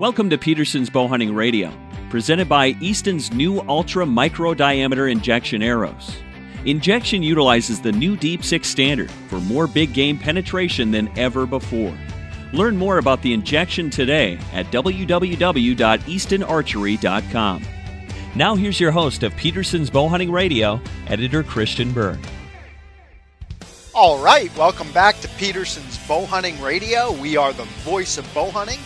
Welcome 0.00 0.28
to 0.30 0.38
Petersen's 0.38 0.90
Bowhunting 0.90 1.36
Radio, 1.36 1.72
presented 2.10 2.48
by 2.48 2.74
Easton's 2.80 3.32
new 3.32 3.60
ultra 3.68 4.04
micro 4.04 4.52
diameter 4.52 5.04
Injexion 5.04 5.62
arrows. 5.62 6.16
Injexion 6.64 7.22
utilizes 7.22 7.80
the 7.80 7.92
new 7.92 8.16
Deep 8.16 8.42
6 8.42 8.66
standard 8.66 9.08
for 9.28 9.38
more 9.38 9.68
big 9.68 9.94
game 9.94 10.18
penetration 10.18 10.90
than 10.90 11.16
ever 11.16 11.46
before. 11.46 11.96
Learn 12.52 12.76
more 12.76 12.98
about 12.98 13.22
the 13.22 13.36
Injexion 13.36 13.88
today 13.88 14.36
at 14.52 14.66
www.eastonarchery.com. 14.72 17.62
Now 18.34 18.56
here's 18.56 18.80
your 18.80 18.90
host 18.90 19.22
of 19.22 19.36
Petersen's 19.36 19.92
Bowhunting 19.92 20.32
Radio, 20.32 20.80
editor 21.06 21.44
Christian 21.44 21.92
Berg. 21.92 22.18
All 23.94 24.20
right, 24.20 24.50
welcome 24.58 24.90
back 24.90 25.20
to 25.20 25.28
Petersen's 25.28 25.98
Bowhunting 25.98 26.60
Radio. 26.60 27.12
We 27.12 27.36
are 27.36 27.52
the 27.52 27.62
voice 27.84 28.18
of 28.18 28.24
bowhunting. 28.34 28.80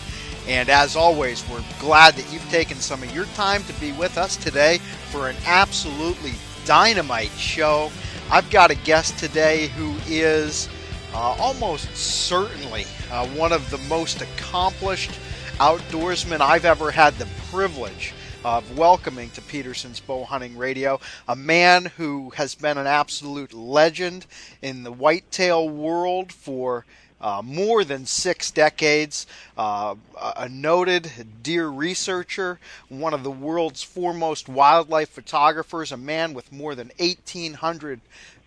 And 0.49 0.67
as 0.67 0.95
always, 0.95 1.47
we're 1.47 1.63
glad 1.77 2.15
that 2.15 2.33
you've 2.33 2.49
taken 2.49 2.77
some 2.77 3.03
of 3.03 3.13
your 3.13 3.25
time 3.35 3.63
to 3.65 3.73
be 3.73 3.91
with 3.91 4.17
us 4.17 4.35
today 4.35 4.79
for 5.11 5.29
an 5.29 5.35
absolutely 5.45 6.31
dynamite 6.65 7.29
show. 7.37 7.91
I've 8.31 8.49
got 8.49 8.71
a 8.71 8.75
guest 8.75 9.19
today 9.19 9.67
who 9.67 9.95
is 10.07 10.67
uh, 11.13 11.35
almost 11.39 11.95
certainly 11.95 12.85
uh, 13.11 13.27
one 13.27 13.51
of 13.51 13.69
the 13.69 13.77
most 13.77 14.23
accomplished 14.23 15.11
outdoorsmen 15.59 16.41
I've 16.41 16.65
ever 16.65 16.89
had 16.89 17.13
the 17.19 17.27
privilege 17.51 18.15
of 18.43 18.75
welcoming 18.75 19.29
to 19.31 19.41
Petersen's 19.41 19.99
Bow 19.99 20.23
Hunting 20.23 20.57
Radio 20.57 20.99
a 21.27 21.35
man 21.35 21.85
who 21.97 22.31
has 22.31 22.55
been 22.55 22.79
an 22.79 22.87
absolute 22.87 23.53
legend 23.53 24.25
in 24.63 24.81
the 24.81 24.91
whitetail 24.91 25.69
world 25.69 26.33
for 26.33 26.87
uh, 27.21 27.41
more 27.43 27.83
than 27.83 28.05
six 28.05 28.51
decades, 28.51 29.27
uh, 29.57 29.95
a 30.37 30.47
noted 30.47 31.11
deer 31.43 31.67
researcher, 31.67 32.59
one 32.87 33.13
of 33.13 33.23
the 33.23 33.31
world's 33.31 33.83
foremost 33.83 34.47
wildlife 34.47 35.09
photographers, 35.09 35.91
a 35.91 35.97
man 35.97 36.33
with 36.33 36.51
more 36.51 36.75
than 36.75 36.91
1,800 36.97 37.99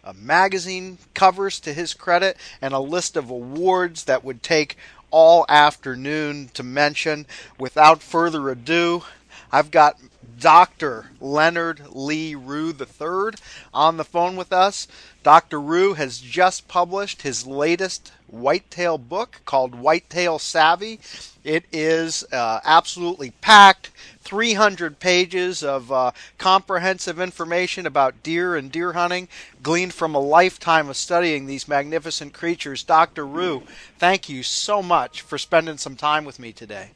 uh, 0.05 0.12
magazine 0.16 0.98
covers 1.14 1.61
to 1.61 1.72
his 1.72 1.94
credit, 1.94 2.36
and 2.61 2.74
a 2.74 2.78
list 2.78 3.16
of 3.16 3.30
awards 3.30 4.05
that 4.05 4.24
would 4.24 4.42
take 4.42 4.77
all 5.11 5.44
afternoon 5.48 6.50
to 6.55 6.62
mention. 6.62 7.27
Without 7.58 8.02
further 8.02 8.48
ado, 8.50 9.05
I've 9.52 9.70
got 9.70 9.98
Dr. 10.42 11.12
Leonard 11.20 11.82
Lee 11.92 12.34
Rue 12.34 12.70
III 12.70 13.34
on 13.72 13.96
the 13.96 14.04
phone 14.04 14.34
with 14.34 14.52
us. 14.52 14.88
Dr. 15.22 15.60
Rue 15.60 15.94
has 15.94 16.18
just 16.18 16.66
published 16.66 17.22
his 17.22 17.46
latest 17.46 18.10
whitetail 18.26 18.98
book 18.98 19.40
called 19.44 19.76
Whitetail 19.76 20.40
Savvy. 20.40 20.98
It 21.44 21.64
is 21.70 22.24
uh, 22.32 22.58
absolutely 22.64 23.30
packed, 23.40 23.90
300 24.22 24.98
pages 24.98 25.62
of 25.62 25.92
uh, 25.92 26.10
comprehensive 26.38 27.20
information 27.20 27.86
about 27.86 28.24
deer 28.24 28.56
and 28.56 28.72
deer 28.72 28.94
hunting, 28.94 29.28
gleaned 29.62 29.94
from 29.94 30.12
a 30.12 30.18
lifetime 30.20 30.88
of 30.88 30.96
studying 30.96 31.46
these 31.46 31.68
magnificent 31.68 32.32
creatures. 32.32 32.82
Dr. 32.82 33.24
Rue, 33.24 33.62
thank 33.96 34.28
you 34.28 34.42
so 34.42 34.82
much 34.82 35.20
for 35.20 35.38
spending 35.38 35.78
some 35.78 35.94
time 35.94 36.24
with 36.24 36.40
me 36.40 36.52
today. 36.52 36.90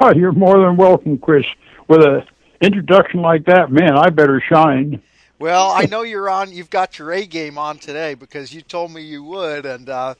Oh, 0.00 0.12
you're 0.16 0.32
more 0.32 0.58
than 0.58 0.76
welcome, 0.76 1.16
Chris. 1.16 1.44
With 1.92 2.06
an 2.06 2.22
introduction 2.62 3.20
like 3.20 3.44
that, 3.44 3.70
man, 3.70 3.98
I 3.98 4.08
better 4.08 4.42
shine. 4.48 5.02
Well, 5.38 5.72
I 5.72 5.84
know 5.84 6.00
you're 6.00 6.30
on. 6.30 6.50
You've 6.50 6.70
got 6.70 6.98
your 6.98 7.12
A 7.12 7.26
game 7.26 7.58
on 7.58 7.76
today 7.76 8.14
because 8.14 8.54
you 8.54 8.62
told 8.62 8.92
me 8.92 9.02
you 9.02 9.22
would, 9.24 9.66
and 9.66 9.90
uh, 9.90 10.14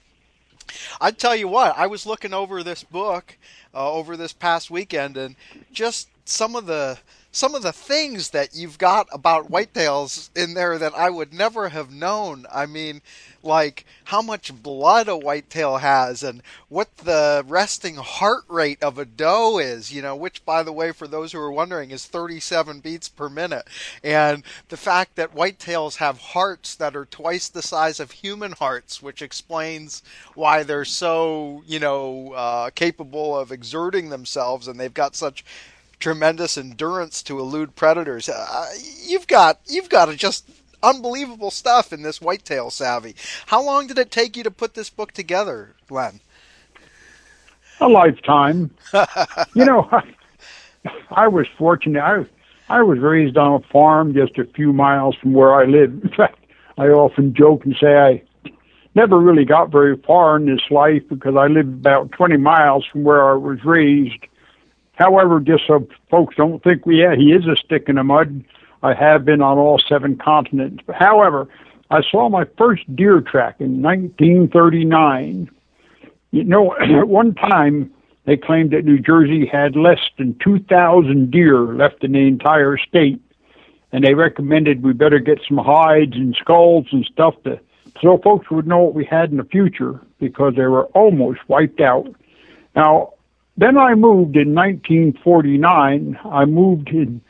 I 1.00 1.12
tell 1.12 1.34
you 1.34 1.48
what, 1.48 1.74
I 1.78 1.86
was 1.86 2.04
looking 2.04 2.34
over 2.34 2.62
this 2.62 2.84
book 2.84 3.38
uh, 3.74 3.90
over 3.90 4.18
this 4.18 4.34
past 4.34 4.70
weekend, 4.70 5.16
and 5.16 5.34
just 5.72 6.10
some 6.26 6.56
of 6.56 6.66
the 6.66 6.98
some 7.32 7.54
of 7.54 7.62
the 7.62 7.72
things 7.72 8.30
that 8.30 8.54
you've 8.54 8.76
got 8.76 9.08
about 9.10 9.50
whitetails 9.50 10.28
in 10.36 10.52
there 10.52 10.76
that 10.76 10.94
I 10.94 11.08
would 11.08 11.32
never 11.32 11.70
have 11.70 11.90
known. 11.90 12.44
I 12.52 12.66
mean, 12.66 13.00
like 13.42 13.86
how 14.04 14.20
much 14.20 14.54
blood 14.62 15.08
a 15.08 15.16
whitetail 15.16 15.78
has 15.78 16.22
and 16.22 16.42
what 16.68 16.94
the 16.98 17.42
resting 17.48 17.96
heart 17.96 18.44
rate 18.48 18.82
of 18.82 18.98
a 18.98 19.06
doe 19.06 19.58
is, 19.58 19.90
you 19.90 20.02
know, 20.02 20.14
which 20.14 20.44
by 20.44 20.62
the 20.62 20.72
way 20.72 20.92
for 20.92 21.08
those 21.08 21.32
who 21.32 21.38
are 21.38 21.50
wondering 21.50 21.90
is 21.90 22.06
37 22.06 22.80
beats 22.80 23.08
per 23.08 23.30
minute. 23.30 23.66
And 24.04 24.42
the 24.68 24.76
fact 24.76 25.16
that 25.16 25.34
whitetails 25.34 25.96
have 25.96 26.18
hearts 26.18 26.74
that 26.74 26.94
are 26.94 27.06
twice 27.06 27.48
the 27.48 27.62
size 27.62 27.98
of 27.98 28.10
human 28.10 28.52
hearts, 28.52 29.02
which 29.02 29.22
explains 29.22 30.02
why 30.34 30.62
they're 30.62 30.84
so, 30.84 31.62
you 31.66 31.80
know, 31.80 32.34
uh, 32.34 32.70
capable 32.70 33.38
of 33.38 33.50
exerting 33.50 34.10
themselves 34.10 34.68
and 34.68 34.78
they've 34.78 34.92
got 34.92 35.16
such 35.16 35.44
tremendous 36.02 36.58
endurance 36.58 37.22
to 37.22 37.38
elude 37.38 37.76
predators. 37.76 38.28
Uh, 38.28 38.66
you've 39.06 39.28
got 39.28 39.60
you've 39.66 39.88
got 39.88 40.14
just 40.16 40.50
unbelievable 40.82 41.50
stuff 41.50 41.92
in 41.92 42.02
this 42.02 42.20
whitetail 42.20 42.70
savvy. 42.70 43.14
How 43.46 43.62
long 43.62 43.86
did 43.86 43.98
it 43.98 44.10
take 44.10 44.36
you 44.36 44.42
to 44.42 44.50
put 44.50 44.74
this 44.74 44.90
book 44.90 45.12
together, 45.12 45.76
Len? 45.88 46.20
A 47.80 47.88
lifetime. 47.88 48.72
you 49.54 49.64
know, 49.64 49.88
I, 49.92 50.02
I 51.12 51.28
was 51.28 51.46
fortunate. 51.56 52.02
I 52.02 52.26
I 52.68 52.82
was 52.82 52.98
raised 52.98 53.36
on 53.36 53.62
a 53.62 53.72
farm 53.72 54.12
just 54.12 54.36
a 54.38 54.44
few 54.44 54.72
miles 54.72 55.14
from 55.16 55.32
where 55.34 55.54
I 55.54 55.64
live. 55.66 55.92
In 56.02 56.10
fact, 56.16 56.38
I 56.78 56.86
often 56.88 57.32
joke 57.32 57.64
and 57.64 57.76
say 57.80 57.96
I 57.96 58.22
never 58.96 59.18
really 59.18 59.44
got 59.44 59.70
very 59.70 59.96
far 59.98 60.36
in 60.36 60.46
this 60.46 60.68
life 60.70 61.02
because 61.08 61.36
I 61.36 61.46
lived 61.46 61.72
about 61.72 62.10
20 62.12 62.38
miles 62.38 62.84
from 62.90 63.04
where 63.04 63.30
I 63.30 63.34
was 63.34 63.64
raised 63.64 64.26
However, 64.94 65.40
just 65.40 65.66
so 65.66 65.86
folks 66.10 66.36
don't 66.36 66.62
think 66.62 66.86
we 66.86 67.00
yeah, 67.00 67.14
he 67.14 67.32
is 67.32 67.46
a 67.46 67.56
stick 67.56 67.88
in 67.88 67.96
the 67.96 68.04
mud, 68.04 68.44
I 68.82 68.94
have 68.94 69.24
been 69.24 69.40
on 69.40 69.58
all 69.58 69.80
seven 69.88 70.16
continents. 70.16 70.82
However, 70.94 71.48
I 71.90 72.02
saw 72.10 72.28
my 72.28 72.44
first 72.58 72.94
deer 72.94 73.20
track 73.20 73.56
in 73.60 73.82
1939. 73.82 75.50
You 76.30 76.44
know, 76.44 76.76
at 76.78 77.08
one 77.08 77.34
time 77.34 77.90
they 78.24 78.36
claimed 78.36 78.70
that 78.72 78.84
New 78.84 78.98
Jersey 78.98 79.46
had 79.46 79.76
less 79.76 80.00
than 80.18 80.38
2,000 80.42 81.30
deer 81.30 81.58
left 81.74 82.04
in 82.04 82.12
the 82.12 82.26
entire 82.26 82.76
state, 82.76 83.20
and 83.92 84.04
they 84.04 84.14
recommended 84.14 84.82
we 84.82 84.92
better 84.92 85.18
get 85.18 85.40
some 85.48 85.58
hides 85.58 86.14
and 86.14 86.34
skulls 86.36 86.86
and 86.92 87.04
stuff 87.04 87.34
to 87.44 87.58
so 88.00 88.18
folks 88.18 88.50
would 88.50 88.66
know 88.66 88.78
what 88.78 88.94
we 88.94 89.04
had 89.04 89.30
in 89.30 89.36
the 89.36 89.44
future 89.44 90.00
because 90.18 90.54
they 90.56 90.66
were 90.66 90.86
almost 90.86 91.40
wiped 91.48 91.80
out. 91.80 92.08
Now, 92.74 93.14
then 93.56 93.76
I 93.76 93.94
moved 93.94 94.36
in 94.36 94.54
1949. 94.54 96.18
I 96.24 96.44
moved 96.44 96.88
in 96.88 97.20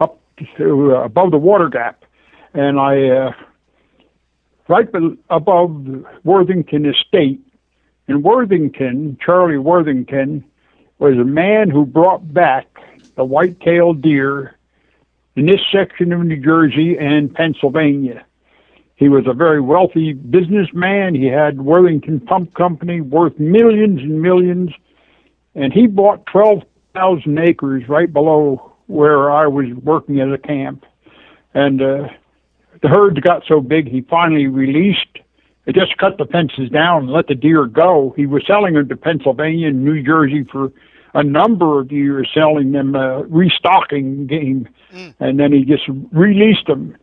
up 0.00 0.18
to 0.56 0.96
uh, 0.96 1.04
above 1.04 1.30
the 1.30 1.38
water 1.38 1.68
gap, 1.68 2.04
and 2.54 2.78
I 2.78 3.08
uh, 3.08 3.32
right 4.68 4.90
be- 4.90 5.18
above 5.28 5.86
Worthington 6.24 6.86
Estate. 6.86 7.40
In 8.08 8.22
Worthington, 8.22 9.18
Charlie 9.24 9.58
Worthington 9.58 10.44
was 10.98 11.14
a 11.14 11.24
man 11.24 11.70
who 11.70 11.84
brought 11.84 12.32
back 12.32 12.66
the 13.16 13.24
white-tailed 13.24 14.00
deer 14.00 14.56
in 15.34 15.46
this 15.46 15.60
section 15.70 16.12
of 16.12 16.20
New 16.20 16.42
Jersey 16.42 16.96
and 16.98 17.34
Pennsylvania. 17.34 18.24
He 18.94 19.08
was 19.10 19.24
a 19.26 19.34
very 19.34 19.60
wealthy 19.60 20.14
businessman. 20.14 21.14
He 21.14 21.26
had 21.26 21.60
Worthington 21.60 22.20
Pump 22.20 22.54
Company 22.54 23.02
worth 23.02 23.38
millions 23.38 24.00
and 24.00 24.22
millions 24.22 24.70
and 25.56 25.72
he 25.72 25.86
bought 25.86 26.26
12,000 26.26 27.38
acres 27.38 27.88
right 27.88 28.12
below 28.12 28.72
where 28.86 29.30
I 29.30 29.46
was 29.46 29.66
working 29.82 30.20
at 30.20 30.30
a 30.30 30.38
camp. 30.38 30.84
And 31.54 31.80
uh, 31.80 32.08
the 32.82 32.88
herds 32.88 33.18
got 33.20 33.42
so 33.48 33.60
big, 33.60 33.88
he 33.88 34.02
finally 34.02 34.46
released. 34.46 35.18
He 35.64 35.72
just 35.72 35.96
cut 35.96 36.18
the 36.18 36.26
fences 36.26 36.68
down 36.70 37.04
and 37.04 37.10
let 37.10 37.26
the 37.26 37.34
deer 37.34 37.64
go. 37.64 38.12
He 38.16 38.26
was 38.26 38.44
selling 38.46 38.74
them 38.74 38.88
to 38.88 38.96
Pennsylvania 38.96 39.68
and 39.68 39.84
New 39.84 40.02
Jersey 40.02 40.44
for 40.44 40.72
a 41.14 41.24
number 41.24 41.80
of 41.80 41.90
years, 41.90 42.30
selling 42.34 42.72
them 42.72 42.94
uh, 42.94 43.22
restocking 43.22 44.26
game, 44.26 44.68
mm. 44.92 45.14
and 45.18 45.40
then 45.40 45.50
he 45.50 45.64
just 45.64 45.84
released 46.12 46.66
them. 46.66 46.94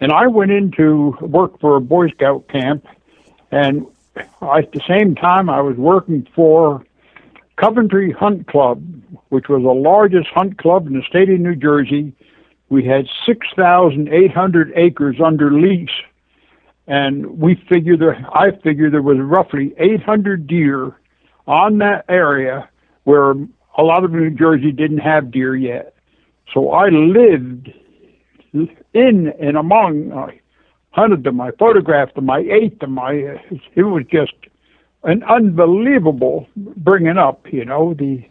And 0.00 0.10
I 0.10 0.26
went 0.26 0.50
into 0.50 1.14
work 1.20 1.60
for 1.60 1.76
a 1.76 1.80
Boy 1.80 2.08
Scout 2.08 2.48
camp, 2.48 2.86
and 3.50 3.86
I, 4.40 4.60
at 4.60 4.72
the 4.72 4.80
same 4.88 5.14
time 5.14 5.50
I 5.50 5.60
was 5.60 5.76
working 5.76 6.26
for 6.34 6.82
Coventry 7.58 8.12
Hunt 8.12 8.46
Club, 8.46 8.82
which 9.30 9.48
was 9.48 9.62
the 9.62 9.72
largest 9.72 10.28
hunt 10.34 10.58
club 10.58 10.86
in 10.86 10.94
the 10.94 11.02
state 11.08 11.28
of 11.28 11.40
New 11.40 11.56
Jersey. 11.56 12.14
We 12.68 12.84
had 12.84 13.06
6,800 13.26 14.72
acres 14.76 15.16
under 15.24 15.52
lease. 15.52 15.88
And 16.86 17.38
we 17.38 17.62
figured 17.68 18.00
there, 18.00 18.16
I 18.32 18.52
figured 18.62 18.92
there 18.92 19.02
was 19.02 19.18
roughly 19.20 19.74
800 19.78 20.46
deer 20.46 20.96
on 21.46 21.78
that 21.78 22.04
area 22.08 22.68
where 23.04 23.32
a 23.76 23.82
lot 23.82 24.04
of 24.04 24.12
New 24.12 24.30
Jersey 24.30 24.72
didn't 24.72 24.98
have 24.98 25.30
deer 25.30 25.56
yet. 25.56 25.94
So 26.54 26.70
I 26.70 26.88
lived 26.88 27.70
in 28.52 29.32
and 29.40 29.56
among, 29.56 30.12
I 30.12 30.40
hunted 30.90 31.24
them, 31.24 31.40
I 31.40 31.50
photographed 31.58 32.14
them, 32.14 32.30
I 32.30 32.38
ate 32.38 32.80
them. 32.80 32.98
I, 32.98 33.42
it 33.74 33.82
was 33.82 34.04
just 34.10 34.32
an 35.04 35.22
unbelievable 35.24 36.46
bringing 36.56 37.18
up. 37.18 37.46
You 37.52 37.64
know, 37.64 37.94
the 37.94 38.24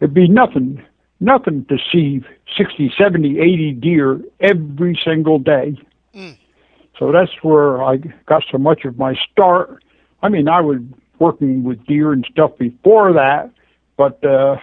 it'd 0.00 0.14
be 0.14 0.28
nothing, 0.28 0.82
nothing 1.20 1.64
to 1.66 1.78
see 1.90 2.22
60, 2.56 2.92
70, 2.98 3.38
80 3.38 3.72
deer 3.72 4.20
every 4.40 4.98
single 5.04 5.38
day. 5.38 5.76
Mm. 6.14 6.36
So 6.98 7.12
that's 7.12 7.32
where 7.42 7.82
I 7.82 7.96
got 8.26 8.44
so 8.50 8.58
much 8.58 8.84
of 8.84 8.98
my 8.98 9.14
start. 9.30 9.82
I 10.22 10.28
mean, 10.28 10.48
I 10.48 10.60
was 10.60 10.78
working 11.18 11.64
with 11.64 11.84
deer 11.86 12.12
and 12.12 12.26
stuff 12.30 12.52
before 12.58 13.12
that, 13.12 13.50
but 13.96 14.22
uh, 14.24 14.56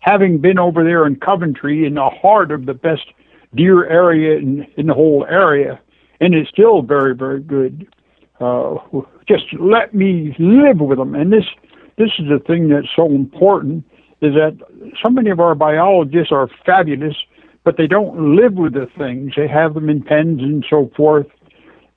having 0.00 0.38
been 0.38 0.58
over 0.58 0.84
there 0.84 1.06
in 1.06 1.16
Coventry 1.16 1.86
in 1.86 1.94
the 1.94 2.10
heart 2.10 2.50
of 2.50 2.66
the 2.66 2.74
best 2.74 3.06
deer 3.54 3.86
area 3.86 4.38
in, 4.38 4.66
in 4.76 4.86
the 4.86 4.94
whole 4.94 5.26
area, 5.28 5.80
and 6.20 6.34
it's 6.34 6.50
still 6.50 6.82
very, 6.82 7.14
very 7.14 7.40
good. 7.40 7.88
Uh, 8.40 8.76
just 9.26 9.44
let 9.58 9.94
me 9.94 10.34
live 10.38 10.80
with 10.80 10.98
them. 10.98 11.14
And 11.14 11.32
this, 11.32 11.44
this 11.96 12.10
is 12.18 12.26
the 12.28 12.38
thing 12.46 12.68
that's 12.68 12.88
so 12.94 13.06
important 13.06 13.84
is 14.20 14.34
that 14.34 14.58
so 15.02 15.10
many 15.10 15.30
of 15.30 15.40
our 15.40 15.54
biologists 15.54 16.32
are 16.32 16.48
fabulous, 16.64 17.16
but 17.64 17.76
they 17.76 17.86
don't 17.86 18.36
live 18.36 18.54
with 18.54 18.74
the 18.74 18.88
things. 18.96 19.32
They 19.36 19.48
have 19.48 19.74
them 19.74 19.88
in 19.88 20.02
pens 20.02 20.40
and 20.40 20.64
so 20.68 20.90
forth. 20.96 21.26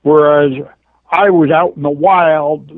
Whereas 0.02 0.52
I 1.10 1.30
was 1.30 1.50
out 1.50 1.76
in 1.76 1.82
the 1.82 1.90
wild, 1.90 2.70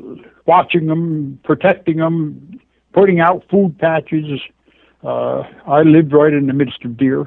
watching 0.45 0.87
them, 0.87 1.39
protecting 1.43 1.97
them, 1.97 2.59
putting 2.93 3.19
out 3.19 3.43
food 3.49 3.77
patches. 3.79 4.41
Uh, 5.03 5.43
I 5.67 5.81
lived 5.81 6.13
right 6.13 6.33
in 6.33 6.47
the 6.47 6.53
midst 6.53 6.83
of 6.85 6.97
deer. 6.97 7.25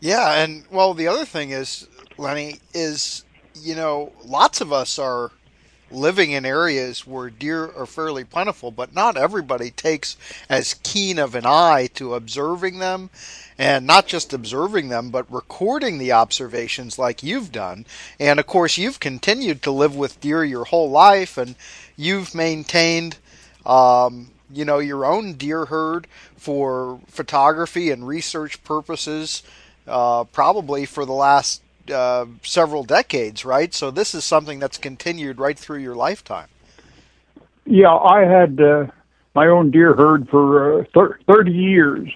Yeah, 0.00 0.42
and 0.42 0.64
well, 0.70 0.94
the 0.94 1.08
other 1.08 1.24
thing 1.24 1.50
is, 1.50 1.88
Lenny, 2.18 2.60
is 2.74 3.23
you 3.54 3.74
know, 3.74 4.12
lots 4.24 4.60
of 4.60 4.72
us 4.72 4.98
are 4.98 5.30
living 5.90 6.32
in 6.32 6.44
areas 6.44 7.06
where 7.06 7.30
deer 7.30 7.70
are 7.76 7.86
fairly 7.86 8.24
plentiful, 8.24 8.70
but 8.70 8.94
not 8.94 9.16
everybody 9.16 9.70
takes 9.70 10.16
as 10.48 10.74
keen 10.82 11.18
of 11.18 11.34
an 11.34 11.46
eye 11.46 11.88
to 11.94 12.14
observing 12.14 12.78
them 12.78 13.10
and 13.58 13.86
not 13.86 14.06
just 14.06 14.32
observing 14.32 14.88
them, 14.88 15.10
but 15.10 15.30
recording 15.30 15.98
the 15.98 16.12
observations 16.12 16.98
like 16.98 17.22
you've 17.22 17.52
done. 17.52 17.86
And 18.18 18.40
of 18.40 18.46
course, 18.46 18.76
you've 18.76 19.00
continued 19.00 19.62
to 19.62 19.70
live 19.70 19.94
with 19.94 20.20
deer 20.20 20.44
your 20.44 20.64
whole 20.64 20.90
life 20.90 21.38
and 21.38 21.54
you've 21.96 22.34
maintained, 22.34 23.16
um, 23.64 24.30
you 24.52 24.64
know, 24.64 24.78
your 24.78 25.04
own 25.04 25.34
deer 25.34 25.66
herd 25.66 26.06
for 26.36 27.00
photography 27.06 27.90
and 27.90 28.06
research 28.06 28.62
purposes, 28.64 29.42
uh, 29.86 30.24
probably 30.24 30.86
for 30.86 31.04
the 31.04 31.12
last 31.12 31.62
uh, 31.90 32.26
several 32.42 32.84
decades, 32.84 33.44
right? 33.44 33.72
So 33.74 33.90
this 33.90 34.14
is 34.14 34.24
something 34.24 34.58
that's 34.58 34.78
continued 34.78 35.38
right 35.38 35.58
through 35.58 35.78
your 35.78 35.94
lifetime. 35.94 36.48
Yeah, 37.66 37.94
I 37.94 38.24
had 38.24 38.60
uh, 38.60 38.86
my 39.34 39.46
own 39.46 39.70
deer 39.70 39.94
herd 39.94 40.28
for 40.28 40.80
uh, 40.80 40.84
thir- 40.94 41.18
30 41.26 41.50
years. 41.50 42.10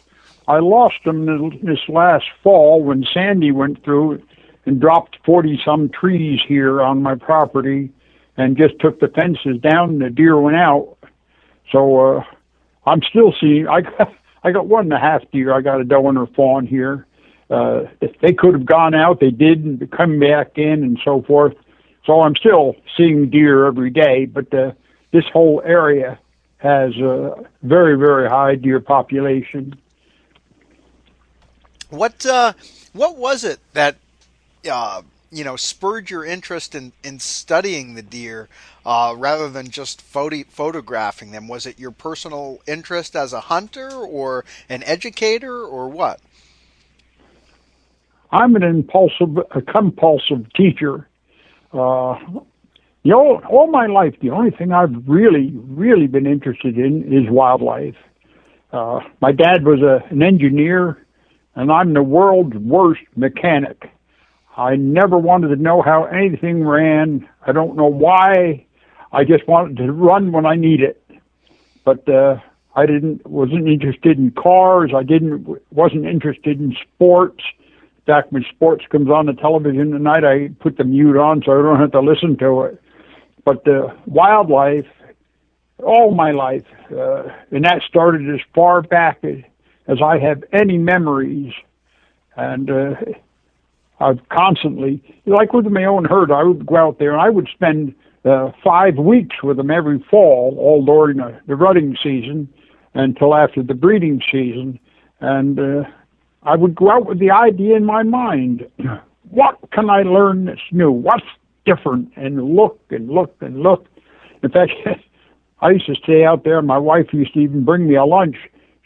I 0.46 0.58
lost 0.58 0.96
them 1.04 1.26
this 1.62 1.80
last 1.88 2.24
fall 2.42 2.82
when 2.82 3.04
Sandy 3.12 3.50
went 3.50 3.84
through 3.84 4.22
and 4.64 4.80
dropped 4.80 5.18
40 5.24 5.60
some 5.64 5.88
trees 5.88 6.40
here 6.46 6.80
on 6.82 7.02
my 7.02 7.14
property 7.14 7.90
and 8.36 8.56
just 8.56 8.78
took 8.78 9.00
the 9.00 9.08
fences 9.08 9.60
down 9.60 9.90
and 9.90 10.00
the 10.00 10.10
deer 10.10 10.40
went 10.40 10.56
out. 10.56 10.96
So 11.72 12.16
uh, 12.18 12.24
I'm 12.86 13.02
still 13.02 13.34
seeing, 13.40 13.66
I 13.68 13.82
got, 13.82 14.14
I 14.42 14.52
got 14.52 14.66
one 14.66 14.84
and 14.84 14.92
a 14.92 14.98
half 14.98 15.22
deer. 15.32 15.52
I 15.52 15.60
got 15.60 15.80
a 15.80 15.84
doe 15.84 16.08
and 16.08 16.16
her 16.16 16.26
fawn 16.28 16.66
here 16.66 17.07
uh, 17.50 17.84
they 18.20 18.32
could 18.32 18.54
have 18.54 18.66
gone 18.66 18.94
out, 18.94 19.20
they 19.20 19.30
did 19.30 19.64
and 19.64 19.90
come 19.90 20.18
back 20.18 20.58
in 20.58 20.82
and 20.82 21.00
so 21.04 21.22
forth. 21.22 21.54
So 22.04 22.20
I'm 22.20 22.36
still 22.36 22.76
seeing 22.96 23.30
deer 23.30 23.66
every 23.66 23.90
day, 23.90 24.26
but 24.26 24.52
uh, 24.52 24.72
this 25.12 25.24
whole 25.32 25.62
area 25.64 26.18
has 26.58 26.96
a 26.96 27.44
very, 27.62 27.96
very 27.96 28.28
high 28.28 28.56
deer 28.56 28.80
population. 28.80 29.78
What 31.90 32.26
uh, 32.26 32.52
what 32.92 33.16
was 33.16 33.44
it 33.44 33.60
that 33.72 33.96
uh, 34.70 35.02
you 35.30 35.44
know 35.44 35.56
spurred 35.56 36.10
your 36.10 36.24
interest 36.24 36.74
in, 36.74 36.92
in 37.02 37.18
studying 37.18 37.94
the 37.94 38.02
deer 38.02 38.48
uh, 38.84 39.14
rather 39.16 39.48
than 39.48 39.70
just 39.70 40.02
photo- 40.02 40.44
photographing 40.48 41.30
them? 41.30 41.48
Was 41.48 41.64
it 41.64 41.78
your 41.78 41.92
personal 41.92 42.60
interest 42.66 43.16
as 43.16 43.32
a 43.32 43.40
hunter 43.40 43.90
or 43.90 44.44
an 44.68 44.82
educator 44.82 45.62
or 45.62 45.88
what? 45.88 46.20
I'm 48.30 48.56
an 48.56 48.62
impulsive, 48.62 49.38
a 49.54 49.62
compulsive 49.62 50.52
teacher. 50.54 51.08
Uh, 51.72 52.18
you 53.02 53.12
know, 53.12 53.40
all 53.50 53.70
my 53.70 53.86
life, 53.86 54.14
the 54.20 54.30
only 54.30 54.50
thing 54.50 54.72
I've 54.72 54.94
really, 55.06 55.52
really 55.54 56.06
been 56.06 56.26
interested 56.26 56.76
in 56.76 57.04
is 57.04 57.30
wildlife. 57.30 57.96
Uh, 58.72 59.00
my 59.20 59.32
dad 59.32 59.64
was 59.64 59.80
a, 59.80 60.04
an 60.12 60.22
engineer, 60.22 61.06
and 61.54 61.72
I'm 61.72 61.94
the 61.94 62.02
world's 62.02 62.56
worst 62.56 63.00
mechanic. 63.16 63.90
I 64.56 64.76
never 64.76 65.16
wanted 65.16 65.48
to 65.48 65.56
know 65.56 65.80
how 65.80 66.04
anything 66.04 66.66
ran. 66.66 67.26
I 67.46 67.52
don't 67.52 67.76
know 67.76 67.86
why. 67.86 68.66
I 69.12 69.24
just 69.24 69.48
wanted 69.48 69.78
to 69.78 69.92
run 69.92 70.32
when 70.32 70.44
I 70.44 70.56
need 70.56 70.82
it. 70.82 71.02
But 71.84 72.06
uh, 72.08 72.40
I 72.76 72.84
didn't 72.84 73.26
wasn't 73.26 73.68
interested 73.68 74.18
in 74.18 74.32
cars. 74.32 74.90
I 74.94 75.02
didn't 75.02 75.48
wasn't 75.72 76.04
interested 76.04 76.60
in 76.60 76.76
sports 76.82 77.42
fact, 77.42 77.67
when 78.30 78.44
sports 78.50 78.84
comes 78.90 79.10
on 79.10 79.26
the 79.26 79.34
television 79.34 79.90
tonight, 79.90 80.24
I 80.24 80.48
put 80.60 80.76
the 80.76 80.84
mute 80.84 81.16
on 81.16 81.42
so 81.44 81.52
I 81.52 81.62
don't 81.62 81.80
have 81.80 81.92
to 81.92 82.00
listen 82.00 82.36
to 82.38 82.62
it. 82.62 82.82
But 83.44 83.64
the 83.64 83.94
wildlife, 84.06 84.86
all 85.82 86.14
my 86.14 86.32
life, 86.32 86.66
uh, 86.90 87.24
and 87.50 87.64
that 87.64 87.82
started 87.88 88.28
as 88.34 88.40
far 88.54 88.82
back 88.82 89.22
as, 89.24 89.38
as 89.86 89.98
I 90.02 90.18
have 90.18 90.42
any 90.52 90.78
memories, 90.78 91.52
and 92.36 92.70
uh, 92.70 92.94
I've 94.00 94.26
constantly, 94.28 95.02
like 95.26 95.52
with 95.52 95.66
my 95.66 95.84
own 95.84 96.04
herd, 96.04 96.30
I 96.30 96.42
would 96.42 96.66
go 96.66 96.76
out 96.76 96.98
there 96.98 97.12
and 97.12 97.20
I 97.20 97.30
would 97.30 97.48
spend 97.52 97.94
uh, 98.24 98.52
five 98.62 98.96
weeks 98.96 99.42
with 99.42 99.56
them 99.56 99.70
every 99.70 100.04
fall, 100.10 100.56
all 100.58 100.84
during 100.84 101.18
the, 101.18 101.40
the 101.46 101.56
rutting 101.56 101.96
season 102.02 102.48
until 102.94 103.34
after 103.34 103.62
the 103.62 103.74
breeding 103.74 104.20
season, 104.30 104.78
and 105.20 105.58
uh, 105.58 105.84
I 106.42 106.56
would 106.56 106.74
go 106.74 106.90
out 106.90 107.06
with 107.06 107.18
the 107.18 107.30
idea 107.30 107.76
in 107.76 107.84
my 107.84 108.02
mind 108.02 108.66
what 109.30 109.58
can 109.72 109.90
I 109.90 110.02
learn 110.02 110.46
that's 110.46 110.60
new? 110.70 110.90
What's 110.90 111.26
different? 111.64 112.10
And 112.16 112.54
look 112.54 112.80
and 112.90 113.10
look 113.10 113.34
and 113.40 113.60
look. 113.60 113.86
In 114.42 114.50
fact, 114.50 114.72
I 115.60 115.70
used 115.70 115.86
to 115.86 115.94
stay 115.96 116.24
out 116.24 116.44
there. 116.44 116.62
My 116.62 116.78
wife 116.78 117.12
used 117.12 117.34
to 117.34 117.40
even 117.40 117.64
bring 117.64 117.88
me 117.88 117.96
a 117.96 118.04
lunch. 118.04 118.36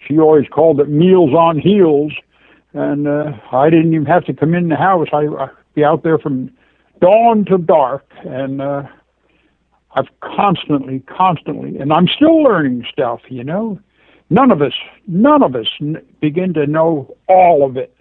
She 0.06 0.18
always 0.18 0.48
called 0.48 0.80
it 0.80 0.88
Meals 0.88 1.32
on 1.34 1.58
Heels. 1.58 2.12
And 2.72 3.06
uh, 3.06 3.32
I 3.52 3.68
didn't 3.68 3.92
even 3.92 4.06
have 4.06 4.24
to 4.24 4.32
come 4.32 4.54
in 4.54 4.68
the 4.68 4.76
house. 4.76 5.08
I, 5.12 5.26
I'd 5.26 5.50
be 5.74 5.84
out 5.84 6.02
there 6.02 6.18
from 6.18 6.50
dawn 7.00 7.44
to 7.44 7.58
dark. 7.58 8.06
And 8.24 8.62
uh, 8.62 8.84
I've 9.94 10.08
constantly, 10.20 11.00
constantly, 11.00 11.76
and 11.76 11.92
I'm 11.92 12.08
still 12.08 12.42
learning 12.42 12.86
stuff, 12.90 13.20
you 13.28 13.44
know 13.44 13.78
none 14.32 14.50
of 14.50 14.62
us, 14.62 14.72
none 15.06 15.42
of 15.42 15.54
us 15.54 15.66
begin 16.20 16.54
to 16.54 16.66
know 16.66 17.14
all 17.28 17.64
of 17.64 17.76
it. 17.76 17.94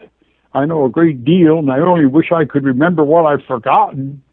I 0.54 0.66
know 0.66 0.86
a 0.86 0.90
great 0.90 1.24
deal, 1.24 1.60
and 1.60 1.72
I 1.72 1.80
only 1.80 2.06
wish 2.06 2.32
I 2.32 2.46
could 2.46 2.64
remember 2.64 3.04
what 3.04 3.26
I've 3.26 3.46
forgotten. 3.46 4.24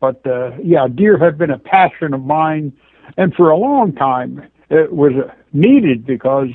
But 0.00 0.24
uh, 0.26 0.52
yeah, 0.62 0.86
deer 0.88 1.18
have 1.18 1.38
been 1.38 1.50
a 1.50 1.58
passion 1.58 2.12
of 2.14 2.22
mine, 2.24 2.72
and 3.16 3.34
for 3.34 3.50
a 3.50 3.56
long 3.56 3.94
time 3.94 4.48
it 4.70 4.92
was 4.92 5.12
needed 5.52 6.04
because 6.06 6.48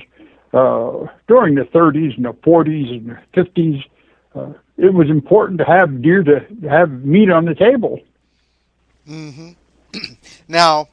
uh, 0.54 1.08
during 1.28 1.56
the 1.56 1.64
30s 1.64 2.16
and 2.16 2.26
the 2.26 2.34
40s 2.34 2.92
and 2.92 3.10
the 3.10 3.42
50s, 3.42 3.84
uh, 4.36 4.54
it 4.78 4.94
was 4.94 5.10
important 5.10 5.60
to 5.60 5.66
have 5.66 6.02
deer 6.02 6.24
to 6.24 6.46
have 6.70 6.92
meat 7.04 7.30
on 7.30 7.46
the 7.46 7.56
table. 7.56 8.00
Mm-hmm. 9.08 9.52
now, 10.48 10.88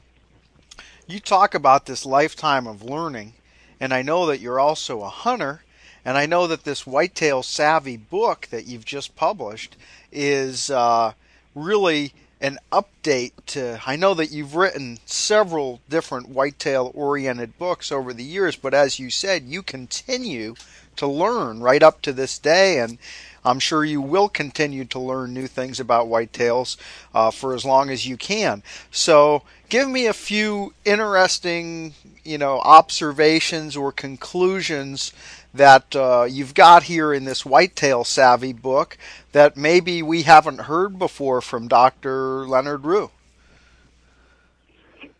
you 1.07 1.19
talk 1.19 1.53
about 1.53 1.85
this 1.85 2.05
lifetime 2.05 2.67
of 2.67 2.83
learning 2.83 3.33
and 3.81 3.95
I 3.95 4.03
know 4.03 4.27
that 4.27 4.39
you're 4.39 4.59
also 4.59 5.01
a 5.01 5.09
hunter, 5.09 5.63
and 6.05 6.15
I 6.15 6.27
know 6.27 6.45
that 6.45 6.63
this 6.63 6.85
Whitetail 6.85 7.41
Savvy 7.41 7.97
book 7.97 8.47
that 8.51 8.67
you've 8.67 8.85
just 8.85 9.15
published 9.15 9.75
is 10.11 10.69
uh, 10.69 11.13
really 11.55 12.13
an 12.39 12.59
update 12.71 13.31
to. 13.47 13.81
I 13.87 13.95
know 13.95 14.13
that 14.13 14.31
you've 14.31 14.55
written 14.55 14.99
several 15.07 15.81
different 15.89 16.29
whitetail 16.29 16.91
oriented 16.93 17.57
books 17.57 17.91
over 17.91 18.13
the 18.13 18.23
years, 18.23 18.55
but 18.55 18.75
as 18.75 18.99
you 18.99 19.09
said, 19.09 19.45
you 19.45 19.63
continue 19.63 20.53
to 20.95 21.07
learn 21.07 21.59
right 21.59 21.81
up 21.81 22.03
to 22.03 22.13
this 22.13 22.37
day, 22.37 22.77
and 22.77 22.99
I'm 23.43 23.59
sure 23.59 23.83
you 23.83 24.01
will 24.01 24.29
continue 24.29 24.85
to 24.85 24.99
learn 24.99 25.33
new 25.33 25.47
things 25.47 25.79
about 25.79 26.07
whitetails 26.07 26.77
uh, 27.13 27.31
for 27.31 27.53
as 27.53 27.65
long 27.65 27.89
as 27.89 28.05
you 28.05 28.17
can. 28.17 28.63
So, 28.91 29.43
give 29.69 29.89
me 29.89 30.05
a 30.05 30.13
few 30.13 30.73
interesting, 30.85 31.93
you 32.23 32.37
know, 32.37 32.59
observations 32.59 33.75
or 33.75 33.91
conclusions 33.91 35.13
that 35.53 35.95
uh, 35.95 36.27
you've 36.29 36.53
got 36.53 36.83
here 36.83 37.13
in 37.13 37.25
this 37.25 37.45
Whitetail 37.45 38.03
Savvy 38.03 38.53
book 38.53 38.97
that 39.31 39.57
maybe 39.57 40.01
we 40.01 40.23
haven't 40.23 40.61
heard 40.61 40.97
before 40.97 41.41
from 41.41 41.67
Dr. 41.67 42.45
Leonard 42.47 42.85
Rue. 42.85 43.11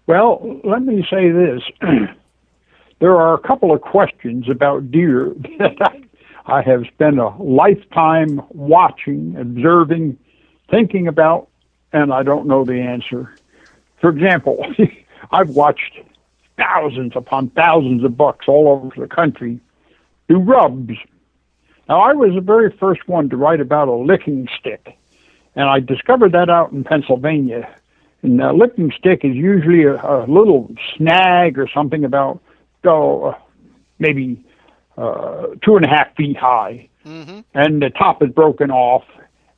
Well, 0.07 0.59
let 0.63 0.83
me 0.83 1.05
say 1.09 1.31
this. 1.31 1.61
there 2.99 3.15
are 3.15 3.33
a 3.33 3.39
couple 3.39 3.73
of 3.73 3.81
questions 3.81 4.49
about 4.49 4.91
deer 4.91 5.33
that 5.59 5.77
I 5.81 6.01
have 6.45 6.85
spent 6.93 7.19
a 7.19 7.29
lifetime 7.39 8.41
watching, 8.49 9.35
observing, 9.37 10.17
thinking 10.69 11.07
about, 11.07 11.49
and 11.93 12.13
I 12.13 12.23
don't 12.23 12.47
know 12.47 12.65
the 12.65 12.79
answer. 12.79 13.33
For 13.99 14.09
example, 14.09 14.65
I've 15.31 15.49
watched 15.49 15.99
thousands 16.57 17.13
upon 17.15 17.49
thousands 17.49 18.03
of 18.03 18.17
bucks 18.17 18.47
all 18.47 18.67
over 18.67 18.93
the 18.99 19.07
country 19.07 19.59
do 20.27 20.37
rubs. 20.37 20.93
Now, 21.89 22.01
I 22.01 22.13
was 22.13 22.33
the 22.35 22.41
very 22.41 22.71
first 22.77 23.07
one 23.07 23.29
to 23.29 23.37
write 23.37 23.59
about 23.59 23.87
a 23.87 23.93
licking 23.93 24.47
stick, 24.57 24.97
and 25.55 25.69
I 25.69 25.79
discovered 25.79 26.31
that 26.31 26.49
out 26.49 26.71
in 26.71 26.83
Pennsylvania. 26.83 27.69
And 28.21 28.41
a 28.41 28.53
licking 28.53 28.91
stick 28.97 29.25
is 29.25 29.35
usually 29.35 29.83
a, 29.83 29.95
a 29.95 30.25
little 30.27 30.73
snag 30.95 31.57
or 31.57 31.67
something 31.67 32.05
about, 32.05 32.39
oh, 32.85 33.35
maybe 33.99 34.43
uh, 35.01 35.47
two 35.65 35.75
and 35.75 35.85
a 35.85 35.89
half 35.89 36.15
feet 36.15 36.37
high, 36.37 36.87
mm-hmm. 37.05 37.39
and 37.55 37.81
the 37.81 37.89
top 37.89 38.21
is 38.21 38.29
broken 38.29 38.69
off, 38.69 39.03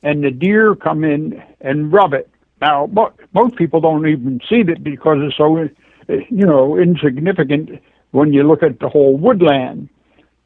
and 0.02 0.24
the 0.24 0.30
deer 0.30 0.74
come 0.74 1.04
in 1.04 1.42
and 1.60 1.92
rub 1.92 2.14
it. 2.14 2.30
Now, 2.60 2.88
most 3.34 3.56
people 3.56 3.80
don't 3.80 4.06
even 4.06 4.40
see 4.48 4.62
it 4.66 4.82
because 4.82 5.18
it's 5.20 5.36
so, 5.36 5.68
you 6.08 6.46
know, 6.46 6.78
insignificant 6.78 7.70
when 8.12 8.32
you 8.32 8.42
look 8.44 8.62
at 8.62 8.80
the 8.80 8.88
whole 8.88 9.18
woodland. 9.18 9.90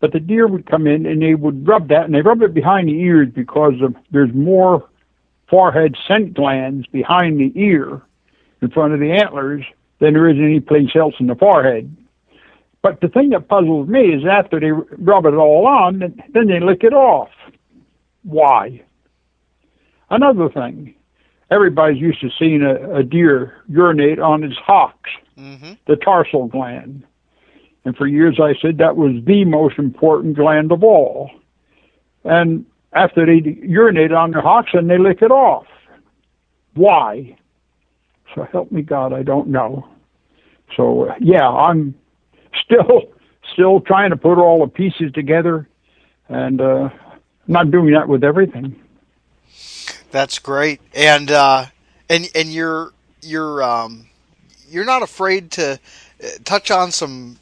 But 0.00 0.12
the 0.12 0.20
deer 0.20 0.48
would 0.48 0.66
come 0.66 0.86
in 0.86 1.06
and 1.06 1.22
they 1.22 1.34
would 1.34 1.66
rub 1.66 1.88
that, 1.88 2.04
and 2.04 2.14
they 2.14 2.22
rub 2.22 2.42
it 2.42 2.54
behind 2.54 2.88
the 2.88 3.00
ears 3.00 3.28
because 3.32 3.74
of 3.82 3.94
there's 4.10 4.32
more 4.34 4.88
forehead 5.48 5.96
scent 6.06 6.34
glands 6.34 6.86
behind 6.88 7.38
the 7.38 7.52
ear 7.60 8.02
in 8.62 8.70
front 8.70 8.94
of 8.94 9.00
the 9.00 9.12
antlers 9.12 9.64
than 10.00 10.14
there 10.14 10.28
is 10.28 10.36
any 10.38 10.60
place 10.60 10.90
else 10.96 11.14
in 11.20 11.26
the 11.26 11.34
forehead. 11.36 11.94
But 12.82 13.00
the 13.00 13.08
thing 13.08 13.30
that 13.30 13.48
puzzles 13.48 13.88
me 13.88 14.12
is 14.12 14.22
after 14.24 14.60
they 14.60 14.70
rub 14.70 15.26
it 15.26 15.34
all 15.34 15.66
on, 15.66 15.98
then 16.32 16.46
they 16.46 16.60
lick 16.60 16.84
it 16.84 16.92
off. 16.92 17.30
Why? 18.22 18.82
Another 20.10 20.48
thing, 20.48 20.94
everybody's 21.50 22.00
used 22.00 22.20
to 22.20 22.30
seeing 22.38 22.62
a, 22.62 22.98
a 22.98 23.02
deer 23.02 23.62
urinate 23.68 24.20
on 24.20 24.44
its 24.44 24.56
hocks, 24.56 25.10
mm-hmm. 25.36 25.72
the 25.86 25.96
tarsal 25.96 26.46
gland. 26.46 27.04
And 27.84 27.96
for 27.96 28.06
years 28.06 28.38
I 28.40 28.54
said 28.60 28.78
that 28.78 28.96
was 28.96 29.22
the 29.24 29.44
most 29.44 29.78
important 29.78 30.36
gland 30.36 30.72
of 30.72 30.84
all. 30.84 31.30
And 32.24 32.64
after 32.92 33.26
they 33.26 33.58
urinate 33.62 34.12
on 34.12 34.30
their 34.30 34.40
hocks, 34.40 34.70
and 34.72 34.88
they 34.88 34.98
lick 34.98 35.22
it 35.22 35.30
off. 35.30 35.66
Why? 36.74 37.36
So 38.34 38.44
help 38.44 38.70
me 38.70 38.82
God, 38.82 39.12
I 39.12 39.22
don't 39.22 39.48
know. 39.48 39.88
So 40.76 41.04
uh, 41.04 41.14
yeah, 41.20 41.48
I'm 41.48 41.94
still 42.64 43.12
still 43.52 43.80
trying 43.80 44.10
to 44.10 44.16
put 44.16 44.38
all 44.38 44.60
the 44.64 44.70
pieces 44.70 45.12
together, 45.12 45.68
and 46.28 46.60
uh, 46.60 46.90
not 47.46 47.70
doing 47.70 47.92
that 47.92 48.08
with 48.08 48.24
everything. 48.24 48.80
That's 50.10 50.38
great, 50.38 50.80
and 50.94 51.30
uh, 51.30 51.66
and 52.08 52.28
and 52.34 52.48
you're 52.48 52.92
you're 53.22 53.62
um, 53.62 54.06
you're 54.68 54.84
not 54.84 55.02
afraid 55.02 55.50
to 55.52 55.78
uh, 56.22 56.26
touch 56.44 56.70
on 56.70 56.92
some 56.92 57.38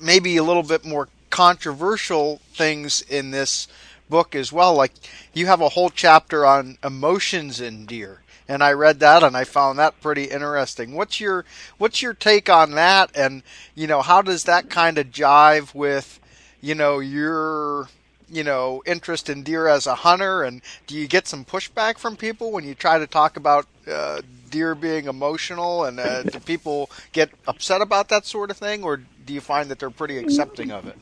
maybe 0.00 0.36
a 0.36 0.42
little 0.42 0.62
bit 0.62 0.84
more 0.84 1.08
controversial 1.30 2.40
things 2.52 3.02
in 3.02 3.30
this 3.30 3.68
book 4.08 4.34
as 4.34 4.52
well. 4.52 4.74
Like 4.74 4.92
you 5.32 5.46
have 5.46 5.60
a 5.60 5.70
whole 5.70 5.90
chapter 5.90 6.44
on 6.44 6.78
emotions 6.84 7.60
in 7.60 7.86
deer, 7.86 8.22
and 8.50 8.64
I 8.64 8.72
read 8.72 8.98
that 8.98 9.22
and 9.22 9.36
I 9.36 9.44
found 9.44 9.78
that 9.78 10.00
pretty 10.00 10.24
interesting. 10.24 10.94
What's 10.94 11.20
your 11.20 11.44
what's 11.78 12.02
your 12.02 12.14
take 12.14 12.50
on 12.50 12.72
that? 12.72 13.12
And 13.14 13.44
you 13.76 13.86
know, 13.86 14.02
how 14.02 14.22
does 14.22 14.42
that 14.44 14.68
kind 14.68 14.98
of 14.98 15.12
jive 15.12 15.72
with 15.72 16.18
you 16.60 16.74
know 16.74 16.98
your 16.98 17.88
you 18.28 18.42
know 18.42 18.82
interest 18.84 19.30
in 19.30 19.44
deer 19.44 19.68
as 19.68 19.86
a 19.86 19.94
hunter? 19.94 20.42
And 20.42 20.62
do 20.88 20.96
you 20.96 21.06
get 21.06 21.28
some 21.28 21.44
pushback 21.44 21.96
from 21.96 22.16
people 22.16 22.50
when 22.50 22.64
you 22.64 22.74
try 22.74 22.98
to 22.98 23.06
talk 23.06 23.36
about 23.36 23.66
uh, 23.86 24.20
deer 24.50 24.74
being 24.74 25.04
emotional? 25.04 25.84
And 25.84 26.00
uh, 26.00 26.24
do 26.24 26.40
people 26.40 26.90
get 27.12 27.30
upset 27.46 27.80
about 27.80 28.08
that 28.08 28.26
sort 28.26 28.50
of 28.50 28.56
thing, 28.56 28.82
or 28.82 28.96
do 29.26 29.32
you 29.32 29.40
find 29.40 29.70
that 29.70 29.78
they're 29.78 29.90
pretty 29.90 30.18
accepting 30.18 30.72
of 30.72 30.88
it? 30.88 30.98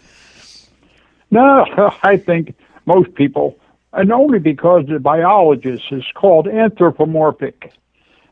No, 1.30 1.64
I 2.02 2.18
think 2.18 2.54
most 2.84 3.14
people 3.14 3.58
and 3.92 4.12
only 4.12 4.38
because 4.38 4.84
the 4.86 4.98
biologist 4.98 5.84
is 5.90 6.04
called 6.14 6.46
anthropomorphic. 6.46 7.72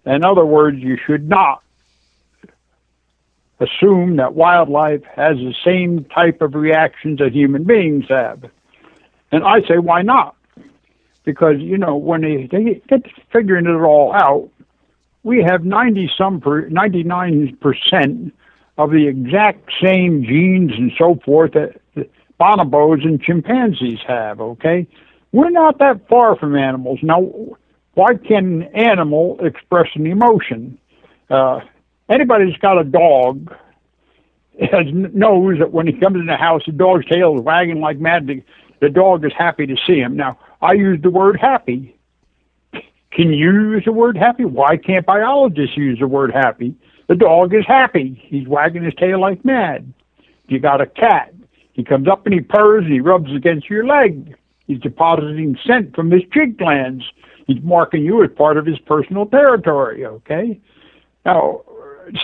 In 0.05 0.25
other 0.25 0.45
words, 0.45 0.79
you 0.79 0.97
should 1.05 1.29
not 1.29 1.63
assume 3.59 4.17
that 4.17 4.35
wildlife 4.35 5.03
has 5.15 5.37
the 5.39 5.55
same 5.65 6.05
type 6.05 6.43
of 6.43 6.55
reactions 6.55 7.19
that 7.19 7.33
human 7.33 7.65
beings 7.65 8.05
have. 8.09 8.45
And 9.33 9.45
I 9.45 9.61
say, 9.63 9.79
why 9.79 10.03
not? 10.03 10.37
Because, 11.25 11.57
you 11.59 11.79
know, 11.79 11.97
when 11.97 12.21
they, 12.21 12.49
they 12.51 12.83
get 12.89 13.07
figuring 13.33 13.67
it 13.67 13.83
all 13.83 14.13
out, 14.13 14.49
we 15.23 15.43
have 15.43 15.65
90 15.65 16.11
some 16.17 16.41
per, 16.41 16.69
99% 16.69 18.33
of 18.79 18.91
the 18.91 19.09
exact 19.09 19.73
same 19.83 20.23
genes 20.23 20.73
and 20.77 20.93
so 20.97 21.19
forth 21.25 21.53
that 21.53 21.81
bonobos 22.39 23.05
and 23.05 23.21
chimpanzees 23.21 23.99
have, 24.07 24.41
okay? 24.41 24.87
We're 25.37 25.51
not 25.51 25.81
that 25.81 26.09
far 26.09 26.35
from 26.37 26.57
animals. 26.57 26.99
Now, 27.03 27.21
why 27.93 28.15
can 28.15 28.63
an 28.63 28.75
animal 28.75 29.37
express 29.43 29.87
an 29.95 30.07
emotion? 30.07 30.79
Uh, 31.29 31.61
anybody 32.09 32.47
that's 32.47 32.57
got 32.57 32.81
a 32.81 32.85
dog 32.85 33.55
has, 34.59 34.87
knows 34.91 35.59
that 35.59 35.73
when 35.73 35.89
he 35.89 35.93
comes 35.93 36.17
in 36.17 36.25
the 36.25 36.39
house, 36.39 36.63
the 36.65 36.73
dog's 36.73 37.05
tail 37.05 37.37
is 37.37 37.43
wagging 37.43 37.83
like 37.83 37.99
mad. 37.99 38.27
The, 38.27 38.43
the 38.81 38.89
dog 38.89 39.27
is 39.27 39.33
happy 39.37 39.67
to 39.67 39.77
see 39.87 39.99
him. 39.99 40.17
Now, 40.17 40.39
I 40.63 40.73
use 40.73 41.03
the 41.03 41.11
word 41.11 41.39
happy. 41.39 41.95
Can 43.13 43.31
you 43.31 43.75
use 43.75 43.83
the 43.85 43.93
word 43.93 44.17
happy? 44.17 44.47
Why 44.47 44.79
can't 44.79 45.05
biologists 45.05 45.77
use 45.77 45.99
the 45.99 46.07
word 46.07 46.33
happy? 46.33 46.75
The 47.09 47.15
dog 47.15 47.53
is 47.53 47.67
happy. 47.67 48.19
He's 48.25 48.49
wagging 48.49 48.85
his 48.85 48.95
tail 48.95 49.21
like 49.21 49.45
mad. 49.45 49.93
You 50.49 50.61
got 50.61 50.81
a 50.81 50.87
cat. 50.87 51.35
He 51.75 51.85
comes 51.85 52.09
up 52.09 52.25
and 52.25 52.33
he 52.33 52.41
purrs 52.41 52.85
and 52.85 52.93
he 52.95 53.01
rubs 53.01 53.31
against 53.37 53.69
your 53.69 53.87
leg. 53.87 54.35
He's 54.67 54.81
depositing 54.81 55.57
scent 55.65 55.95
from 55.95 56.11
his 56.11 56.23
cheek 56.33 56.59
glands. 56.59 57.05
He's 57.47 57.63
marking 57.63 58.05
you 58.05 58.25
as 58.25 58.31
part 58.37 58.57
of 58.57 58.67
his 58.67 58.79
personal 58.81 59.27
territory, 59.27 60.05
okay? 60.05 60.61
Now, 61.25 61.63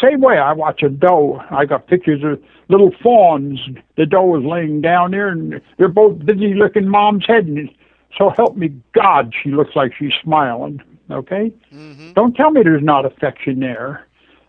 same 0.00 0.20
way, 0.20 0.38
I 0.38 0.52
watch 0.52 0.82
a 0.82 0.88
doe. 0.88 1.42
I 1.50 1.64
got 1.64 1.86
pictures 1.86 2.22
of 2.24 2.42
little 2.68 2.92
fawns. 3.02 3.60
The 3.96 4.06
doe 4.06 4.38
is 4.38 4.44
laying 4.44 4.80
down 4.80 5.12
there, 5.12 5.28
and 5.28 5.60
they're 5.76 5.88
both 5.88 6.24
busy 6.24 6.54
licking 6.54 6.88
mom's 6.88 7.26
head. 7.26 7.46
And 7.46 7.70
so 8.16 8.30
help 8.30 8.56
me 8.56 8.72
God, 8.92 9.34
she 9.42 9.50
looks 9.50 9.74
like 9.74 9.92
she's 9.98 10.12
smiling. 10.22 10.82
Okay, 11.10 11.52
mm-hmm. 11.72 12.12
don't 12.12 12.34
tell 12.34 12.50
me 12.50 12.62
there's 12.62 12.82
not 12.82 13.04
affection 13.04 13.60
there. 13.60 14.06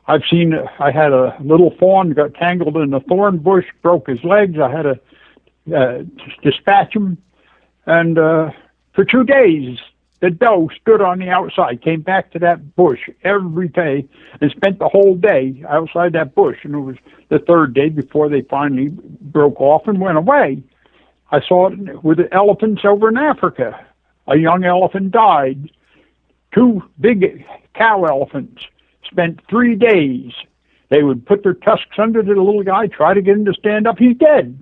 I've 0.07 0.21
seen. 0.29 0.53
I 0.79 0.91
had 0.91 1.11
a 1.11 1.35
little 1.41 1.75
fawn 1.79 2.11
got 2.11 2.33
tangled 2.35 2.77
in 2.77 2.93
a 2.93 2.99
thorn 3.01 3.39
bush, 3.39 3.65
broke 3.81 4.07
his 4.07 4.23
legs. 4.23 4.57
I 4.59 4.69
had 4.69 4.83
to 4.83 5.75
uh, 5.75 6.03
dispatch 6.43 6.95
him 6.95 7.17
and 7.85 8.17
uh, 8.17 8.51
for 8.93 9.05
two 9.05 9.23
days, 9.23 9.77
the 10.21 10.29
doe 10.29 10.69
stood 10.81 11.01
on 11.01 11.19
the 11.19 11.29
outside, 11.29 11.81
came 11.81 12.01
back 12.01 12.31
to 12.31 12.39
that 12.39 12.75
bush 12.75 13.09
every 13.23 13.67
day, 13.67 14.07
and 14.39 14.51
spent 14.51 14.79
the 14.79 14.87
whole 14.87 15.15
day 15.15 15.61
outside 15.67 16.13
that 16.13 16.33
bush. 16.33 16.59
And 16.63 16.75
it 16.75 16.79
was 16.79 16.95
the 17.29 17.39
third 17.39 17.73
day 17.73 17.89
before 17.89 18.29
they 18.29 18.41
finally 18.41 18.89
broke 18.89 19.59
off 19.59 19.87
and 19.87 19.99
went 19.99 20.17
away. 20.17 20.63
I 21.31 21.41
saw 21.41 21.67
it 21.67 22.03
with 22.03 22.19
the 22.19 22.33
elephants 22.33 22.83
over 22.85 23.09
in 23.09 23.17
Africa. 23.17 23.85
A 24.27 24.37
young 24.37 24.63
elephant 24.63 25.11
died. 25.11 25.69
Two 26.53 26.83
big 27.01 27.45
cow 27.75 28.05
elephants 28.05 28.63
spent 29.09 29.41
three 29.49 29.75
days. 29.75 30.31
They 30.89 31.03
would 31.03 31.25
put 31.25 31.43
their 31.43 31.55
tusks 31.55 31.97
under 31.97 32.21
the 32.21 32.29
little 32.29 32.63
guy, 32.63 32.87
try 32.87 33.13
to 33.13 33.21
get 33.21 33.35
him 33.35 33.45
to 33.45 33.53
stand 33.53 33.87
up. 33.87 33.97
He's 33.97 34.15
dead 34.15 34.61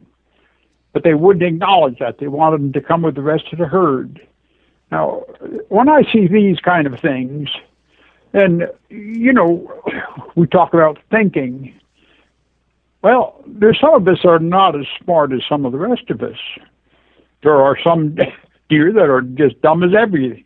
but 0.93 1.03
they 1.03 1.13
wouldn't 1.13 1.43
acknowledge 1.43 2.00
that. 2.00 2.17
They 2.19 2.27
wanted 2.27 2.62
them 2.62 2.74
to 2.74 2.81
come 2.81 3.01
with 3.01 3.15
the 3.15 3.21
rest 3.21 3.45
of 3.51 3.60
the 3.60 3.67
herd. 3.67 4.19
Now, 4.91 5.24
when 5.69 5.88
I 5.88 6.03
see 6.12 6.27
these 6.27 6.60
kind 6.60 6.86
of 6.86 7.00
things, 7.00 7.50
and 8.33 8.67
you 8.89 9.33
know, 9.33 9.71
we 10.36 10.48
talk 10.48 10.74
about 10.74 11.00
thinking. 11.10 11.74
Well, 13.01 13.41
there's 13.48 13.79
some 13.79 13.95
of 13.95 14.07
us 14.07 14.19
are 14.25 14.39
not 14.39 14.79
as 14.79 14.86
smart 15.03 15.33
as 15.33 15.41
some 15.50 15.65
of 15.65 15.71
the 15.71 15.79
rest 15.79 16.10
of 16.10 16.21
us. 16.21 16.38
There 17.41 17.55
are 17.55 17.75
some 17.83 18.15
deer 18.69 18.93
that 18.93 19.10
are 19.10 19.21
just 19.21 19.62
dumb 19.62 19.83
as 19.83 19.91
everything, 19.98 20.45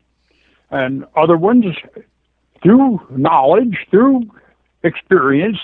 and 0.69 1.05
other 1.15 1.37
ones, 1.37 1.75
through 2.63 3.01
knowledge, 3.09 3.77
through 3.91 4.21
experience, 4.83 5.57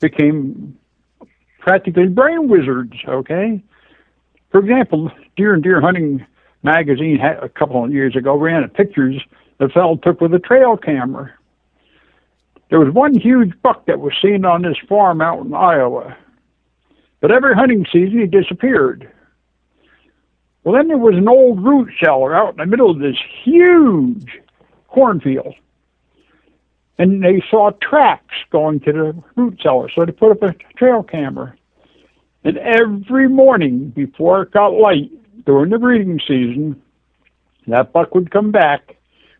became 0.00 0.78
practically 1.58 2.06
brain 2.06 2.48
wizards. 2.48 2.94
Okay, 3.08 3.62
for 4.56 4.60
example, 4.60 5.10
Deer 5.36 5.52
and 5.52 5.62
Deer 5.62 5.82
Hunting 5.82 6.24
magazine 6.62 7.20
a 7.20 7.46
couple 7.46 7.84
of 7.84 7.92
years 7.92 8.16
ago 8.16 8.34
ran 8.38 8.64
a 8.64 8.68
pictures 8.68 9.22
the 9.58 9.68
fellow 9.68 9.96
took 9.96 10.22
with 10.22 10.32
a 10.32 10.38
trail 10.38 10.78
camera. 10.78 11.30
There 12.70 12.80
was 12.80 12.94
one 12.94 13.14
huge 13.14 13.52
buck 13.60 13.84
that 13.84 14.00
was 14.00 14.14
seen 14.22 14.46
on 14.46 14.62
this 14.62 14.78
farm 14.88 15.20
out 15.20 15.44
in 15.44 15.52
Iowa. 15.52 16.16
But 17.20 17.32
every 17.32 17.54
hunting 17.54 17.84
season, 17.92 18.18
he 18.18 18.26
disappeared. 18.26 19.12
Well, 20.64 20.74
then 20.74 20.88
there 20.88 20.96
was 20.96 21.16
an 21.16 21.28
old 21.28 21.62
root 21.62 21.90
cellar 22.02 22.34
out 22.34 22.52
in 22.52 22.56
the 22.56 22.64
middle 22.64 22.90
of 22.90 22.98
this 22.98 23.18
huge 23.44 24.40
cornfield. 24.88 25.54
And 26.96 27.22
they 27.22 27.42
saw 27.50 27.72
tracks 27.82 28.36
going 28.50 28.80
to 28.80 28.92
the 28.94 29.22
root 29.34 29.60
cellar, 29.62 29.90
so 29.94 30.06
they 30.06 30.12
put 30.12 30.30
up 30.30 30.42
a 30.42 30.54
trail 30.78 31.02
camera. 31.02 31.54
And 32.46 32.58
every 32.58 33.28
morning 33.28 33.88
before 33.88 34.42
it 34.42 34.52
got 34.52 34.68
light 34.68 35.10
during 35.46 35.70
the 35.70 35.80
breeding 35.80 36.20
season, 36.20 36.80
that 37.66 37.92
buck 37.92 38.14
would 38.14 38.30
come 38.30 38.52
back, 38.52 38.94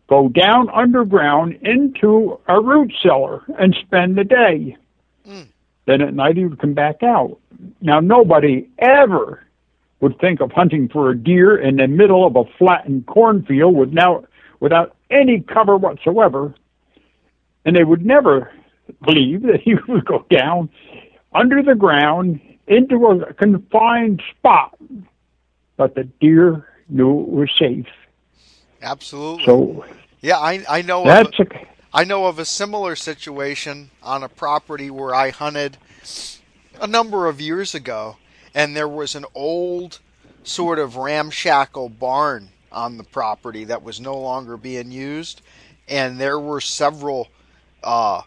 go 0.09 0.27
down 0.27 0.69
underground 0.71 1.53
into 1.61 2.37
a 2.49 2.59
root 2.59 2.91
cellar 3.01 3.45
and 3.57 3.73
spend 3.79 4.17
the 4.17 4.25
day. 4.25 4.75
Mm. 5.25 5.47
Then 5.85 6.01
at 6.01 6.13
night 6.15 6.35
he 6.35 6.43
would 6.43 6.59
come 6.59 6.73
back 6.73 7.01
out. 7.01 7.39
Now 7.79 8.01
nobody 8.01 8.67
ever 8.77 9.41
would 10.01 10.19
think 10.19 10.41
of 10.41 10.51
hunting 10.51 10.89
for 10.89 11.09
a 11.09 11.17
deer 11.17 11.57
in 11.57 11.77
the 11.77 11.87
middle 11.87 12.27
of 12.27 12.35
a 12.35 12.43
flattened 12.57 13.05
cornfield 13.05 13.73
with 13.73 13.93
now 13.93 14.25
without 14.59 14.97
any 15.09 15.39
cover 15.39 15.77
whatsoever. 15.77 16.53
And 17.63 17.73
they 17.73 17.85
would 17.85 18.05
never 18.05 18.51
believe 19.01 19.43
that 19.43 19.61
he 19.61 19.75
would 19.87 20.03
go 20.03 20.25
down 20.29 20.69
under 21.33 21.63
the 21.63 21.75
ground 21.75 22.41
into 22.67 23.07
a 23.07 23.33
confined 23.33 24.21
spot. 24.37 24.77
But 25.77 25.95
the 25.95 26.05
deer 26.19 26.67
knew 26.89 27.21
it 27.21 27.27
was 27.27 27.49
safe. 27.57 27.87
Absolutely. 28.81 29.45
So 29.45 29.85
yeah, 30.21 30.37
I 30.37 30.63
I 30.69 30.81
know 30.81 31.03
that's 31.03 31.39
of 31.39 31.47
a, 31.51 31.67
I 31.93 32.03
know 32.03 32.25
of 32.25 32.39
a 32.39 32.45
similar 32.45 32.95
situation 32.95 33.91
on 34.03 34.23
a 34.23 34.29
property 34.29 34.89
where 34.89 35.13
I 35.13 35.29
hunted 35.29 35.77
a 36.79 36.87
number 36.87 37.27
of 37.27 37.41
years 37.41 37.75
ago, 37.75 38.17
and 38.53 38.75
there 38.75 38.87
was 38.87 39.15
an 39.15 39.25
old 39.35 39.99
sort 40.43 40.79
of 40.79 40.95
ramshackle 40.95 41.89
barn 41.89 42.49
on 42.71 42.97
the 42.97 43.03
property 43.03 43.63
that 43.65 43.83
was 43.83 43.99
no 43.99 44.17
longer 44.17 44.57
being 44.57 44.91
used, 44.91 45.41
and 45.87 46.19
there 46.19 46.39
were 46.39 46.61
several 46.61 47.27
uh, 47.83 48.21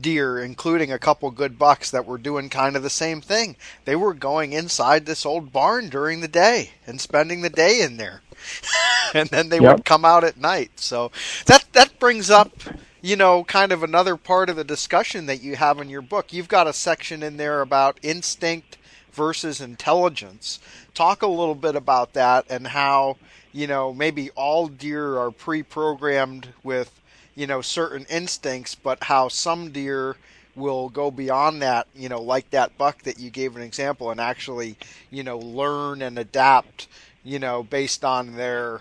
deer, 0.00 0.38
including 0.38 0.92
a 0.92 0.98
couple 0.98 1.30
good 1.30 1.58
bucks, 1.58 1.90
that 1.90 2.06
were 2.06 2.18
doing 2.18 2.48
kind 2.48 2.76
of 2.76 2.82
the 2.82 2.90
same 2.90 3.20
thing. 3.20 3.56
They 3.84 3.96
were 3.96 4.14
going 4.14 4.52
inside 4.52 5.06
this 5.06 5.26
old 5.26 5.52
barn 5.52 5.88
during 5.88 6.20
the 6.20 6.28
day 6.28 6.72
and 6.86 7.00
spending 7.00 7.42
the 7.42 7.50
day 7.50 7.80
in 7.80 7.96
there. 7.96 8.22
and 9.14 9.28
then 9.28 9.48
they 9.48 9.60
yep. 9.60 9.76
would 9.76 9.84
come 9.84 10.04
out 10.04 10.24
at 10.24 10.36
night. 10.36 10.72
So 10.76 11.10
that 11.46 11.64
that 11.72 11.98
brings 11.98 12.30
up, 12.30 12.52
you 13.00 13.16
know, 13.16 13.44
kind 13.44 13.72
of 13.72 13.82
another 13.82 14.16
part 14.16 14.48
of 14.50 14.56
the 14.56 14.64
discussion 14.64 15.26
that 15.26 15.42
you 15.42 15.56
have 15.56 15.78
in 15.78 15.90
your 15.90 16.02
book. 16.02 16.32
You've 16.32 16.48
got 16.48 16.66
a 16.66 16.72
section 16.72 17.22
in 17.22 17.36
there 17.36 17.60
about 17.60 17.98
instinct 18.02 18.78
versus 19.12 19.60
intelligence. 19.60 20.60
Talk 20.94 21.22
a 21.22 21.26
little 21.26 21.54
bit 21.54 21.76
about 21.76 22.12
that 22.14 22.46
and 22.48 22.68
how, 22.68 23.16
you 23.52 23.66
know, 23.66 23.92
maybe 23.92 24.30
all 24.30 24.68
deer 24.68 25.18
are 25.18 25.30
pre-programmed 25.30 26.48
with, 26.62 26.99
you 27.34 27.46
know, 27.46 27.60
certain 27.60 28.06
instincts, 28.10 28.74
but 28.74 29.04
how 29.04 29.28
some 29.28 29.70
deer 29.70 30.16
will 30.56 30.88
go 30.88 31.10
beyond 31.10 31.62
that, 31.62 31.86
you 31.94 32.08
know, 32.08 32.20
like 32.20 32.50
that 32.50 32.76
buck 32.76 33.02
that 33.02 33.18
you 33.18 33.30
gave 33.30 33.56
an 33.56 33.62
example 33.62 34.10
and 34.10 34.20
actually, 34.20 34.76
you 35.10 35.22
know, 35.22 35.38
learn 35.38 36.02
and 36.02 36.18
adapt 36.18 36.88
you 37.24 37.38
know, 37.38 37.62
based 37.62 38.04
on 38.04 38.36
their 38.36 38.80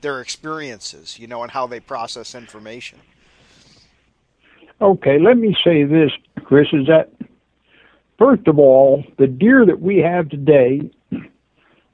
their 0.00 0.20
experiences, 0.20 1.18
you 1.18 1.26
know, 1.26 1.42
and 1.42 1.52
how 1.52 1.66
they 1.66 1.80
process 1.80 2.34
information. 2.34 2.98
Okay, 4.80 5.18
let 5.20 5.36
me 5.36 5.56
say 5.62 5.84
this, 5.84 6.10
Chris, 6.44 6.66
is 6.72 6.88
that 6.88 7.10
first 8.18 8.48
of 8.48 8.58
all, 8.58 9.04
the 9.18 9.28
deer 9.28 9.64
that 9.64 9.80
we 9.80 9.98
have 9.98 10.28
today 10.28 10.90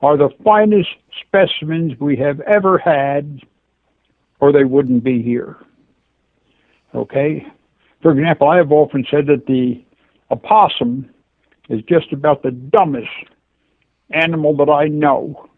are 0.01 0.17
the 0.17 0.31
finest 0.43 0.89
specimens 1.21 1.99
we 2.01 2.17
have 2.17 2.41
ever 2.41 2.79
had, 2.79 3.41
or 4.41 4.53
they 4.53 4.65
wouldn't 4.65 5.05
be 5.05 5.23
here. 5.23 5.59
Okay? 6.99 7.47
For 8.03 8.13
example, 8.13 8.49
I 8.49 8.57
have 8.57 8.73
often 8.73 9.07
said 9.11 9.27
that 9.27 9.47
the 9.47 9.83
opossum 10.31 11.09
is 11.69 11.81
just 11.89 12.13
about 12.13 12.43
the 12.43 12.51
dumbest 12.51 13.09
animal 14.11 14.57
that 14.57 14.71
I 14.71 14.89
know. 14.89 15.49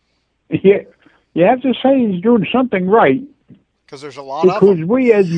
you, 0.50 0.86
you 1.34 1.44
have 1.44 1.60
to 1.62 1.74
say 1.82 2.06
he's 2.06 2.22
doing 2.22 2.46
something 2.52 2.88
right. 2.88 3.22
Because 3.84 4.00
there's 4.02 4.16
a 4.16 4.22
lot 4.22 4.42
because 4.42 4.62
of 4.62 4.78
them. 4.78 4.88
we 4.88 5.12
as 5.12 5.30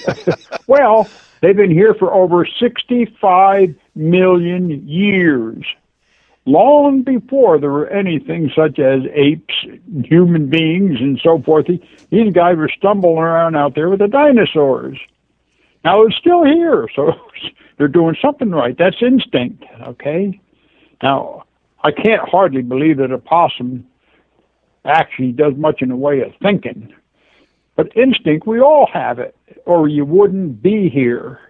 well, 0.66 1.08
they've 1.42 1.56
been 1.56 1.70
here 1.70 1.94
for 1.94 2.12
over 2.12 2.46
65 2.46 3.74
million 3.94 4.88
years. 4.88 5.64
Long 6.48 7.02
before 7.02 7.60
there 7.60 7.70
were 7.70 7.90
anything 7.90 8.50
such 8.56 8.78
as 8.78 9.02
apes, 9.12 9.54
human 10.02 10.48
beings, 10.48 10.96
and 10.98 11.20
so 11.22 11.42
forth, 11.42 11.66
these 11.66 12.32
guys 12.32 12.56
were 12.56 12.70
stumbling 12.74 13.18
around 13.18 13.54
out 13.54 13.74
there 13.74 13.90
with 13.90 13.98
the 13.98 14.08
dinosaurs. 14.08 14.98
Now 15.84 16.04
it's 16.04 16.16
still 16.16 16.46
here, 16.46 16.88
so 16.96 17.12
they're 17.76 17.86
doing 17.86 18.16
something 18.22 18.50
right. 18.50 18.74
That's 18.78 18.96
instinct, 19.02 19.62
okay? 19.88 20.40
Now, 21.02 21.44
I 21.84 21.90
can't 21.90 22.26
hardly 22.26 22.62
believe 22.62 22.96
that 22.96 23.12
a 23.12 23.18
possum 23.18 23.86
actually 24.86 25.32
does 25.32 25.52
much 25.54 25.82
in 25.82 25.90
the 25.90 25.96
way 25.96 26.22
of 26.22 26.32
thinking. 26.40 26.94
But 27.76 27.94
instinct, 27.94 28.46
we 28.46 28.58
all 28.58 28.88
have 28.90 29.18
it, 29.18 29.36
or 29.66 29.86
you 29.86 30.06
wouldn't 30.06 30.62
be 30.62 30.88
here. 30.88 31.40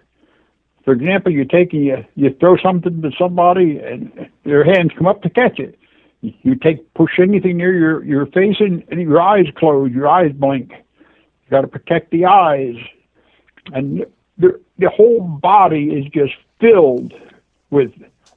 For 0.85 0.93
example, 0.93 1.31
you 1.31 1.45
take 1.45 1.73
you 1.73 2.05
you 2.15 2.35
throw 2.39 2.57
something 2.57 3.01
to 3.01 3.11
somebody 3.17 3.79
and 3.79 4.29
their 4.43 4.63
hands 4.63 4.91
come 4.97 5.07
up 5.07 5.21
to 5.23 5.29
catch 5.29 5.59
it. 5.59 5.77
You 6.21 6.55
take 6.55 6.93
push 6.93 7.19
anything 7.19 7.57
near 7.57 7.73
your 7.73 8.03
your 8.03 8.25
face 8.27 8.57
and, 8.59 8.83
and 8.89 9.01
your 9.01 9.21
eyes 9.21 9.45
close, 9.55 9.91
your 9.91 10.07
eyes 10.07 10.31
blink. 10.33 10.71
You 10.71 11.49
got 11.49 11.61
to 11.61 11.67
protect 11.67 12.11
the 12.11 12.25
eyes, 12.25 12.75
and 13.73 14.05
the 14.37 14.59
the 14.77 14.89
whole 14.89 15.21
body 15.21 15.89
is 15.89 16.05
just 16.11 16.33
filled 16.59 17.13
with 17.69 17.91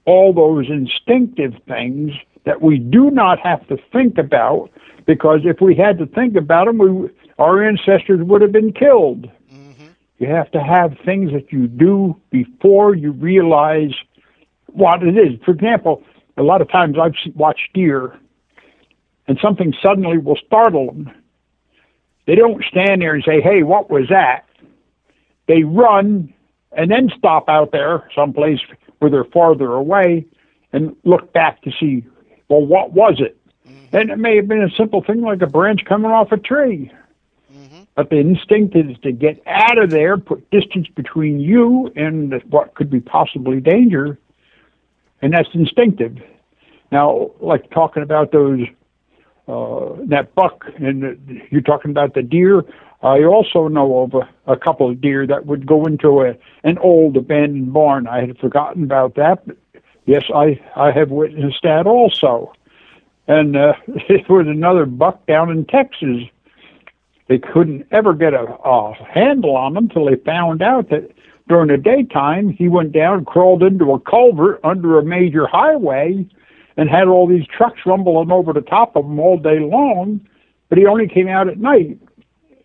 all 0.04 0.32
those 0.32 0.68
instinctive 0.68 1.54
things 1.66 2.12
that 2.44 2.60
we 2.60 2.78
do 2.78 3.10
not 3.10 3.38
have 3.38 3.66
to 3.68 3.76
think 3.92 4.18
about 4.18 4.70
because 5.06 5.40
if 5.44 5.60
we 5.60 5.74
had 5.74 5.98
to 5.98 6.06
think 6.06 6.36
about 6.36 6.66
them, 6.66 6.78
we, 6.78 7.08
our 7.38 7.64
ancestors 7.64 8.20
would 8.22 8.42
have 8.42 8.52
been 8.52 8.72
killed. 8.72 9.28
Mm-hmm. 10.22 10.30
You 10.30 10.36
have 10.36 10.50
to 10.52 10.62
have 10.62 10.96
things 11.04 11.32
that 11.32 11.52
you 11.52 11.66
do 11.66 12.20
before 12.30 12.94
you 12.94 13.12
realize 13.12 13.92
what 14.68 15.02
it 15.02 15.16
is. 15.16 15.38
For 15.44 15.50
example, 15.50 16.02
a 16.36 16.42
lot 16.42 16.60
of 16.60 16.70
times 16.70 16.96
I've 17.00 17.14
watched 17.34 17.72
deer, 17.74 18.18
and 19.28 19.38
something 19.42 19.74
suddenly 19.84 20.18
will 20.18 20.38
startle 20.46 20.86
them. 20.86 21.10
They 22.26 22.34
don't 22.34 22.64
stand 22.64 23.02
there 23.02 23.14
and 23.14 23.24
say, 23.24 23.40
"Hey, 23.40 23.62
what 23.62 23.90
was 23.90 24.08
that?" 24.08 24.44
They 25.48 25.64
run 25.64 26.32
and 26.72 26.90
then 26.90 27.10
stop 27.18 27.48
out 27.48 27.72
there 27.72 28.08
someplace 28.14 28.60
where 28.98 29.10
they're 29.10 29.24
farther 29.24 29.72
away 29.72 30.24
and 30.72 30.96
look 31.04 31.32
back 31.32 31.60
to 31.62 31.70
see, 31.78 32.04
well, 32.48 32.64
what 32.64 32.92
was 32.92 33.20
it? 33.20 33.36
And 33.92 34.10
it 34.10 34.18
may 34.18 34.36
have 34.36 34.48
been 34.48 34.62
a 34.62 34.70
simple 34.70 35.02
thing 35.02 35.20
like 35.20 35.42
a 35.42 35.46
branch 35.46 35.84
coming 35.84 36.10
off 36.10 36.32
a 36.32 36.38
tree. 36.38 36.90
But 37.94 38.08
the 38.08 38.18
instinct 38.18 38.74
is 38.74 38.96
to 39.02 39.12
get 39.12 39.42
out 39.46 39.78
of 39.78 39.90
there, 39.90 40.16
put 40.16 40.50
distance 40.50 40.88
between 40.88 41.40
you 41.40 41.92
and 41.94 42.42
what 42.48 42.74
could 42.74 42.90
be 42.90 43.00
possibly 43.00 43.60
danger, 43.60 44.18
and 45.20 45.32
that's 45.32 45.48
instinctive. 45.52 46.16
Now, 46.90 47.30
like 47.40 47.70
talking 47.70 48.02
about 48.02 48.32
those, 48.32 48.60
uh, 49.46 49.90
that 50.08 50.34
buck, 50.34 50.64
and 50.78 51.02
the, 51.02 51.40
you're 51.50 51.60
talking 51.60 51.90
about 51.90 52.14
the 52.14 52.22
deer. 52.22 52.64
I 53.02 53.24
also 53.24 53.68
know 53.68 54.00
of 54.00 54.14
a, 54.14 54.52
a 54.52 54.56
couple 54.56 54.88
of 54.88 55.00
deer 55.00 55.26
that 55.26 55.46
would 55.46 55.66
go 55.66 55.84
into 55.84 56.22
a 56.22 56.36
an 56.64 56.78
old 56.78 57.16
abandoned 57.16 57.72
barn. 57.72 58.06
I 58.06 58.20
had 58.20 58.38
forgotten 58.38 58.84
about 58.84 59.16
that, 59.16 59.46
but 59.46 59.56
yes, 60.06 60.24
I 60.34 60.60
I 60.76 60.92
have 60.92 61.10
witnessed 61.10 61.62
that 61.62 61.86
also. 61.86 62.52
And 63.26 63.56
uh, 63.56 63.74
there 64.08 64.24
was 64.28 64.46
another 64.46 64.86
buck 64.86 65.26
down 65.26 65.50
in 65.50 65.64
Texas. 65.66 66.22
They 67.28 67.38
couldn't 67.38 67.86
ever 67.90 68.14
get 68.14 68.34
a, 68.34 68.44
a 68.64 68.94
handle 69.04 69.56
on 69.56 69.76
him 69.76 69.84
until 69.84 70.06
they 70.06 70.16
found 70.16 70.62
out 70.62 70.90
that 70.90 71.10
during 71.48 71.68
the 71.68 71.76
daytime 71.76 72.50
he 72.50 72.68
went 72.68 72.92
down, 72.92 73.24
crawled 73.24 73.62
into 73.62 73.92
a 73.92 74.00
culvert 74.00 74.60
under 74.64 74.98
a 74.98 75.04
major 75.04 75.46
highway, 75.46 76.26
and 76.76 76.88
had 76.88 77.08
all 77.08 77.26
these 77.26 77.46
trucks 77.46 77.80
rumbling 77.84 78.32
over 78.32 78.52
the 78.52 78.60
top 78.60 78.96
of 78.96 79.04
him 79.04 79.20
all 79.20 79.38
day 79.38 79.60
long. 79.60 80.20
But 80.68 80.78
he 80.78 80.86
only 80.86 81.06
came 81.06 81.28
out 81.28 81.48
at 81.48 81.58
night. 81.58 81.98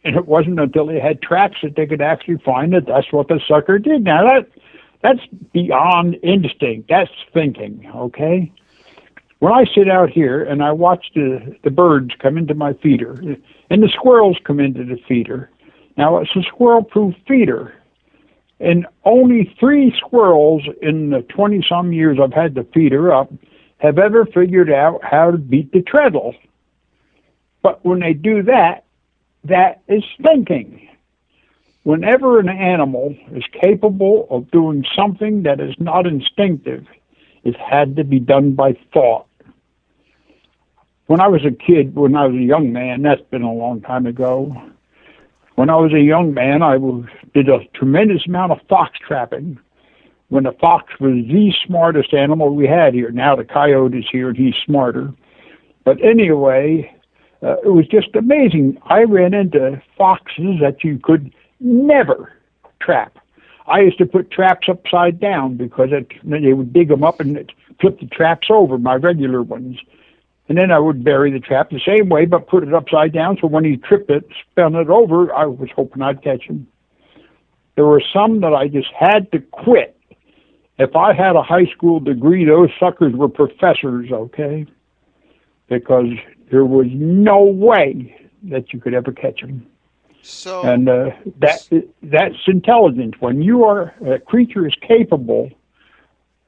And 0.06 0.16
it 0.16 0.26
wasn't 0.26 0.60
until 0.60 0.86
they 0.86 1.00
had 1.00 1.22
tracks 1.22 1.58
that 1.64 1.76
they 1.76 1.86
could 1.86 2.02
actually 2.02 2.38
find 2.38 2.72
that 2.72 2.86
that's 2.86 3.12
what 3.12 3.28
the 3.28 3.42
sucker 3.46 3.78
did. 3.78 4.04
Now 4.06 4.24
that 4.24 4.48
that's 5.02 5.26
beyond 5.54 6.18
instinct. 6.24 6.90
That's 6.90 7.12
thinking. 7.34 7.90
Okay. 7.94 8.52
When 9.40 9.54
I 9.54 9.66
sit 9.66 9.90
out 9.90 10.10
here 10.10 10.44
and 10.44 10.64
I 10.64 10.72
watch 10.72 11.08
the, 11.14 11.56
the 11.64 11.70
birds 11.70 12.12
come 12.20 12.38
into 12.38 12.56
my 12.56 12.74
feeder, 12.74 13.16
and 13.70 13.84
the 13.84 13.90
squirrels 13.90 14.38
come 14.44 14.60
into 14.60 14.84
the 14.84 14.98
feeder, 15.08 15.50
now 15.98 16.18
it's 16.18 16.36
a 16.36 16.44
squirrel 16.44 16.84
proof 16.84 17.16
feeder. 17.28 17.74
And 18.60 18.88
only 19.06 19.56
three 19.60 19.94
squirrels 19.98 20.64
in 20.82 21.12
the 21.12 21.22
20 21.22 21.66
some 21.68 21.94
years 21.94 22.18
I've 22.22 22.34
had 22.34 22.56
to 22.56 22.64
feed 22.74 22.92
her 22.92 23.14
up 23.14 23.32
have 23.78 24.00
ever 24.00 24.26
figured 24.26 24.72
out 24.72 25.04
how 25.04 25.32
to 25.32 25.38
beat 25.38 25.72
the 25.72 25.82
treadle. 25.82 26.34
But 27.62 27.86
when 27.86 28.00
they 28.00 28.14
do 28.14 28.44
that, 28.44 28.86
that 29.44 29.82
is 29.88 30.04
thinking. 30.24 30.90
Whenever 31.84 32.40
an 32.40 32.50
animal 32.50 33.16
is 33.32 33.44
capable 33.62 34.28
of 34.30 34.52
doing 34.52 34.84
something 34.96 35.44
that 35.44 35.60
is 35.60 35.76
not 35.80 36.06
instinctive, 36.06 36.86
it 37.44 37.56
had 37.56 37.96
to 37.96 38.04
be 38.04 38.20
done 38.20 38.54
by 38.54 38.74
thought. 38.94 39.28
When 41.08 41.22
I 41.22 41.28
was 41.28 41.46
a 41.46 41.52
kid, 41.52 41.96
when 41.96 42.16
I 42.16 42.28
was 42.28 42.36
a 42.36 42.44
young 42.44 42.74
man, 42.74 43.02
that's 43.02 43.22
been 43.32 43.42
a 43.42 43.52
long 43.52 43.82
time 43.82 44.06
ago. 44.06 44.56
When 45.56 45.70
I 45.70 45.76
was 45.78 45.94
a 45.94 46.02
young 46.02 46.34
man, 46.34 46.62
I 46.62 46.76
was, 46.76 47.06
did 47.34 47.48
a 47.48 47.60
tremendous 47.74 48.28
amount 48.28 48.52
of 48.52 48.60
fox 48.70 49.00
trapping. 49.06 49.58
When 50.28 50.44
the 50.44 50.52
fox 50.60 50.92
was 51.00 51.14
the 51.28 51.54
smartest 51.66 52.14
animal 52.14 52.54
we 52.54 52.68
had 52.68 52.94
here. 52.94 53.10
Now 53.12 53.38
the 53.38 53.46
coyote 53.46 54.00
is 54.00 54.06
here 54.12 54.30
and 54.30 54.38
he's 54.38 54.54
smarter. 54.66 55.14
But 55.86 56.04
anyway, 56.04 56.94
uh, 57.42 57.56
it 57.64 57.70
was 57.70 57.88
just 57.88 58.14
amazing. 58.14 58.78
I 58.84 59.04
ran 59.04 59.34
into 59.34 59.82
foxes 59.98 60.60
that 60.60 60.84
you 60.84 61.00
could 61.02 61.34
never 61.62 62.34
trap. 62.82 63.18
I 63.66 63.80
used 63.80 63.98
to 64.00 64.06
put 64.06 64.30
traps 64.30 64.68
upside 64.70 65.22
down 65.22 65.56
because 65.56 65.90
it, 65.94 66.12
they 66.24 66.52
would 66.52 66.74
dig 66.74 66.90
them 66.90 67.06
up 67.06 67.22
and 67.22 67.50
flip 67.80 68.00
the 68.02 68.08
traps 68.08 68.48
over, 68.50 68.78
my 68.78 68.96
regular 68.96 69.42
ones. 69.42 69.78
And 70.50 70.58
then 70.58 70.72
I 70.72 70.80
would 70.80 71.04
bury 71.04 71.32
the 71.32 71.40
trap 71.40 71.70
the 71.70 71.82
same 71.86 72.10
way, 72.10 72.26
but 72.26 72.48
put 72.48 72.64
it 72.64 72.74
upside 72.74 73.14
down 73.14 73.38
so 73.42 73.48
when 73.48 73.66
he 73.66 73.76
tripped 73.78 74.10
it, 74.10 74.26
spun 74.52 74.76
it 74.76 74.90
over, 74.90 75.34
I 75.34 75.46
was 75.46 75.70
hoping 75.76 76.02
I'd 76.02 76.24
catch 76.24 76.44
him. 76.44 76.68
There 77.76 77.86
were 77.86 78.02
some 78.14 78.42
that 78.42 78.54
I 78.54 78.68
just 78.68 78.88
had 78.98 79.32
to 79.34 79.40
quit. 79.40 79.96
If 80.80 80.96
I 80.96 81.14
had 81.14 81.36
a 81.36 81.44
high 81.44 81.66
school 81.66 82.00
degree, 82.00 82.46
those 82.46 82.70
suckers 82.80 83.14
were 83.14 83.28
professors, 83.28 84.10
okay? 84.12 84.66
Because 85.68 86.14
there 86.50 86.66
was 86.66 86.88
no 86.92 87.44
way 87.44 88.16
that 88.44 88.72
you 88.72 88.80
could 88.80 88.94
ever 88.94 89.12
catch 89.12 89.42
them. 89.42 89.68
So 90.22 90.62
and 90.64 90.90
uh, 90.90 91.12
that 91.40 91.68
that's 92.04 92.36
intelligence. 92.48 93.14
When 93.20 93.42
you 93.42 93.64
are 93.64 93.94
a 94.06 94.20
creature 94.20 94.68
is 94.68 94.74
capable 94.86 95.50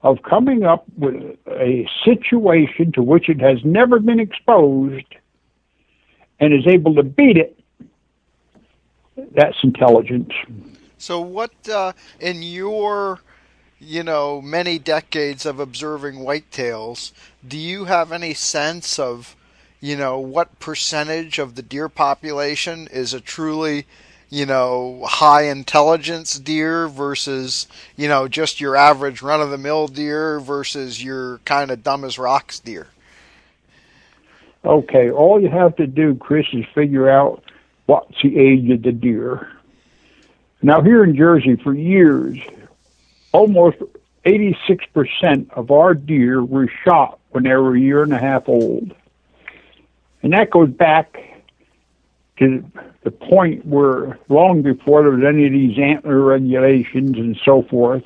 of 0.01 0.23
coming 0.23 0.63
up 0.63 0.85
with 0.97 1.15
a 1.47 1.87
situation 2.05 2.91
to 2.93 3.03
which 3.03 3.29
it 3.29 3.39
has 3.41 3.57
never 3.63 3.99
been 3.99 4.19
exposed 4.19 5.05
and 6.39 6.53
is 6.53 6.65
able 6.67 6.95
to 6.95 7.03
beat 7.03 7.37
it, 7.37 7.59
that's 9.35 9.57
intelligence. 9.63 10.31
So, 10.97 11.19
what 11.19 11.51
uh, 11.69 11.93
in 12.19 12.41
your 12.41 13.19
you 13.79 14.03
know 14.03 14.41
many 14.41 14.79
decades 14.79 15.45
of 15.45 15.59
observing 15.59 16.15
whitetails, 16.15 17.11
do 17.45 17.57
you 17.57 17.85
have 17.85 18.11
any 18.11 18.33
sense 18.33 18.99
of 18.99 19.35
you 19.81 19.95
know, 19.95 20.19
what 20.19 20.59
percentage 20.59 21.39
of 21.39 21.55
the 21.55 21.61
deer 21.61 21.87
population 21.87 22.87
is 22.91 23.13
a 23.13 23.21
truly, 23.21 23.85
you 24.29 24.45
know, 24.45 25.03
high 25.05 25.43
intelligence 25.43 26.37
deer 26.37 26.87
versus, 26.87 27.67
you 27.95 28.07
know, 28.07 28.27
just 28.27 28.61
your 28.61 28.75
average 28.75 29.21
run 29.21 29.41
of 29.41 29.49
the 29.49 29.57
mill 29.57 29.87
deer 29.87 30.39
versus 30.39 31.03
your 31.03 31.39
kind 31.45 31.71
of 31.71 31.83
dumb 31.83 32.03
as 32.03 32.19
rocks 32.19 32.59
deer? 32.59 32.87
Okay, 34.63 35.09
all 35.09 35.41
you 35.41 35.49
have 35.49 35.75
to 35.77 35.87
do, 35.87 36.15
Chris, 36.15 36.45
is 36.53 36.65
figure 36.75 37.09
out 37.09 37.43
what's 37.85 38.21
the 38.21 38.37
age 38.37 38.69
of 38.69 38.83
the 38.83 38.91
deer. 38.91 39.49
Now, 40.61 40.81
here 40.81 41.03
in 41.03 41.15
Jersey, 41.15 41.55
for 41.55 41.73
years, 41.73 42.37
almost 43.31 43.77
86% 44.25 45.51
of 45.51 45.71
our 45.71 45.93
deer 45.93 46.43
were 46.43 46.69
shot 46.83 47.19
when 47.29 47.43
they 47.43 47.55
were 47.55 47.75
a 47.75 47.79
year 47.79 48.03
and 48.03 48.13
a 48.13 48.19
half 48.19 48.49
old. 48.49 48.93
And 50.21 50.33
that 50.33 50.49
goes 50.49 50.69
back 50.69 51.17
to 52.37 52.63
the 53.03 53.11
point 53.11 53.65
where 53.65 54.19
long 54.27 54.61
before 54.61 55.03
there 55.03 55.11
was 55.11 55.23
any 55.23 55.45
of 55.45 55.53
these 55.53 55.77
antler 55.79 56.21
regulations 56.21 57.17
and 57.17 57.39
so 57.45 57.63
forth, 57.63 58.03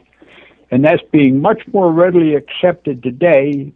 and 0.71 0.83
that's 0.83 1.01
being 1.11 1.41
much 1.41 1.61
more 1.71 1.91
readily 1.91 2.35
accepted 2.35 3.03
today 3.03 3.73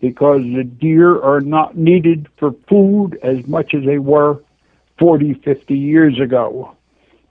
because 0.00 0.42
the 0.42 0.64
deer 0.64 1.20
are 1.22 1.40
not 1.40 1.76
needed 1.76 2.28
for 2.38 2.54
food 2.68 3.18
as 3.22 3.46
much 3.46 3.74
as 3.74 3.84
they 3.84 3.98
were 3.98 4.42
40, 4.98 5.34
50 5.34 5.76
years 5.76 6.20
ago. 6.20 6.76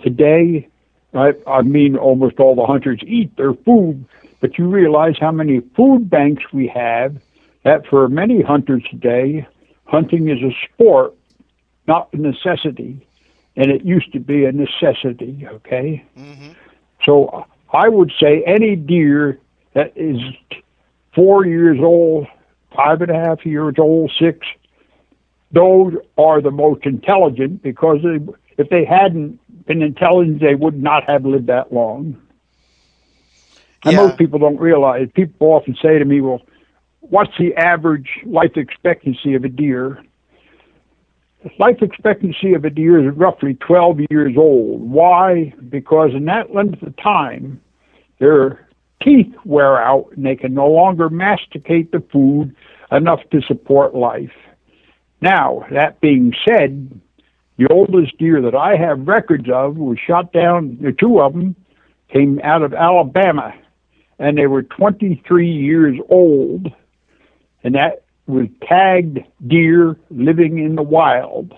Today, 0.02 0.68
I, 1.14 1.34
I 1.46 1.62
mean, 1.62 1.96
almost 1.96 2.40
all 2.40 2.56
the 2.56 2.66
hunters 2.66 3.00
eat 3.06 3.36
their 3.38 3.54
food, 3.54 4.06
but 4.42 4.58
you 4.58 4.68
realize 4.68 5.16
how 5.20 5.32
many 5.32 5.62
food 5.76 6.10
banks 6.10 6.44
we 6.52 6.68
have 6.68 7.16
that 7.64 7.86
for 7.88 8.08
many 8.10 8.42
hunters 8.42 8.84
today, 8.90 9.48
hunting 9.86 10.28
is 10.30 10.40
a 10.42 10.52
sport, 10.66 11.14
not 11.88 12.10
a 12.14 12.18
necessity, 12.18 13.06
and 13.56 13.72
it 13.72 13.84
used 13.84 14.12
to 14.14 14.20
be 14.20 14.46
a 14.46 14.52
necessity. 14.52 15.46
Okay, 15.48 16.04
mm-hmm. 16.18 16.52
so 17.06 17.46
I 17.72 17.90
would 17.90 18.12
say 18.22 18.44
any 18.46 18.76
deer 18.76 19.40
that 19.74 19.94
is 19.96 20.20
four 21.16 21.46
years 21.46 21.80
old, 21.82 22.28
five 22.76 23.02
and 23.02 23.12
a 23.12 23.16
half 23.16 23.46
years 23.46 23.76
old, 23.78 24.12
six, 24.20 24.46
those 25.52 25.94
are 26.18 26.42
the 26.42 26.52
most 26.52 26.86
intelligent 26.86 27.62
because 27.62 28.00
they, 28.04 28.20
if 28.58 28.70
they 28.70 28.86
hadn't 28.86 29.40
been 29.66 29.82
intelligent, 29.82 30.42
they 30.42 30.56
would 30.56 30.82
not 30.82 31.10
have 31.10 31.26
lived 31.26 31.48
that 31.48 31.72
long. 31.72 32.20
And 33.86 33.94
yeah. 33.94 34.06
most 34.06 34.18
people 34.18 34.40
don't 34.40 34.60
realize. 34.60 35.10
People 35.14 35.48
often 35.50 35.76
say 35.82 36.00
to 36.00 36.06
me, 36.06 36.22
"Well, 36.22 36.42
what's 37.02 37.38
the 37.38 37.56
average 37.56 38.10
life 38.26 38.56
expectancy 38.56 39.36
of 39.36 39.44
a 39.44 39.50
deer? 39.50 40.02
Life 41.60 41.82
expectancy 41.82 42.54
of 42.54 42.64
a 42.64 42.70
deer 42.70 43.06
is 43.06 43.16
roughly 43.16 43.56
12 43.56 44.00
years 44.10 44.36
old. 44.38 44.82
Why? 44.82 45.54
Because 45.70 46.12
in 46.14 46.26
that 46.26 46.54
length 46.54 46.82
of 46.82 46.96
time, 46.98 47.62
their 48.20 48.68
teeth 49.02 49.34
wear 49.44 49.82
out 49.82 50.10
and 50.16 50.26
they 50.26 50.36
can 50.36 50.54
no 50.54 50.68
longer 50.68 51.10
masticate 51.10 51.92
the 51.92 52.04
food 52.12 52.56
enough 52.92 53.20
to 53.32 53.42
support 53.42 53.94
life. 53.94 54.32
Now, 55.22 55.66
that 55.72 56.00
being 56.00 56.34
said, 56.48 57.02
the 57.58 57.68
oldest 57.70 58.18
deer 58.18 58.42
that 58.42 58.56
I 58.56 58.76
have 58.78 59.08
records 59.08 59.50
of 59.52 59.78
was 59.78 59.98
shot 60.00 60.32
down, 60.32 60.96
two 61.00 61.20
of 61.20 61.34
them 61.34 61.56
came 62.12 62.40
out 62.44 62.62
of 62.62 62.74
Alabama, 62.74 63.54
and 64.20 64.38
they 64.38 64.48
were 64.48 64.64
23 64.64 65.50
years 65.50 65.98
old 66.10 66.72
and 67.64 67.76
that 67.76 68.03
was 68.28 68.48
tagged 68.68 69.20
deer 69.46 69.98
living 70.10 70.60
in 70.60 70.76
the 70.76 70.84
wild. 70.84 71.54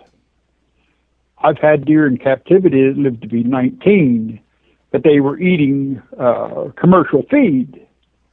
I've 1.37 1.59
had 1.59 1.85
deer 1.85 2.07
in 2.07 2.17
captivity 2.17 2.87
that 2.87 2.97
lived 2.97 3.21
to 3.21 3.27
be 3.27 3.43
19, 3.43 4.39
but 4.91 5.03
they 5.03 5.19
were 5.19 5.39
eating 5.39 6.01
uh, 6.19 6.69
commercial 6.75 7.23
feed. 7.29 7.85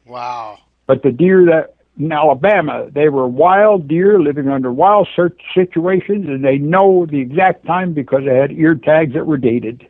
Wow. 0.07 0.59
But 0.87 1.03
the 1.03 1.13
deer 1.13 1.45
that 1.47 1.75
in 1.99 2.11
Alabama, 2.11 2.89
they 2.91 3.09
were 3.09 3.29
wild 3.29 3.87
deer 3.87 4.21
living 4.21 4.49
under 4.49 4.73
wild 4.73 5.09
search 5.15 5.39
situations, 5.55 6.27
and 6.27 6.45
they 6.45 6.57
know 6.57 7.07
the 7.07 7.21
exact 7.21 7.67
time 7.67 7.93
because 7.93 8.23
they 8.25 8.35
had 8.35 8.53
ear 8.53 8.75
tags 8.75 9.13
that 9.13 9.27
were 9.27 9.37
dated. 9.37 9.87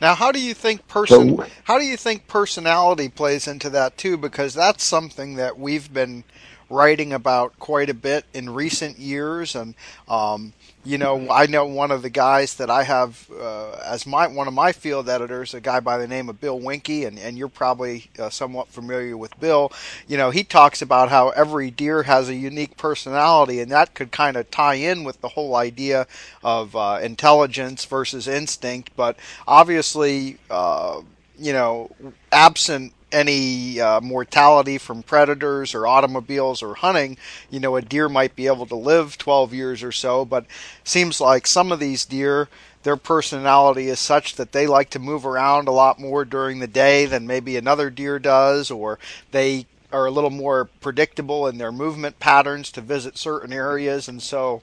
Now, 0.00 0.14
how 0.14 0.30
do 0.30 0.40
you 0.40 0.54
think 0.54 0.86
person? 0.88 1.36
So, 1.36 1.46
how 1.64 1.78
do 1.78 1.84
you 1.84 1.96
think 1.96 2.28
personality 2.28 3.08
plays 3.08 3.46
into 3.46 3.70
that 3.70 3.96
too? 3.96 4.16
Because 4.16 4.54
that's 4.54 4.84
something 4.84 5.34
that 5.36 5.58
we've 5.58 5.92
been 5.92 6.24
writing 6.68 7.12
about 7.12 7.58
quite 7.58 7.90
a 7.90 7.94
bit 7.94 8.24
in 8.34 8.50
recent 8.50 8.98
years, 8.98 9.54
and 9.54 9.74
um, 10.08 10.52
you 10.84 10.98
know, 10.98 11.28
I 11.30 11.46
know 11.46 11.66
one 11.66 11.90
of 11.90 12.02
the 12.02 12.10
guys 12.10 12.54
that 12.54 12.70
I 12.70 12.84
have 12.84 13.28
uh, 13.36 13.72
as 13.84 14.06
my 14.06 14.28
one 14.28 14.46
of 14.46 14.54
my 14.54 14.72
field 14.72 15.08
editors, 15.08 15.52
a 15.52 15.60
guy 15.60 15.80
by 15.80 15.98
the 15.98 16.06
name 16.06 16.28
of 16.28 16.40
Bill 16.40 16.60
Winke, 16.60 17.06
and, 17.06 17.18
and 17.18 17.36
you're 17.36 17.48
probably 17.48 18.08
uh, 18.18 18.30
somewhat 18.30 18.68
familiar 18.68 19.16
with 19.16 19.38
Bill. 19.40 19.72
You 20.06 20.16
know, 20.16 20.30
he 20.30 20.44
talks 20.44 20.82
about 20.82 21.08
how 21.08 21.30
every 21.30 21.70
deer 21.72 22.04
has 22.04 22.28
a 22.28 22.34
unique 22.34 22.76
personality, 22.76 23.60
and 23.60 23.70
that 23.72 23.94
could 23.94 24.12
kind 24.12 24.36
of 24.36 24.50
tie 24.50 24.74
in 24.74 25.02
with 25.02 25.20
the 25.20 25.28
whole 25.30 25.56
idea 25.56 26.06
of 26.44 26.76
uh, 26.76 27.00
intelligence 27.02 27.84
versus 27.84 28.28
instinct. 28.28 28.90
But 28.94 29.16
obviously, 29.48 30.38
uh, 30.48 31.00
you 31.36 31.52
know, 31.52 31.90
absent 32.30 32.92
any 33.16 33.80
uh, 33.80 33.98
mortality 34.02 34.76
from 34.76 35.02
predators 35.02 35.74
or 35.74 35.86
automobiles 35.86 36.62
or 36.62 36.74
hunting, 36.74 37.16
you 37.50 37.58
know, 37.58 37.74
a 37.76 37.80
deer 37.80 38.10
might 38.10 38.36
be 38.36 38.46
able 38.46 38.66
to 38.66 38.76
live 38.76 39.16
12 39.16 39.54
years 39.54 39.82
or 39.82 39.90
so, 39.90 40.26
but 40.26 40.44
seems 40.84 41.18
like 41.18 41.46
some 41.46 41.72
of 41.72 41.80
these 41.80 42.04
deer, 42.04 42.48
their 42.82 42.96
personality 42.98 43.88
is 43.88 43.98
such 43.98 44.36
that 44.36 44.52
they 44.52 44.66
like 44.66 44.90
to 44.90 44.98
move 44.98 45.24
around 45.24 45.66
a 45.66 45.72
lot 45.72 45.98
more 45.98 46.26
during 46.26 46.58
the 46.58 46.66
day 46.66 47.06
than 47.06 47.26
maybe 47.26 47.56
another 47.56 47.88
deer 47.88 48.18
does, 48.18 48.70
or 48.70 48.98
they 49.30 49.64
are 49.90 50.04
a 50.04 50.10
little 50.10 50.30
more 50.30 50.66
predictable 50.82 51.46
in 51.46 51.56
their 51.56 51.72
movement 51.72 52.20
patterns 52.20 52.70
to 52.70 52.82
visit 52.82 53.16
certain 53.16 53.52
areas, 53.52 54.08
and 54.08 54.22
so 54.22 54.60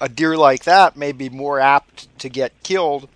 a 0.00 0.08
deer 0.08 0.36
like 0.36 0.64
that 0.64 0.96
may 0.96 1.12
be 1.12 1.28
more 1.28 1.60
apt 1.60 2.08
to 2.18 2.28
get 2.28 2.64
killed 2.64 3.08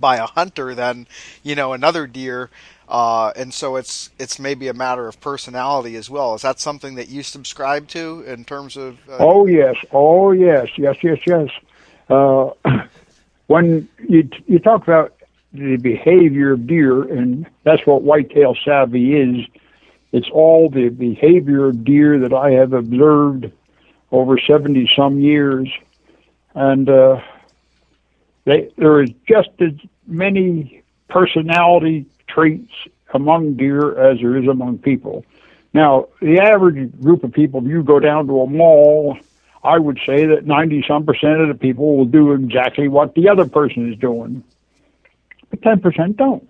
by 0.00 0.16
a 0.16 0.26
hunter 0.26 0.74
than, 0.74 1.06
you 1.44 1.54
know, 1.54 1.72
another 1.72 2.06
deer 2.08 2.50
uh, 2.88 3.32
and 3.36 3.52
so 3.52 3.76
it's 3.76 4.10
it's 4.18 4.38
maybe 4.38 4.68
a 4.68 4.74
matter 4.74 5.06
of 5.06 5.20
personality 5.20 5.94
as 5.96 6.08
well. 6.08 6.34
Is 6.34 6.42
that 6.42 6.58
something 6.58 6.94
that 6.94 7.08
you 7.08 7.22
subscribe 7.22 7.86
to 7.88 8.22
in 8.26 8.44
terms 8.44 8.76
of? 8.78 8.98
Uh... 9.08 9.18
Oh 9.18 9.46
yes, 9.46 9.76
oh 9.92 10.32
yes, 10.32 10.68
yes, 10.78 10.96
yes, 11.02 11.18
yes. 11.26 11.50
Uh, 12.08 12.50
when 13.46 13.86
you 14.08 14.28
you 14.46 14.58
talk 14.58 14.82
about 14.82 15.14
the 15.52 15.76
behavior 15.76 16.52
of 16.52 16.66
deer, 16.66 17.02
and 17.02 17.46
that's 17.62 17.86
what 17.86 18.02
whitetail 18.02 18.56
savvy 18.64 19.14
is. 19.14 19.46
It's 20.10 20.30
all 20.30 20.70
the 20.70 20.88
behavior 20.88 21.66
of 21.66 21.84
deer 21.84 22.18
that 22.20 22.32
I 22.32 22.52
have 22.52 22.72
observed 22.72 23.52
over 24.10 24.38
seventy 24.38 24.90
some 24.96 25.20
years, 25.20 25.68
and 26.54 26.88
uh, 26.88 27.20
they, 28.46 28.70
there 28.78 29.02
is 29.02 29.10
just 29.26 29.50
as 29.60 29.74
many 30.06 30.82
personality 31.08 32.06
traits 32.28 32.70
among 33.14 33.54
deer 33.54 33.98
as 33.98 34.20
there 34.20 34.36
is 34.36 34.48
among 34.48 34.78
people. 34.78 35.24
Now, 35.74 36.08
the 36.20 36.40
average 36.40 36.98
group 37.00 37.24
of 37.24 37.32
people, 37.32 37.60
if 37.60 37.66
you 37.66 37.82
go 37.82 38.00
down 38.00 38.26
to 38.26 38.40
a 38.40 38.46
mall, 38.46 39.18
I 39.62 39.78
would 39.78 39.98
say 40.06 40.26
that 40.26 40.46
90 40.46 40.84
some 40.88 41.04
percent 41.04 41.40
of 41.40 41.48
the 41.48 41.54
people 41.54 41.96
will 41.96 42.04
do 42.04 42.32
exactly 42.32 42.88
what 42.88 43.14
the 43.14 43.28
other 43.28 43.46
person 43.46 43.92
is 43.92 43.98
doing, 43.98 44.42
but 45.50 45.60
10% 45.60 46.16
don't. 46.16 46.48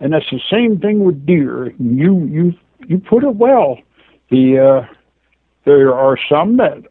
And 0.00 0.12
that's 0.12 0.28
the 0.30 0.40
same 0.50 0.80
thing 0.80 1.04
with 1.04 1.26
deer. 1.26 1.72
You 1.78 2.24
you 2.24 2.54
you 2.86 2.98
put 2.98 3.22
it 3.22 3.36
well. 3.36 3.78
The 4.30 4.58
uh, 4.58 4.94
there 5.64 5.94
are 5.94 6.18
some 6.26 6.56
that 6.56 6.84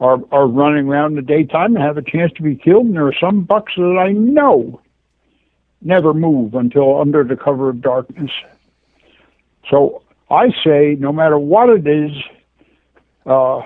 are 0.00 0.18
are 0.32 0.48
running 0.48 0.88
around 0.88 1.12
in 1.12 1.16
the 1.16 1.22
daytime 1.22 1.76
and 1.76 1.84
have 1.84 1.96
a 1.96 2.02
chance 2.02 2.32
to 2.32 2.42
be 2.42 2.56
killed, 2.56 2.86
and 2.86 2.96
there 2.96 3.06
are 3.06 3.14
some 3.20 3.44
bucks 3.44 3.74
that 3.76 4.04
I 4.04 4.10
know 4.10 4.80
never 5.84 6.14
move 6.14 6.54
until 6.54 7.00
under 7.00 7.24
the 7.24 7.36
cover 7.36 7.68
of 7.68 7.80
darkness. 7.80 8.30
So 9.70 10.02
I 10.30 10.48
say, 10.64 10.96
no 10.98 11.12
matter 11.12 11.38
what 11.38 11.68
it 11.68 11.86
is, 11.86 12.12
uh, 13.26 13.62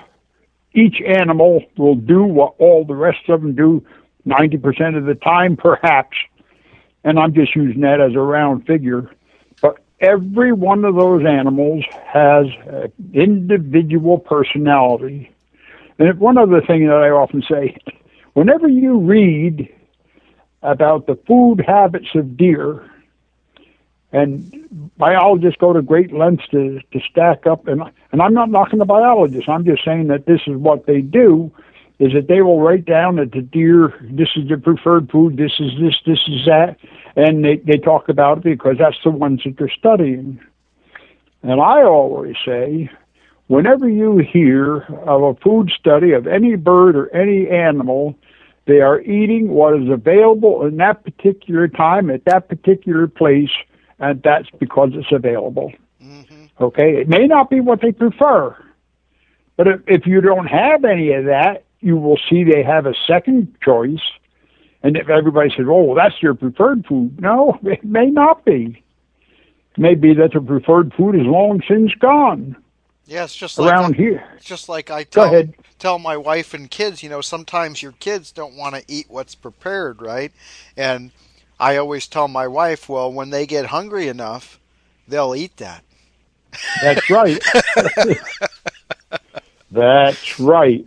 each 0.74 1.00
animal 1.00 1.64
will 1.78 1.94
do 1.94 2.22
what 2.22 2.54
all 2.58 2.84
the 2.84 2.94
rest 2.94 3.28
of 3.28 3.40
them 3.40 3.54
do 3.54 3.84
90% 4.26 4.96
of 4.96 5.04
the 5.06 5.14
time, 5.14 5.56
perhaps. 5.62 6.16
And 7.04 7.18
I'm 7.18 7.34
just 7.34 7.54
using 7.54 7.82
that 7.82 8.00
as 8.00 8.14
a 8.14 8.20
round 8.20 8.66
figure. 8.66 9.10
But 9.62 9.78
every 10.00 10.52
one 10.52 10.84
of 10.84 10.96
those 10.96 11.24
animals 11.24 11.84
has 12.06 12.46
an 12.66 12.92
individual 13.14 14.18
personality. 14.18 15.30
And 15.98 16.18
one 16.18 16.36
other 16.36 16.60
thing 16.60 16.86
that 16.86 16.96
I 16.96 17.10
often 17.10 17.42
say 17.48 17.76
whenever 18.34 18.68
you 18.68 18.98
read 18.98 19.72
about 20.62 21.06
the 21.06 21.16
food 21.26 21.64
habits 21.66 22.08
of 22.14 22.36
deer. 22.36 22.88
And 24.12 24.90
biologists 24.96 25.58
go 25.60 25.72
to 25.72 25.82
great 25.82 26.12
lengths 26.12 26.48
to, 26.50 26.80
to 26.92 27.00
stack 27.10 27.46
up, 27.46 27.66
and, 27.66 27.82
and 28.12 28.22
I'm 28.22 28.32
not 28.32 28.50
knocking 28.50 28.78
the 28.78 28.84
biologists. 28.84 29.48
I'm 29.48 29.64
just 29.64 29.84
saying 29.84 30.06
that 30.08 30.26
this 30.26 30.40
is 30.46 30.56
what 30.56 30.86
they 30.86 31.00
do, 31.00 31.52
is 31.98 32.12
that 32.12 32.28
they 32.28 32.40
will 32.40 32.60
write 32.60 32.84
down 32.84 33.16
that 33.16 33.32
the 33.32 33.42
deer, 33.42 33.94
this 34.02 34.28
is 34.36 34.48
their 34.48 34.58
preferred 34.58 35.10
food, 35.10 35.36
this 35.36 35.52
is 35.58 35.72
this, 35.80 35.94
this 36.06 36.20
is 36.28 36.46
that, 36.46 36.76
and 37.16 37.44
they, 37.44 37.56
they 37.56 37.78
talk 37.78 38.08
about 38.08 38.38
it 38.38 38.44
because 38.44 38.76
that's 38.78 38.96
the 39.02 39.10
ones 39.10 39.42
that 39.44 39.56
they're 39.58 39.68
studying. 39.68 40.40
And 41.42 41.60
I 41.60 41.82
always 41.82 42.36
say, 42.44 42.90
whenever 43.48 43.88
you 43.88 44.18
hear 44.18 44.78
of 44.78 45.22
a 45.22 45.34
food 45.36 45.70
study 45.78 46.12
of 46.12 46.26
any 46.26 46.56
bird 46.56 46.96
or 46.96 47.14
any 47.14 47.48
animal, 47.48 48.14
they 48.66 48.80
are 48.80 49.00
eating 49.00 49.48
what 49.48 49.80
is 49.80 49.88
available 49.88 50.66
in 50.66 50.76
that 50.76 51.04
particular 51.04 51.68
time 51.68 52.10
at 52.10 52.24
that 52.24 52.48
particular 52.48 53.06
place, 53.06 53.50
and 53.98 54.22
that's 54.22 54.50
because 54.58 54.90
it's 54.94 55.12
available. 55.12 55.72
Mm-hmm. 56.02 56.44
Okay, 56.60 56.96
it 56.96 57.08
may 57.08 57.26
not 57.26 57.48
be 57.48 57.60
what 57.60 57.80
they 57.80 57.92
prefer, 57.92 58.56
but 59.56 59.68
if, 59.68 59.80
if 59.86 60.06
you 60.06 60.20
don't 60.20 60.46
have 60.46 60.84
any 60.84 61.12
of 61.12 61.26
that, 61.26 61.64
you 61.80 61.96
will 61.96 62.18
see 62.28 62.44
they 62.44 62.62
have 62.62 62.86
a 62.86 62.94
second 63.06 63.54
choice. 63.62 64.02
And 64.82 64.96
if 64.96 65.08
everybody 65.08 65.50
says, 65.50 65.66
"Oh, 65.68 65.82
well, 65.82 65.94
that's 65.94 66.20
your 66.20 66.34
preferred 66.34 66.86
food," 66.86 67.20
no, 67.20 67.58
it 67.62 67.84
may 67.84 68.06
not 68.06 68.44
be. 68.44 68.82
It 69.76 69.80
may 69.80 69.94
be 69.94 70.14
that 70.14 70.32
the 70.32 70.40
preferred 70.40 70.92
food 70.94 71.14
is 71.14 71.26
long 71.26 71.62
since 71.68 71.94
gone. 71.94 72.56
Yeah, 73.06 73.24
it's 73.24 73.36
just 73.36 73.58
around 73.58 73.90
like, 73.90 73.96
here. 73.96 74.24
It's 74.36 74.44
just 74.44 74.68
like 74.68 74.90
I 74.90 75.04
tell 75.04 75.44
tell 75.78 75.98
my 75.98 76.16
wife 76.16 76.54
and 76.54 76.70
kids. 76.70 77.02
You 77.02 77.08
know, 77.08 77.20
sometimes 77.20 77.82
your 77.82 77.92
kids 77.92 78.32
don't 78.32 78.56
want 78.56 78.74
to 78.74 78.84
eat 78.88 79.06
what's 79.08 79.34
prepared, 79.34 80.02
right? 80.02 80.32
And 80.76 81.12
I 81.60 81.76
always 81.76 82.08
tell 82.08 82.26
my 82.26 82.48
wife, 82.48 82.88
well, 82.88 83.12
when 83.12 83.30
they 83.30 83.46
get 83.46 83.66
hungry 83.66 84.08
enough, 84.08 84.58
they'll 85.06 85.34
eat 85.36 85.56
that. 85.58 85.84
That's 86.82 87.08
right. 87.08 87.40
That's 89.70 90.40
right. 90.40 90.86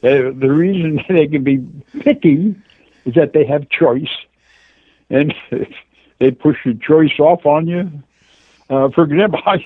The, 0.00 0.34
the 0.36 0.52
reason 0.52 1.02
they 1.08 1.26
can 1.26 1.44
be 1.44 1.66
picky 2.00 2.54
is 3.04 3.14
that 3.14 3.32
they 3.32 3.44
have 3.44 3.68
choice, 3.68 4.10
and 5.10 5.34
they 6.18 6.30
push 6.30 6.56
your 6.64 6.74
choice 6.74 7.18
off 7.18 7.44
on 7.46 7.66
you. 7.66 7.90
Uh, 8.68 8.88
for 8.90 9.04
example, 9.04 9.40
I 9.46 9.64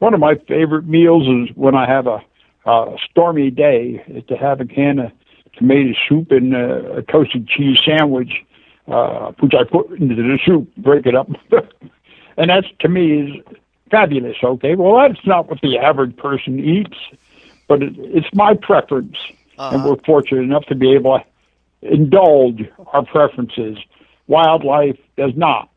one 0.00 0.14
of 0.14 0.20
my 0.20 0.34
favorite 0.48 0.86
meals 0.86 1.28
is 1.28 1.56
when 1.56 1.74
I 1.74 1.86
have 1.86 2.06
a, 2.06 2.20
a 2.66 2.96
stormy 3.08 3.50
day 3.50 4.02
is 4.08 4.24
to 4.28 4.36
have 4.36 4.60
a 4.60 4.64
can 4.64 4.98
of 4.98 5.12
tomato 5.56 5.92
soup 6.08 6.32
and 6.32 6.54
uh, 6.54 6.94
a 6.94 7.02
toasted 7.02 7.46
cheese 7.46 7.78
sandwich, 7.84 8.32
uh, 8.88 9.32
which 9.40 9.52
I 9.54 9.64
put 9.64 9.90
into 9.90 10.14
the 10.14 10.38
soup, 10.44 10.74
break 10.76 11.06
it 11.06 11.14
up, 11.14 11.28
and 12.36 12.50
that's 12.50 12.66
to 12.80 12.88
me 12.88 13.20
is 13.20 13.56
fabulous. 13.90 14.36
Okay, 14.42 14.74
well 14.74 14.96
that's 14.96 15.24
not 15.26 15.48
what 15.48 15.60
the 15.60 15.78
average 15.78 16.16
person 16.16 16.58
eats, 16.58 16.96
but 17.68 17.82
it, 17.82 17.92
it's 17.98 18.28
my 18.32 18.54
preference, 18.54 19.16
uh-huh. 19.58 19.76
and 19.76 19.84
we're 19.84 20.02
fortunate 20.06 20.40
enough 20.42 20.64
to 20.66 20.74
be 20.74 20.94
able 20.94 21.18
to 21.18 21.92
indulge 21.92 22.62
our 22.94 23.04
preferences. 23.04 23.76
Wildlife 24.28 24.98
does 25.18 25.32
not. 25.36 25.68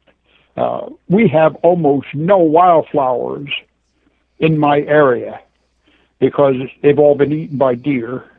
Uh, 0.55 0.89
we 1.09 1.27
have 1.27 1.55
almost 1.55 2.07
no 2.13 2.38
wildflowers 2.38 3.49
in 4.43 4.58
my 4.58 4.82
area 4.82 5.39
because 6.19 6.56
they've 6.82 6.99
all 6.99 7.15
been 7.15 7.32
eaten 7.32 7.58
by 7.58 7.75
deer. 7.75 8.29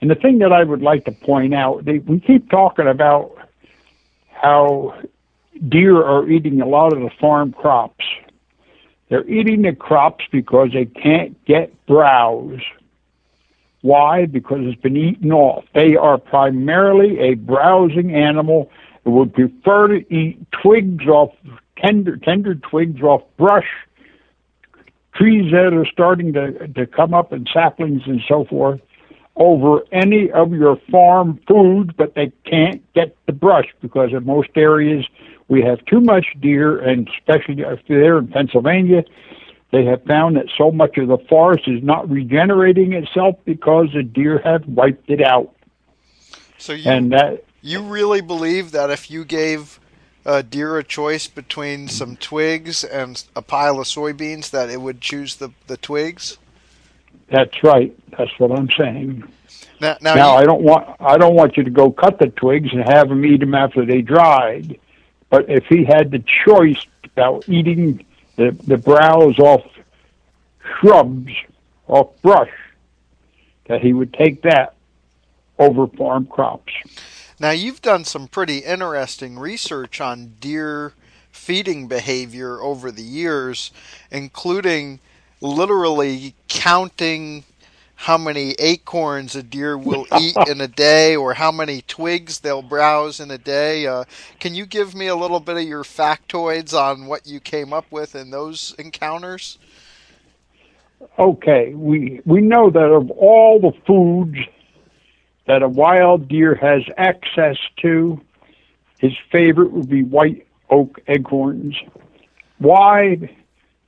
And 0.00 0.10
the 0.10 0.14
thing 0.14 0.38
that 0.38 0.52
I 0.52 0.62
would 0.62 0.82
like 0.82 1.06
to 1.06 1.12
point 1.12 1.54
out, 1.54 1.84
they, 1.84 1.98
we 1.98 2.20
keep 2.20 2.50
talking 2.50 2.86
about 2.86 3.36
how 4.30 4.94
deer 5.68 5.96
are 5.96 6.28
eating 6.28 6.60
a 6.60 6.66
lot 6.66 6.92
of 6.92 7.00
the 7.00 7.10
farm 7.20 7.52
crops. 7.52 8.04
They're 9.08 9.28
eating 9.28 9.62
the 9.62 9.74
crops 9.74 10.24
because 10.30 10.68
they 10.72 10.84
can't 10.84 11.42
get 11.46 11.86
browse. 11.86 12.60
Why? 13.80 14.26
Because 14.26 14.58
it's 14.62 14.80
been 14.80 14.96
eaten 14.96 15.32
off. 15.32 15.64
They 15.74 15.96
are 15.96 16.18
primarily 16.18 17.18
a 17.18 17.34
browsing 17.34 18.14
animal 18.14 18.70
that 19.04 19.10
would 19.10 19.32
prefer 19.32 19.88
to 19.88 20.14
eat 20.14 20.38
twigs 20.62 21.06
off 21.06 21.30
tender 21.78 22.16
tender 22.16 22.56
twigs 22.56 23.00
off 23.02 23.22
brush 23.36 23.68
trees 25.18 25.50
that 25.52 25.72
are 25.74 25.86
starting 25.86 26.32
to, 26.34 26.68
to 26.68 26.86
come 26.86 27.12
up 27.12 27.32
and 27.32 27.48
saplings 27.52 28.02
and 28.06 28.20
so 28.28 28.44
forth 28.44 28.80
over 29.36 29.82
any 29.92 30.30
of 30.32 30.52
your 30.52 30.76
farm 30.90 31.40
food, 31.46 31.96
but 31.96 32.14
they 32.14 32.32
can't 32.44 32.82
get 32.92 33.16
the 33.26 33.32
brush 33.32 33.66
because 33.80 34.10
in 34.12 34.24
most 34.24 34.50
areas 34.56 35.06
we 35.48 35.62
have 35.62 35.84
too 35.86 36.00
much 36.00 36.26
deer, 36.40 36.78
and 36.78 37.08
especially 37.18 37.62
there 37.88 38.18
in 38.18 38.28
Pennsylvania, 38.28 39.02
they 39.70 39.84
have 39.84 40.02
found 40.04 40.36
that 40.36 40.46
so 40.56 40.70
much 40.70 40.98
of 40.98 41.08
the 41.08 41.18
forest 41.28 41.64
is 41.66 41.82
not 41.82 42.08
regenerating 42.10 42.92
itself 42.92 43.36
because 43.44 43.88
the 43.94 44.02
deer 44.02 44.40
have 44.44 44.66
wiped 44.66 45.08
it 45.08 45.22
out. 45.22 45.54
So 46.58 46.72
you, 46.72 46.90
and 46.90 47.12
that, 47.12 47.44
you 47.62 47.82
really 47.82 48.20
believe 48.20 48.72
that 48.72 48.90
if 48.90 49.10
you 49.10 49.24
gave 49.24 49.78
uh, 50.28 50.42
deer 50.42 50.76
a 50.76 50.84
choice 50.84 51.26
between 51.26 51.88
some 51.88 52.14
twigs 52.14 52.84
and 52.84 53.24
a 53.34 53.40
pile 53.40 53.80
of 53.80 53.86
soybeans, 53.86 54.50
that 54.50 54.68
it 54.68 54.82
would 54.82 55.00
choose 55.00 55.36
the, 55.36 55.50
the 55.68 55.78
twigs? 55.78 56.36
That's 57.30 57.64
right. 57.64 57.96
That's 58.16 58.30
what 58.38 58.52
I'm 58.52 58.68
saying. 58.76 59.24
Now, 59.80 59.96
now, 60.02 60.14
now 60.14 60.32
you, 60.32 60.38
I 60.38 60.44
don't 60.44 60.62
want 60.62 60.96
I 61.00 61.16
don't 61.16 61.34
want 61.34 61.56
you 61.56 61.64
to 61.64 61.70
go 61.70 61.90
cut 61.90 62.18
the 62.18 62.26
twigs 62.28 62.68
and 62.72 62.82
have 62.84 63.10
him 63.10 63.24
eat 63.24 63.40
them 63.40 63.54
after 63.54 63.86
they 63.86 64.02
dried. 64.02 64.78
But 65.30 65.48
if 65.48 65.64
he 65.66 65.84
had 65.84 66.10
the 66.10 66.22
choice 66.44 66.84
about 67.04 67.48
eating 67.48 68.04
the 68.36 68.50
the 68.66 68.76
browse 68.76 69.38
off 69.38 69.64
shrubs, 70.78 71.32
off 71.86 72.10
brush, 72.20 72.52
that 73.66 73.80
he 73.80 73.92
would 73.94 74.12
take 74.12 74.42
that 74.42 74.74
over 75.58 75.86
farm 75.86 76.26
crops. 76.26 76.72
Now, 77.40 77.50
you've 77.50 77.82
done 77.82 78.04
some 78.04 78.26
pretty 78.26 78.58
interesting 78.58 79.38
research 79.38 80.00
on 80.00 80.34
deer 80.40 80.92
feeding 81.30 81.86
behavior 81.86 82.60
over 82.60 82.90
the 82.90 83.02
years, 83.02 83.70
including 84.10 84.98
literally 85.40 86.34
counting 86.48 87.44
how 87.94 88.18
many 88.18 88.52
acorns 88.58 89.36
a 89.36 89.42
deer 89.42 89.78
will 89.78 90.06
eat 90.20 90.36
in 90.48 90.60
a 90.60 90.68
day 90.68 91.14
or 91.14 91.34
how 91.34 91.52
many 91.52 91.82
twigs 91.82 92.40
they'll 92.40 92.62
browse 92.62 93.20
in 93.20 93.30
a 93.30 93.38
day. 93.38 93.86
Uh, 93.86 94.04
can 94.40 94.54
you 94.54 94.66
give 94.66 94.94
me 94.94 95.06
a 95.06 95.16
little 95.16 95.40
bit 95.40 95.56
of 95.56 95.62
your 95.62 95.84
factoids 95.84 96.74
on 96.74 97.06
what 97.06 97.26
you 97.26 97.38
came 97.38 97.72
up 97.72 97.86
with 97.90 98.16
in 98.16 98.30
those 98.30 98.74
encounters? 98.78 99.58
Okay, 101.16 101.74
we 101.74 102.20
we 102.24 102.40
know 102.40 102.70
that 102.70 102.90
of 102.92 103.10
all 103.12 103.60
the 103.60 103.72
foods 103.86 104.38
that 105.48 105.62
a 105.62 105.68
wild 105.68 106.28
deer 106.28 106.54
has 106.54 106.82
access 106.98 107.56
to, 107.80 108.20
his 108.98 109.12
favorite 109.32 109.72
would 109.72 109.88
be 109.88 110.04
white 110.04 110.46
oak 110.68 111.00
acorns. 111.08 111.74
Why? 112.58 113.34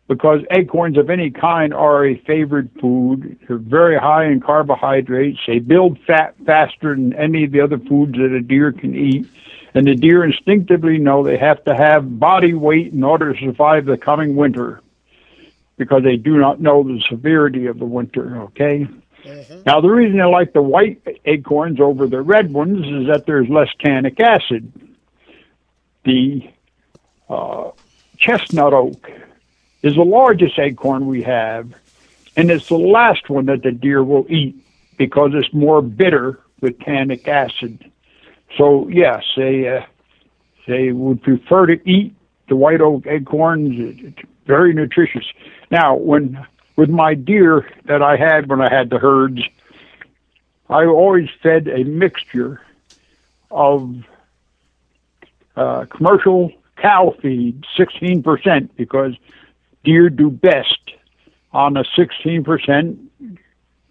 Because 0.08 0.40
acorns 0.50 0.96
of 0.96 1.10
any 1.10 1.30
kind 1.30 1.74
are 1.74 2.06
a 2.06 2.16
favored 2.26 2.70
food. 2.80 3.38
They're 3.46 3.58
very 3.58 3.98
high 3.98 4.24
in 4.24 4.40
carbohydrates. 4.40 5.38
They 5.46 5.58
build 5.58 5.98
fat 6.06 6.34
faster 6.46 6.94
than 6.94 7.12
any 7.12 7.44
of 7.44 7.52
the 7.52 7.60
other 7.60 7.78
foods 7.78 8.12
that 8.12 8.34
a 8.34 8.40
deer 8.40 8.72
can 8.72 8.96
eat. 8.96 9.28
And 9.74 9.86
the 9.86 9.94
deer 9.94 10.24
instinctively 10.24 10.98
know 10.98 11.22
they 11.22 11.36
have 11.36 11.62
to 11.64 11.74
have 11.74 12.18
body 12.18 12.54
weight 12.54 12.92
in 12.92 13.04
order 13.04 13.34
to 13.34 13.38
survive 13.38 13.84
the 13.84 13.98
coming 13.98 14.34
winter 14.34 14.80
because 15.76 16.02
they 16.04 16.16
do 16.16 16.38
not 16.38 16.60
know 16.60 16.82
the 16.82 17.00
severity 17.08 17.66
of 17.66 17.78
the 17.78 17.84
winter, 17.84 18.42
okay? 18.42 18.88
Mm-hmm. 19.24 19.62
Now, 19.66 19.80
the 19.80 19.88
reason 19.88 20.20
I 20.20 20.26
like 20.26 20.52
the 20.52 20.62
white 20.62 21.02
acorns 21.24 21.80
over 21.80 22.06
the 22.06 22.20
red 22.20 22.52
ones 22.52 22.86
is 22.86 23.08
that 23.08 23.26
there's 23.26 23.48
less 23.48 23.68
tannic 23.80 24.18
acid. 24.20 24.72
The 26.04 26.50
uh, 27.28 27.70
chestnut 28.16 28.72
oak 28.72 29.10
is 29.82 29.94
the 29.94 30.02
largest 30.02 30.58
acorn 30.58 31.06
we 31.06 31.22
have, 31.22 31.72
and 32.36 32.50
it's 32.50 32.68
the 32.68 32.76
last 32.78 33.28
one 33.28 33.46
that 33.46 33.62
the 33.62 33.72
deer 33.72 34.02
will 34.02 34.26
eat 34.28 34.56
because 34.96 35.32
it's 35.34 35.52
more 35.52 35.82
bitter 35.82 36.40
with 36.60 36.78
tannic 36.80 37.26
acid. 37.28 37.90
So, 38.58 38.88
yes, 38.88 39.22
they, 39.36 39.68
uh, 39.68 39.86
they 40.66 40.92
would 40.92 41.22
prefer 41.22 41.66
to 41.66 41.88
eat 41.88 42.14
the 42.48 42.56
white 42.56 42.80
oak 42.80 43.06
acorns. 43.06 43.74
It's 43.78 44.28
very 44.46 44.74
nutritious. 44.74 45.24
Now, 45.70 45.94
when 45.94 46.44
with 46.80 46.88
my 46.88 47.12
deer 47.12 47.70
that 47.84 48.00
I 48.00 48.16
had 48.16 48.48
when 48.48 48.62
I 48.62 48.74
had 48.74 48.88
the 48.88 48.96
herds, 48.96 49.42
I 50.70 50.86
always 50.86 51.28
fed 51.42 51.68
a 51.68 51.84
mixture 51.84 52.62
of 53.50 54.02
uh, 55.56 55.84
commercial 55.90 56.50
cow 56.78 57.14
feed, 57.20 57.66
16%, 57.78 58.70
because 58.76 59.12
deer 59.84 60.08
do 60.08 60.30
best 60.30 60.92
on 61.52 61.76
a 61.76 61.84
16% 61.84 62.98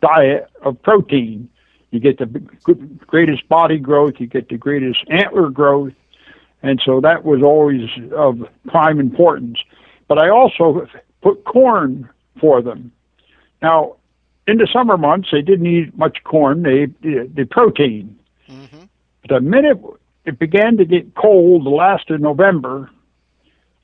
diet 0.01 0.49
of 0.63 0.81
protein. 0.81 1.47
You 1.91 1.99
get 1.99 2.17
the 2.17 2.25
greatest 3.05 3.47
body 3.47 3.77
growth, 3.77 4.13
you 4.17 4.25
get 4.25 4.49
the 4.49 4.57
greatest 4.57 5.01
antler 5.11 5.51
growth, 5.51 5.93
and 6.63 6.81
so 6.83 7.01
that 7.01 7.23
was 7.23 7.43
always 7.43 7.87
of 8.15 8.49
prime 8.65 8.99
importance. 8.99 9.59
But 10.07 10.17
I 10.17 10.29
also 10.29 10.87
put 11.21 11.45
corn 11.45 12.09
for 12.39 12.61
them. 12.61 12.91
Now, 13.61 13.95
in 14.47 14.57
the 14.57 14.67
summer 14.71 14.97
months, 14.97 15.29
they 15.31 15.41
didn't 15.41 15.67
eat 15.67 15.97
much 15.97 16.23
corn. 16.23 16.63
They 16.63 16.85
the 17.01 17.47
protein. 17.49 18.17
Mm-hmm. 18.49 18.83
The 19.27 19.41
minute 19.41 19.79
it 20.25 20.39
began 20.39 20.77
to 20.77 20.85
get 20.85 21.15
cold, 21.15 21.65
the 21.65 21.69
last 21.69 22.09
of 22.09 22.21
November, 22.21 22.89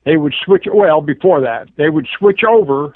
they 0.04 0.16
would 0.16 0.34
switch. 0.44 0.66
Well, 0.72 1.00
before 1.00 1.40
that, 1.40 1.68
they 1.76 1.88
would 1.88 2.08
switch 2.18 2.42
over 2.42 2.94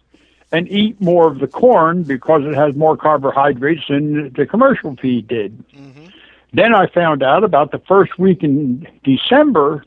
and 0.52 0.68
eat 0.68 1.00
more 1.00 1.30
of 1.30 1.38
the 1.38 1.46
corn 1.46 2.02
because 2.02 2.42
it 2.44 2.54
has 2.54 2.74
more 2.74 2.96
carbohydrates 2.96 3.82
than 3.88 4.32
the 4.32 4.46
commercial 4.46 4.96
feed 4.96 5.28
did. 5.28 5.56
Mm-hmm. 5.68 6.06
Then 6.52 6.74
I 6.74 6.88
found 6.88 7.22
out 7.22 7.44
about 7.44 7.70
the 7.70 7.78
first 7.78 8.18
week 8.18 8.42
in 8.42 8.86
December, 9.04 9.84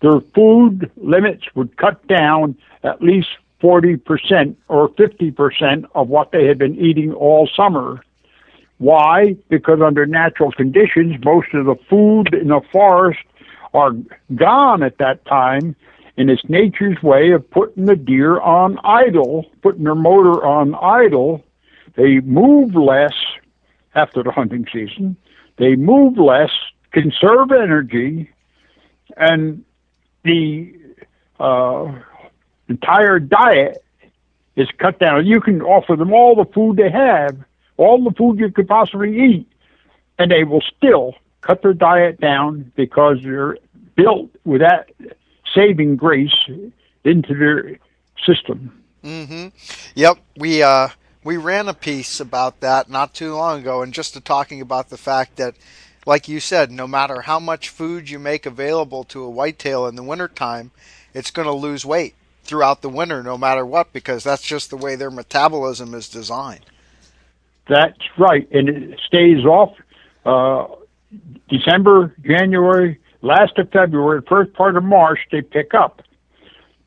their 0.00 0.20
food 0.34 0.90
limits 0.96 1.44
would 1.54 1.76
cut 1.78 2.06
down 2.06 2.56
at 2.82 3.00
least 3.00 3.28
40% 3.62 4.56
or 4.68 4.88
50% 4.90 5.84
of 5.94 6.08
what 6.08 6.32
they 6.32 6.46
had 6.46 6.58
been 6.58 6.76
eating 6.78 7.12
all 7.12 7.48
summer. 7.56 8.02
Why? 8.78 9.36
Because 9.48 9.80
under 9.80 10.04
natural 10.04 10.52
conditions, 10.52 11.16
most 11.24 11.48
of 11.54 11.64
the 11.64 11.76
food 11.88 12.34
in 12.34 12.48
the 12.48 12.60
forest 12.70 13.20
are 13.72 13.92
gone 14.34 14.82
at 14.82 14.98
that 14.98 15.24
time, 15.24 15.74
and 16.16 16.30
it's 16.30 16.42
nature's 16.48 17.02
way 17.02 17.30
of 17.30 17.50
putting 17.50 17.86
the 17.86 17.96
deer 17.96 18.38
on 18.40 18.78
idle, 18.84 19.46
putting 19.62 19.84
their 19.84 19.94
motor 19.94 20.44
on 20.44 20.74
idle. 20.74 21.42
They 21.94 22.20
move 22.20 22.74
less 22.74 23.14
after 23.94 24.22
the 24.22 24.30
hunting 24.30 24.66
season. 24.72 25.16
They 25.58 25.74
move 25.74 26.18
less, 26.18 26.50
conserve 26.92 27.50
energy, 27.50 28.30
and 29.16 29.64
the 30.24 30.74
uh, 31.40 31.92
entire 32.68 33.18
diet 33.18 33.82
is 34.56 34.68
cut 34.78 34.98
down. 34.98 35.26
You 35.26 35.40
can 35.40 35.62
offer 35.62 35.96
them 35.96 36.12
all 36.12 36.34
the 36.34 36.50
food 36.52 36.76
they 36.76 36.90
have, 36.90 37.36
all 37.76 38.02
the 38.02 38.12
food 38.12 38.38
you 38.38 38.50
could 38.50 38.66
possibly 38.66 39.18
eat, 39.18 39.48
and 40.18 40.30
they 40.30 40.44
will 40.44 40.62
still 40.76 41.14
cut 41.42 41.62
their 41.62 41.74
diet 41.74 42.20
down 42.20 42.72
because 42.74 43.18
they're 43.22 43.58
built 43.94 44.30
with 44.44 44.62
that 44.62 44.90
saving 45.54 45.96
grace 45.96 46.34
into 47.04 47.34
their 47.34 47.78
system. 48.24 48.82
Mm-hmm. 49.04 49.48
Yep, 49.94 50.18
we 50.36 50.62
uh, 50.62 50.88
we 51.22 51.36
ran 51.36 51.68
a 51.68 51.74
piece 51.74 52.18
about 52.18 52.60
that 52.60 52.88
not 52.90 53.14
too 53.14 53.34
long 53.34 53.60
ago, 53.60 53.82
and 53.82 53.92
just 53.92 54.22
talking 54.24 54.60
about 54.60 54.88
the 54.88 54.96
fact 54.96 55.36
that, 55.36 55.54
like 56.06 56.28
you 56.28 56.40
said, 56.40 56.70
no 56.70 56.88
matter 56.88 57.20
how 57.20 57.38
much 57.38 57.68
food 57.68 58.10
you 58.10 58.18
make 58.18 58.46
available 58.46 59.04
to 59.04 59.22
a 59.22 59.30
whitetail 59.30 59.86
in 59.86 59.96
the 59.96 60.02
wintertime, 60.02 60.72
it's 61.14 61.30
going 61.30 61.46
to 61.46 61.52
lose 61.52 61.84
weight 61.84 62.14
throughout 62.46 62.82
the 62.82 62.88
winter 62.88 63.22
no 63.22 63.36
matter 63.36 63.64
what 63.64 63.92
because 63.92 64.24
that's 64.24 64.42
just 64.42 64.70
the 64.70 64.76
way 64.76 64.96
their 64.96 65.10
metabolism 65.10 65.94
is 65.94 66.08
designed. 66.08 66.64
That's 67.68 67.98
right, 68.16 68.48
and 68.52 68.68
it 68.68 69.00
stays 69.06 69.44
off 69.44 69.76
uh, 70.24 70.66
December, 71.48 72.14
January, 72.24 73.00
last 73.22 73.58
of 73.58 73.70
February, 73.70 74.22
first 74.28 74.52
part 74.52 74.76
of 74.76 74.84
March. 74.84 75.18
They 75.32 75.42
pick 75.42 75.74
up. 75.74 76.02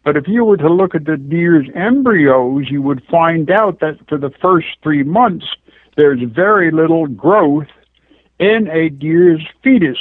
But 0.03 0.15
if 0.15 0.27
you 0.27 0.45
were 0.45 0.57
to 0.57 0.69
look 0.69 0.95
at 0.95 1.05
the 1.05 1.17
deer's 1.17 1.67
embryos, 1.75 2.69
you 2.69 2.81
would 2.81 3.03
find 3.11 3.51
out 3.51 3.81
that 3.81 3.97
for 4.07 4.17
the 4.17 4.31
first 4.41 4.67
three 4.81 5.03
months, 5.03 5.45
there's 5.97 6.21
very 6.23 6.71
little 6.71 7.07
growth 7.07 7.67
in 8.39 8.69
a 8.69 8.89
deer's 8.89 9.45
fetus. 9.61 9.97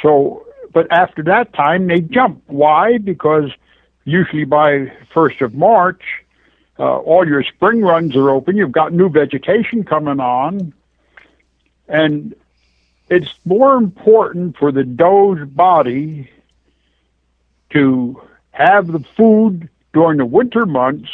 So, 0.00 0.46
but 0.72 0.90
after 0.90 1.22
that 1.24 1.52
time, 1.52 1.86
they 1.86 2.00
jump. 2.00 2.42
Why? 2.46 2.96
Because 2.98 3.50
usually 4.04 4.44
by 4.44 4.92
1st 5.14 5.42
of 5.42 5.54
March, 5.54 6.02
uh, 6.78 6.98
all 6.98 7.26
your 7.26 7.42
spring 7.42 7.82
runs 7.82 8.16
are 8.16 8.30
open. 8.30 8.56
You've 8.56 8.72
got 8.72 8.92
new 8.92 9.08
vegetation 9.08 9.84
coming 9.84 10.20
on. 10.20 10.72
And 11.88 12.34
it's 13.08 13.34
more 13.44 13.76
important 13.76 14.56
for 14.56 14.72
the 14.72 14.84
doe's 14.84 15.46
body 15.48 16.30
to 17.70 18.20
have 18.52 18.86
the 18.86 19.04
food 19.16 19.68
during 19.92 20.18
the 20.18 20.26
winter 20.26 20.66
months, 20.66 21.10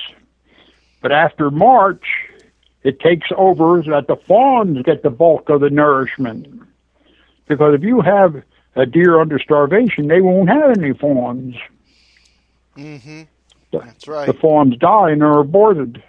but 1.01 1.13
after 1.13 1.51
March, 1.51 2.05
it 2.83 3.01
takes 3.01 3.29
over 3.37 3.83
that 3.83 4.07
the 4.07 4.17
fawns 4.17 4.83
get 4.83 5.03
the 5.03 5.11
bulk 5.11 5.49
of 5.49 5.61
the 5.61 5.71
nourishment. 5.71 6.47
Because 7.47 7.75
if 7.75 7.83
you 7.83 8.01
have 8.01 8.43
a 8.77 8.87
deer 8.87 9.21
under 9.21 9.39
starvation, 9.39 10.07
they 10.07 10.21
won't 10.21 10.49
have 10.49 10.79
any 10.79 10.93
fawns. 10.93 11.57
Mm-hmm. 12.79 13.23
That's 13.73 14.09
right. 14.09 14.27
The 14.27 14.35
fawns 14.35 14.77
die 14.77 15.11
and 15.11 15.23
are 15.23 15.41
aborted. 15.41 16.03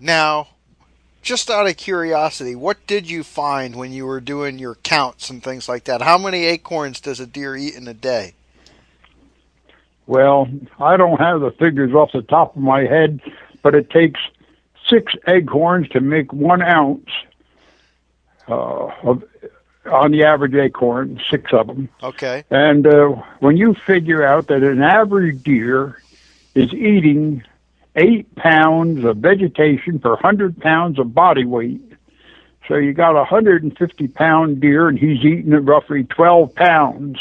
Now, 0.00 0.48
just 1.22 1.50
out 1.50 1.68
of 1.68 1.76
curiosity, 1.76 2.54
what 2.54 2.86
did 2.86 3.10
you 3.10 3.22
find 3.22 3.76
when 3.76 3.92
you 3.92 4.06
were 4.06 4.20
doing 4.20 4.58
your 4.58 4.76
counts 4.76 5.30
and 5.30 5.42
things 5.42 5.68
like 5.68 5.84
that? 5.84 6.02
How 6.02 6.18
many 6.18 6.46
acorns 6.46 7.00
does 7.00 7.20
a 7.20 7.26
deer 7.26 7.56
eat 7.56 7.74
in 7.74 7.86
a 7.86 7.94
day? 7.94 8.34
Well, 10.06 10.48
I 10.80 10.96
don't 10.96 11.20
have 11.20 11.40
the 11.40 11.52
figures 11.52 11.92
off 11.92 12.10
the 12.12 12.22
top 12.22 12.56
of 12.56 12.62
my 12.62 12.80
head, 12.80 13.20
but 13.62 13.74
it 13.74 13.90
takes 13.90 14.18
six 14.88 15.12
acorns 15.28 15.88
to 15.90 16.00
make 16.00 16.32
one 16.32 16.62
ounce 16.62 17.08
uh, 18.48 18.88
of 19.04 19.22
on 19.86 20.10
the 20.12 20.24
average 20.24 20.54
acorn, 20.54 21.20
six 21.30 21.52
of 21.52 21.66
them. 21.66 21.88
Okay. 22.02 22.44
And 22.50 22.86
uh, 22.86 23.08
when 23.40 23.56
you 23.56 23.74
figure 23.74 24.24
out 24.24 24.48
that 24.48 24.62
an 24.62 24.82
average 24.82 25.42
deer 25.42 26.02
is 26.54 26.72
eating 26.74 27.42
eight 27.96 28.34
pounds 28.36 29.04
of 29.04 29.16
vegetation 29.18 29.98
per 29.98 30.16
hundred 30.16 30.60
pounds 30.60 30.98
of 30.98 31.14
body 31.14 31.44
weight, 31.44 31.80
so 32.68 32.76
you 32.76 32.92
got 32.92 33.16
a 33.16 33.24
hundred 33.24 33.62
and 33.62 33.76
fifty 33.76 34.06
pound 34.06 34.60
deer, 34.60 34.88
and 34.88 34.98
he's 34.98 35.24
eating 35.24 35.50
roughly 35.50 36.04
twelve 36.04 36.54
pounds. 36.54 37.18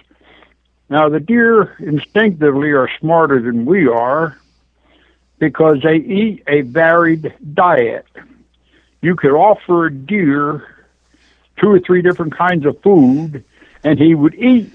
Now 0.89 1.07
the 1.09 1.19
deer 1.19 1.75
instinctively 1.79 2.71
are 2.71 2.89
smarter 2.99 3.41
than 3.41 3.65
we 3.65 3.87
are 3.87 4.37
because 5.39 5.77
they 5.83 5.95
eat 5.95 6.43
a 6.47 6.61
varied 6.61 7.33
diet. 7.53 8.05
you 9.01 9.15
could 9.15 9.31
offer 9.31 9.85
a 9.85 9.93
deer 9.93 10.78
two 11.59 11.69
or 11.69 11.79
three 11.79 12.01
different 12.01 12.35
kinds 12.35 12.65
of 12.65 12.81
food, 12.81 13.43
and 13.83 13.99
he 13.99 14.15
would 14.15 14.35
eat 14.35 14.71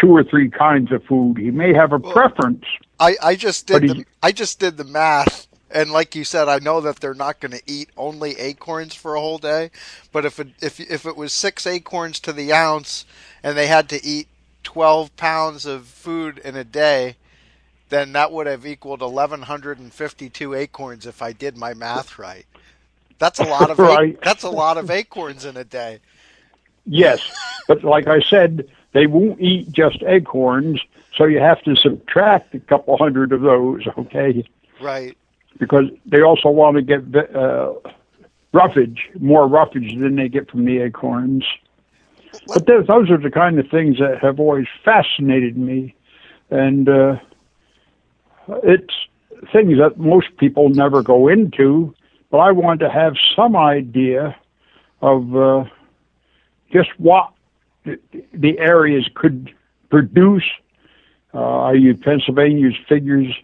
two 0.00 0.14
or 0.14 0.22
three 0.24 0.48
kinds 0.48 0.92
of 0.92 1.04
food. 1.04 1.38
He 1.38 1.50
may 1.50 1.74
have 1.74 1.92
a 1.92 1.98
well, 1.98 2.12
preference. 2.12 2.64
I, 3.00 3.16
I 3.22 3.36
just 3.36 3.66
did 3.66 3.82
the, 3.82 4.04
I 4.22 4.32
just 4.32 4.60
did 4.60 4.76
the 4.76 4.84
math 4.84 5.48
and 5.70 5.90
like 5.90 6.14
you 6.14 6.24
said, 6.24 6.48
I 6.48 6.58
know 6.58 6.80
that 6.80 7.00
they're 7.00 7.14
not 7.14 7.40
going 7.40 7.52
to 7.52 7.62
eat 7.66 7.90
only 7.96 8.38
acorns 8.38 8.94
for 8.94 9.14
a 9.14 9.20
whole 9.20 9.38
day. 9.38 9.70
But 10.12 10.24
if 10.24 10.40
it 10.40 10.48
if 10.60 10.80
if 10.80 11.04
it 11.04 11.16
was 11.16 11.32
six 11.32 11.66
acorns 11.66 12.20
to 12.20 12.32
the 12.32 12.52
ounce, 12.52 13.04
and 13.42 13.56
they 13.56 13.66
had 13.66 13.88
to 13.90 14.04
eat 14.04 14.28
twelve 14.62 15.14
pounds 15.16 15.66
of 15.66 15.86
food 15.86 16.38
in 16.38 16.56
a 16.56 16.64
day, 16.64 17.16
then 17.90 18.12
that 18.12 18.32
would 18.32 18.46
have 18.46 18.66
equaled 18.66 19.02
eleven 19.02 19.42
hundred 19.42 19.78
and 19.78 19.92
fifty-two 19.92 20.54
acorns 20.54 21.06
if 21.06 21.20
I 21.20 21.32
did 21.32 21.56
my 21.56 21.74
math 21.74 22.18
right. 22.18 22.46
That's 23.18 23.38
a 23.38 23.44
lot 23.44 23.70
of 23.70 23.78
right. 23.78 24.18
that's 24.22 24.44
a 24.44 24.50
lot 24.50 24.78
of 24.78 24.90
acorns 24.90 25.44
in 25.44 25.56
a 25.56 25.64
day. 25.64 26.00
Yes, 26.88 27.20
but 27.68 27.84
like 27.84 28.08
I 28.08 28.20
said, 28.20 28.66
they 28.92 29.06
won't 29.06 29.40
eat 29.40 29.70
just 29.70 30.02
acorns, 30.02 30.80
so 31.14 31.24
you 31.24 31.38
have 31.38 31.62
to 31.62 31.76
subtract 31.76 32.54
a 32.54 32.60
couple 32.60 32.96
hundred 32.96 33.32
of 33.32 33.42
those. 33.42 33.86
Okay. 33.98 34.44
Right. 34.80 35.16
Because 35.58 35.84
they 36.06 36.22
also 36.22 36.48
want 36.48 36.76
to 36.76 36.82
get 36.82 37.34
uh, 37.34 37.74
roughage, 38.52 39.08
more 39.20 39.46
roughage 39.46 39.98
than 39.98 40.16
they 40.16 40.28
get 40.28 40.50
from 40.50 40.64
the 40.64 40.78
acorns. 40.78 41.44
But 42.46 42.66
those 42.66 43.10
are 43.10 43.18
the 43.18 43.30
kind 43.30 43.58
of 43.58 43.68
things 43.68 43.98
that 43.98 44.18
have 44.22 44.40
always 44.40 44.66
fascinated 44.84 45.56
me, 45.56 45.94
and 46.50 46.88
uh, 46.88 47.16
it's 48.62 48.94
things 49.52 49.78
that 49.78 49.98
most 49.98 50.36
people 50.38 50.68
never 50.70 51.02
go 51.02 51.28
into. 51.28 51.94
But 52.30 52.38
I 52.38 52.52
want 52.52 52.80
to 52.80 52.90
have 52.90 53.14
some 53.34 53.56
idea 53.56 54.36
of 55.00 55.36
uh, 55.36 55.64
just 56.72 56.90
what 56.98 57.32
the 57.84 58.58
areas 58.58 59.08
could 59.14 59.54
produce. 59.90 60.44
Uh, 61.32 61.60
I 61.60 61.72
use 61.72 61.98
Pennsylvania's 62.00 62.74
figures 62.88 63.34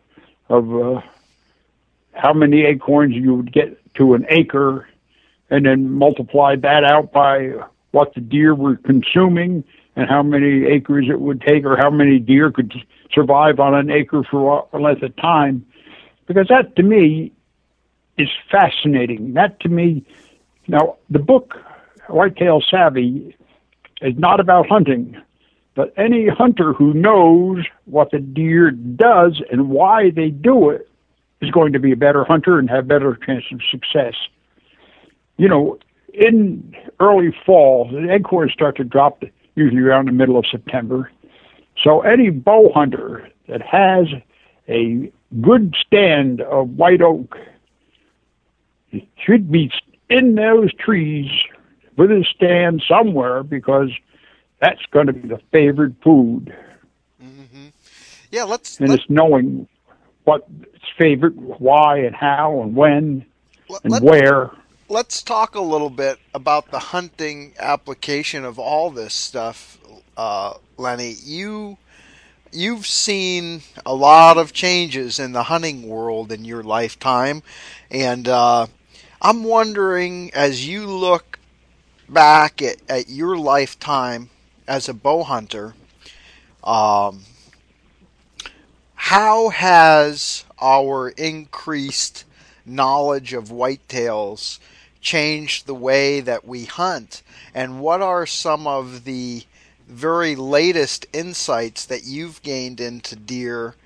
of 0.49 0.75
uh, 0.75 1.01
how 2.13 2.33
many 2.33 2.65
acorns 2.65 3.15
you 3.15 3.35
would 3.35 3.53
get 3.53 3.79
to 3.95 4.15
an 4.15 4.27
acre, 4.29 4.89
and 5.51 5.67
then 5.67 5.91
multiply 5.91 6.57
that 6.57 6.85
out 6.85 7.13
by 7.13 7.53
what 7.93 8.15
the 8.15 8.21
deer 8.21 8.55
were 8.55 8.77
consuming 8.77 9.65
and 9.97 10.09
how 10.09 10.23
many 10.23 10.65
acres 10.67 11.07
it 11.09 11.21
would 11.21 11.41
take 11.41 11.65
or 11.65 11.77
how 11.77 11.91
many 11.91 12.19
deer 12.19 12.51
could 12.51 12.73
survive 13.13 13.61
on 13.61 13.75
an 13.75 13.91
acre 13.91 14.25
for 14.29 14.67
a 14.73 14.79
length 14.79 15.03
of 15.03 15.15
time. 15.17 15.65
Because 16.27 16.49
that 16.49 16.75
to 16.77 16.83
me 16.83 17.31
is 18.19 18.29
fascinating. 18.51 19.35
That 19.35 19.61
to 19.61 19.69
me, 19.69 20.05
now 20.67 20.97
the 21.11 21.19
book 21.19 21.55
Whitetail 22.09 22.63
Savvy 22.71 23.37
is 24.01 24.15
not 24.19 24.41
about 24.41 24.69
hunting, 24.69 25.17
but 25.75 25.93
any 25.97 26.29
hunter 26.29 26.73
who 26.73 26.95
knows 26.95 27.65
what 27.87 28.11
the 28.11 28.19
deer 28.19 28.71
does 28.71 29.43
and 29.51 29.71
why 29.71 30.11
they 30.11 30.31
do 30.31 30.71
it 30.71 30.89
is 31.41 31.51
going 31.51 31.73
to 31.73 31.79
be 31.79 31.93
a 31.93 31.97
better 31.97 32.25
hunter 32.25 32.59
and 32.59 32.69
have 32.71 32.87
better 32.87 33.19
chance 33.25 33.45
of 33.53 33.61
success. 33.71 34.15
You 35.37 35.49
know, 35.49 35.79
in 36.13 36.75
early 37.01 37.35
fall, 37.45 37.91
the 37.91 38.13
acorns 38.13 38.53
start 38.53 38.77
to 38.77 38.85
drop 38.85 39.25
usually 39.57 39.83
around 39.83 40.07
the 40.07 40.13
middle 40.13 40.39
of 40.39 40.45
September. 40.51 41.11
So 41.83 42.01
any 42.03 42.31
bow 42.31 42.71
hunter 42.73 43.29
that 43.49 43.63
has 43.63 44.07
a 44.69 45.11
good 45.41 45.75
stand 45.85 46.41
of 46.41 46.71
white 46.71 47.03
oak 47.03 47.37
should 49.19 49.51
be 49.51 49.73
in 50.09 50.37
those 50.37 50.73
trees 50.75 51.31
with 51.97 52.11
his 52.11 52.27
stand 52.35 52.83
somewhere 52.89 53.43
because 53.43 53.91
that's 54.61 54.85
going 54.91 55.07
to 55.07 55.13
be 55.13 55.29
the 55.29 55.41
favorite 55.53 55.95
food. 56.03 56.55
Mm-hmm. 57.23 57.69
Yeah, 58.31 58.45
let's. 58.45 58.79
And 58.81 58.89
let, 58.89 59.01
it's 59.01 59.11
knowing 59.11 59.69
what 60.25 60.47
its 60.63 60.85
favorite, 60.99 61.37
why, 61.37 61.99
and 61.99 62.15
how, 62.15 62.63
and 62.63 62.75
when, 62.75 63.25
and 63.83 63.93
let, 63.93 64.03
where. 64.03 64.51
Let's 64.89 65.23
talk 65.23 65.55
a 65.55 65.61
little 65.61 65.91
bit 65.91 66.19
about 66.35 66.71
the 66.71 66.79
hunting 66.79 67.55
application 67.59 68.45
of 68.45 68.59
all 68.59 68.91
this 68.91 69.15
stuff, 69.15 69.79
uh, 70.17 70.55
Lenny. 70.77 71.15
You 71.25 71.79
you've 72.53 72.87
seen 72.87 73.63
a 73.85 73.95
lot 73.95 74.37
of 74.37 74.53
changes 74.53 75.19
in 75.19 75.33
the 75.33 75.45
hunting 75.45 75.89
world 75.89 76.31
in 76.31 76.45
your 76.45 76.63
lifetime, 76.63 77.43
and 77.91 78.29
uh, 78.29 78.67
I'm 79.21 79.45
wondering 79.45 80.31
as 80.35 80.67
you 80.67 80.87
look 80.87 81.34
back 82.09 82.63
at, 82.63 82.77
at 82.89 83.09
your 83.09 83.37
lifetime 83.37 84.31
as 84.67 84.89
a 84.89 84.95
bow 84.95 85.23
hunter, 85.23 85.75
um, 86.63 87.25
how 88.95 89.51
has 89.51 90.45
our 90.61 91.11
increased 91.11 92.25
knowledge 92.65 93.33
of 93.35 93.49
whitetails 93.49 94.59
changed 95.01 95.67
the 95.67 95.75
way 95.75 96.21
that 96.21 96.47
we 96.47 96.65
hunt? 96.65 97.23
And 97.55 97.81
what 97.81 98.01
are 98.01 98.27
some 98.27 98.67
of 98.67 99.05
the 99.05 99.45
very 99.87 100.35
latest 100.35 101.07
insights 101.13 101.85
that 101.85 102.05
you've 102.05 102.43
gained 102.43 102.81
into 102.81 103.15
deer 103.15 103.77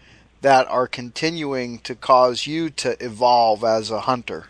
that 0.41 0.69
are 0.69 0.87
continuing 0.87 1.81
to 1.81 1.97
cause 1.97 2.47
you 2.47 2.71
to 2.71 3.05
evolve 3.05 3.65
as 3.65 3.91
a 3.91 4.03
hunter? 4.03 4.47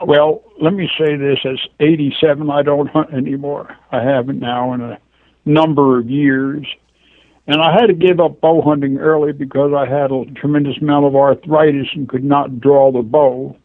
Well, 0.00 0.42
let 0.60 0.72
me 0.72 0.88
say 0.98 1.16
this: 1.16 1.38
as 1.44 1.58
87, 1.80 2.50
I 2.50 2.62
don't 2.62 2.88
hunt 2.88 3.12
anymore. 3.12 3.76
I 3.92 4.02
haven't 4.02 4.40
now 4.40 4.72
in 4.72 4.80
a 4.80 4.98
number 5.44 5.98
of 5.98 6.08
years, 6.08 6.66
and 7.46 7.60
I 7.60 7.72
had 7.72 7.86
to 7.86 7.94
give 7.94 8.20
up 8.20 8.40
bow 8.40 8.62
hunting 8.62 8.98
early 8.98 9.32
because 9.32 9.72
I 9.76 9.86
had 9.86 10.10
a 10.10 10.24
tremendous 10.34 10.78
amount 10.80 11.06
of 11.06 11.16
arthritis 11.16 11.88
and 11.94 12.08
could 12.08 12.24
not 12.24 12.60
draw 12.60 12.92
the 12.92 13.02
bow. 13.02 13.56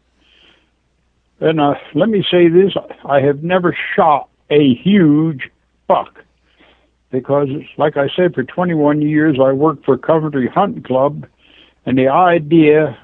And 1.40 1.60
uh, 1.60 1.74
let 1.94 2.08
me 2.08 2.24
say 2.30 2.48
this: 2.48 2.72
I 3.04 3.20
have 3.20 3.42
never 3.42 3.76
shot 3.96 4.28
a 4.50 4.74
huge 4.74 5.50
buck 5.86 6.20
because, 7.10 7.48
like 7.76 7.96
I 7.96 8.08
said, 8.14 8.34
for 8.34 8.44
21 8.44 9.02
years 9.02 9.38
I 9.42 9.52
worked 9.52 9.84
for 9.84 9.96
Coventry 9.96 10.48
Hunting 10.48 10.82
Club, 10.82 11.26
and 11.86 11.98
the 11.98 12.08
idea 12.08 12.98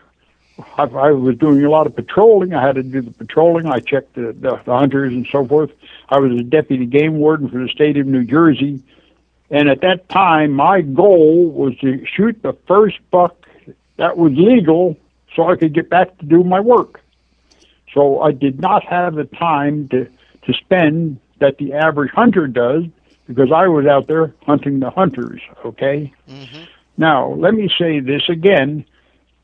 I, 0.59 0.85
I 0.85 1.11
was 1.13 1.37
doing 1.37 1.65
a 1.65 1.71
lot 1.71 1.87
of 1.87 1.95
patrolling. 1.95 2.55
I 2.55 2.67
had 2.67 2.77
to 2.77 2.83
do 2.83 3.03
the 3.03 3.11
patrolling. 3.11 3.67
I 3.67 3.81
checked 3.81 4.15
the, 4.15 4.33
the, 4.33 4.61
the 4.65 4.77
hunters 4.77 5.13
and 5.13 5.27
so 5.31 5.47
forth. 5.47 5.71
I 6.09 6.19
was 6.19 6.33
a 6.33 6.43
deputy 6.43 6.87
game 6.87 7.19
warden 7.19 7.49
for 7.49 7.59
the 7.59 7.69
state 7.69 7.97
of 7.97 8.07
New 8.07 8.25
Jersey. 8.25 8.83
And 9.51 9.69
at 9.69 9.81
that 9.83 10.09
time, 10.09 10.53
my 10.53 10.81
goal 10.81 11.51
was 11.51 11.77
to 11.79 12.05
shoot 12.07 12.43
the 12.43 12.55
first 12.67 12.99
buck 13.11 13.47
that 13.97 14.17
was 14.17 14.33
legal 14.35 14.97
so 15.35 15.49
I 15.49 15.57
could 15.57 15.75
get 15.75 15.89
back 15.89 16.17
to 16.19 16.27
do 16.27 16.43
my 16.43 16.61
work. 16.61 17.01
So 17.93 18.21
I 18.21 18.33
did 18.33 18.61
not 18.61 18.85
have 18.85 19.15
the 19.15 19.25
time 19.25 19.89
to, 19.89 20.05
to 20.05 20.53
spend 20.53 21.21
that 21.39 21.59
the 21.59 21.75
average 21.75 22.13
hunter 22.13 22.47
does 22.47 22.85
because 23.27 23.53
I 23.53 23.69
was 23.69 23.87
out 23.87 24.07
there 24.07 24.35
hunting 24.43 24.81
the 24.81 24.91
hunters, 24.91 25.41
okay? 25.65 26.13
Mm-hmm. 26.29 26.65
Now, 26.97 27.33
let 27.33 27.55
me 27.55 27.69
say 27.79 28.01
this 28.01 28.29
again 28.29 28.85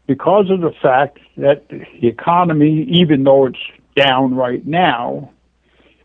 because 0.07 0.51
of 0.51 0.61
the 0.61 0.73
fact 0.83 1.19
that 1.37 1.69
the 1.69 2.07
economy, 2.07 2.87
even 2.91 3.25
though 3.25 3.47
it's 3.47 3.59
down 3.97 4.35
right 4.35 4.67
now, 4.67 5.31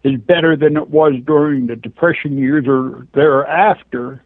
is 0.04 0.20
better 0.20 0.56
than 0.56 0.78
it 0.78 0.90
was 0.90 1.14
during 1.26 1.68
the 1.68 1.76
Depression 1.76 2.38
years 2.38 2.66
or 2.68 3.08
thereafter. 3.14 4.24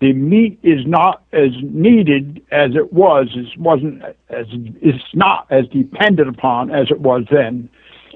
The 0.00 0.12
meat 0.12 0.58
is 0.62 0.86
not 0.86 1.24
as 1.32 1.50
needed 1.62 2.40
as 2.52 2.76
it 2.76 2.92
was. 2.92 3.28
It 3.34 3.58
wasn't 3.58 4.02
as 4.30 4.46
it's 4.80 5.04
not 5.12 5.46
as 5.50 5.66
dependent 5.68 6.28
upon 6.28 6.70
as 6.70 6.90
it 6.90 7.00
was 7.00 7.24
then, 7.30 7.68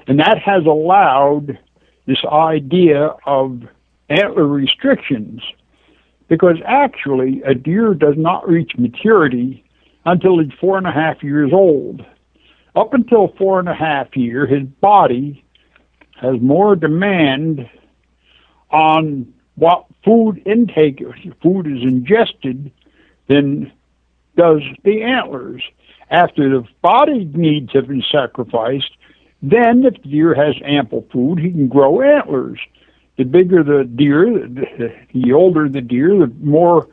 and 0.07 0.19
that 0.19 0.39
has 0.39 0.65
allowed 0.65 1.59
this 2.05 2.23
idea 2.25 3.13
of 3.25 3.63
antler 4.09 4.47
restrictions, 4.47 5.41
because 6.29 6.57
actually 6.65 7.41
a 7.45 7.53
deer 7.53 7.93
does 7.93 8.15
not 8.17 8.47
reach 8.47 8.71
maturity 8.77 9.62
until 10.05 10.39
he's 10.39 10.51
four 10.59 10.77
and 10.77 10.87
a 10.87 10.91
half 10.91 11.23
years 11.23 11.51
old. 11.53 12.05
Up 12.75 12.93
until 12.93 13.33
four 13.37 13.59
and 13.59 13.69
a 13.69 13.75
half 13.75 14.15
year, 14.15 14.45
his 14.45 14.63
body 14.63 15.43
has 16.19 16.39
more 16.41 16.75
demand 16.75 17.69
on 18.71 19.33
what 19.55 19.85
food 20.03 20.41
intake, 20.45 21.03
food 21.41 21.67
is 21.67 21.83
ingested, 21.83 22.71
than 23.27 23.71
does 24.35 24.61
the 24.83 25.03
antlers. 25.03 25.63
After 26.09 26.49
the 26.49 26.67
body 26.81 27.25
needs 27.25 27.71
have 27.73 27.87
been 27.87 28.03
sacrificed, 28.11 28.91
then 29.41 29.83
if 29.85 30.01
the 30.01 30.09
deer 30.09 30.33
has 30.33 30.55
ample 30.63 31.05
food, 31.11 31.39
he 31.39 31.51
can 31.51 31.67
grow 31.67 32.01
antlers. 32.01 32.59
The 33.17 33.25
bigger 33.25 33.63
the 33.63 33.83
deer, 33.83 34.25
the, 34.47 35.33
older 35.33 35.69
the 35.69 35.81
deer, 35.81 36.17
the 36.17 36.33
more 36.41 36.87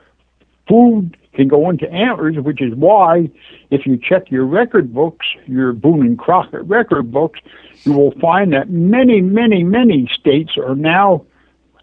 food 0.69 1.17
can 1.35 1.49
go 1.49 1.71
into 1.71 1.91
antlers, 1.91 2.37
which 2.39 2.61
is 2.61 2.75
why 2.75 3.31
if 3.71 3.87
you 3.87 3.97
check 3.97 4.31
your 4.31 4.45
record 4.45 4.93
books, 4.93 5.27
your 5.47 5.73
Boone 5.73 6.05
and 6.05 6.19
Crockett 6.19 6.65
record 6.65 7.13
books, 7.13 7.41
you 7.85 7.93
will 7.93 8.13
find 8.21 8.53
that 8.53 8.69
many, 8.71 9.21
many, 9.21 9.63
many 9.63 10.09
states 10.13 10.53
are 10.57 10.75
now 10.75 11.25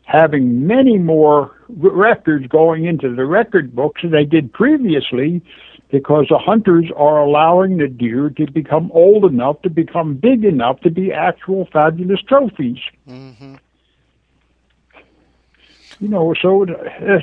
having 0.03 0.65
many 0.65 0.97
more 0.97 1.55
records 1.69 2.47
going 2.47 2.85
into 2.85 3.13
the 3.13 3.25
record 3.25 3.75
books 3.75 4.01
than 4.01 4.11
they 4.11 4.25
did 4.25 4.51
previously 4.53 5.41
because 5.89 6.25
the 6.29 6.37
hunters 6.37 6.85
are 6.95 7.21
allowing 7.21 7.77
the 7.77 7.87
deer 7.87 8.29
to 8.29 8.51
become 8.51 8.91
old 8.93 9.25
enough, 9.25 9.61
to 9.61 9.69
become 9.69 10.15
big 10.15 10.43
enough 10.43 10.79
to 10.81 10.89
be 10.89 11.11
actual 11.13 11.67
fabulous 11.71 12.21
trophies. 12.21 12.79
Mm-hmm. 13.07 13.55
You 15.99 16.07
know, 16.09 16.33
so 16.39 16.63
uh, 16.63 17.19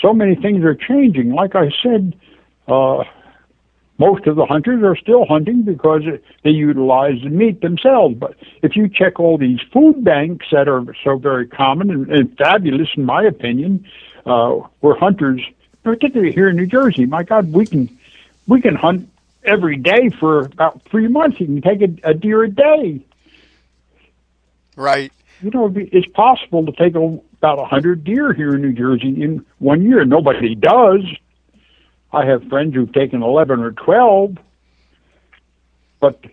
so 0.00 0.12
many 0.12 0.34
things 0.34 0.64
are 0.64 0.74
changing. 0.74 1.32
Like 1.32 1.54
I 1.54 1.70
said, 1.82 2.14
uh, 2.66 3.04
most 3.98 4.26
of 4.26 4.36
the 4.36 4.46
hunters 4.46 4.82
are 4.84 4.96
still 4.96 5.26
hunting 5.26 5.62
because 5.62 6.02
they 6.44 6.50
utilize 6.50 7.20
the 7.22 7.30
meat 7.30 7.60
themselves. 7.60 8.14
But 8.16 8.36
if 8.62 8.76
you 8.76 8.88
check 8.88 9.18
all 9.18 9.38
these 9.38 9.58
food 9.72 10.04
banks 10.04 10.46
that 10.52 10.68
are 10.68 10.84
so 11.02 11.18
very 11.18 11.48
common 11.48 11.90
and, 11.90 12.08
and 12.08 12.36
fabulous, 12.38 12.88
in 12.96 13.04
my 13.04 13.24
opinion, 13.24 13.84
uh, 14.24 14.60
where 14.80 14.94
hunters, 14.94 15.42
particularly 15.82 16.32
here 16.32 16.48
in 16.48 16.56
New 16.56 16.66
Jersey, 16.66 17.06
my 17.06 17.24
God, 17.24 17.52
we 17.52 17.66
can 17.66 17.98
we 18.46 18.60
can 18.60 18.76
hunt 18.76 19.10
every 19.44 19.76
day 19.76 20.10
for 20.10 20.40
about 20.40 20.82
three 20.84 21.08
months. 21.08 21.40
You 21.40 21.46
can 21.46 21.62
take 21.62 21.82
a, 21.82 22.10
a 22.10 22.14
deer 22.14 22.44
a 22.44 22.50
day. 22.50 23.04
Right. 24.76 25.12
You 25.40 25.50
know, 25.50 25.72
it's 25.74 26.08
possible 26.08 26.66
to 26.66 26.72
take 26.72 26.94
a, 26.94 27.18
about 27.38 27.60
a 27.60 27.64
hundred 27.64 28.04
deer 28.04 28.32
here 28.32 28.54
in 28.54 28.62
New 28.62 28.72
Jersey 28.72 29.22
in 29.22 29.44
one 29.58 29.82
year. 29.82 30.04
Nobody 30.04 30.54
does. 30.54 31.02
I 32.12 32.24
have 32.24 32.42
friends 32.48 32.74
who've 32.74 32.92
taken 32.92 33.22
11 33.22 33.60
or 33.60 33.72
12, 33.72 34.36
but 36.00 36.24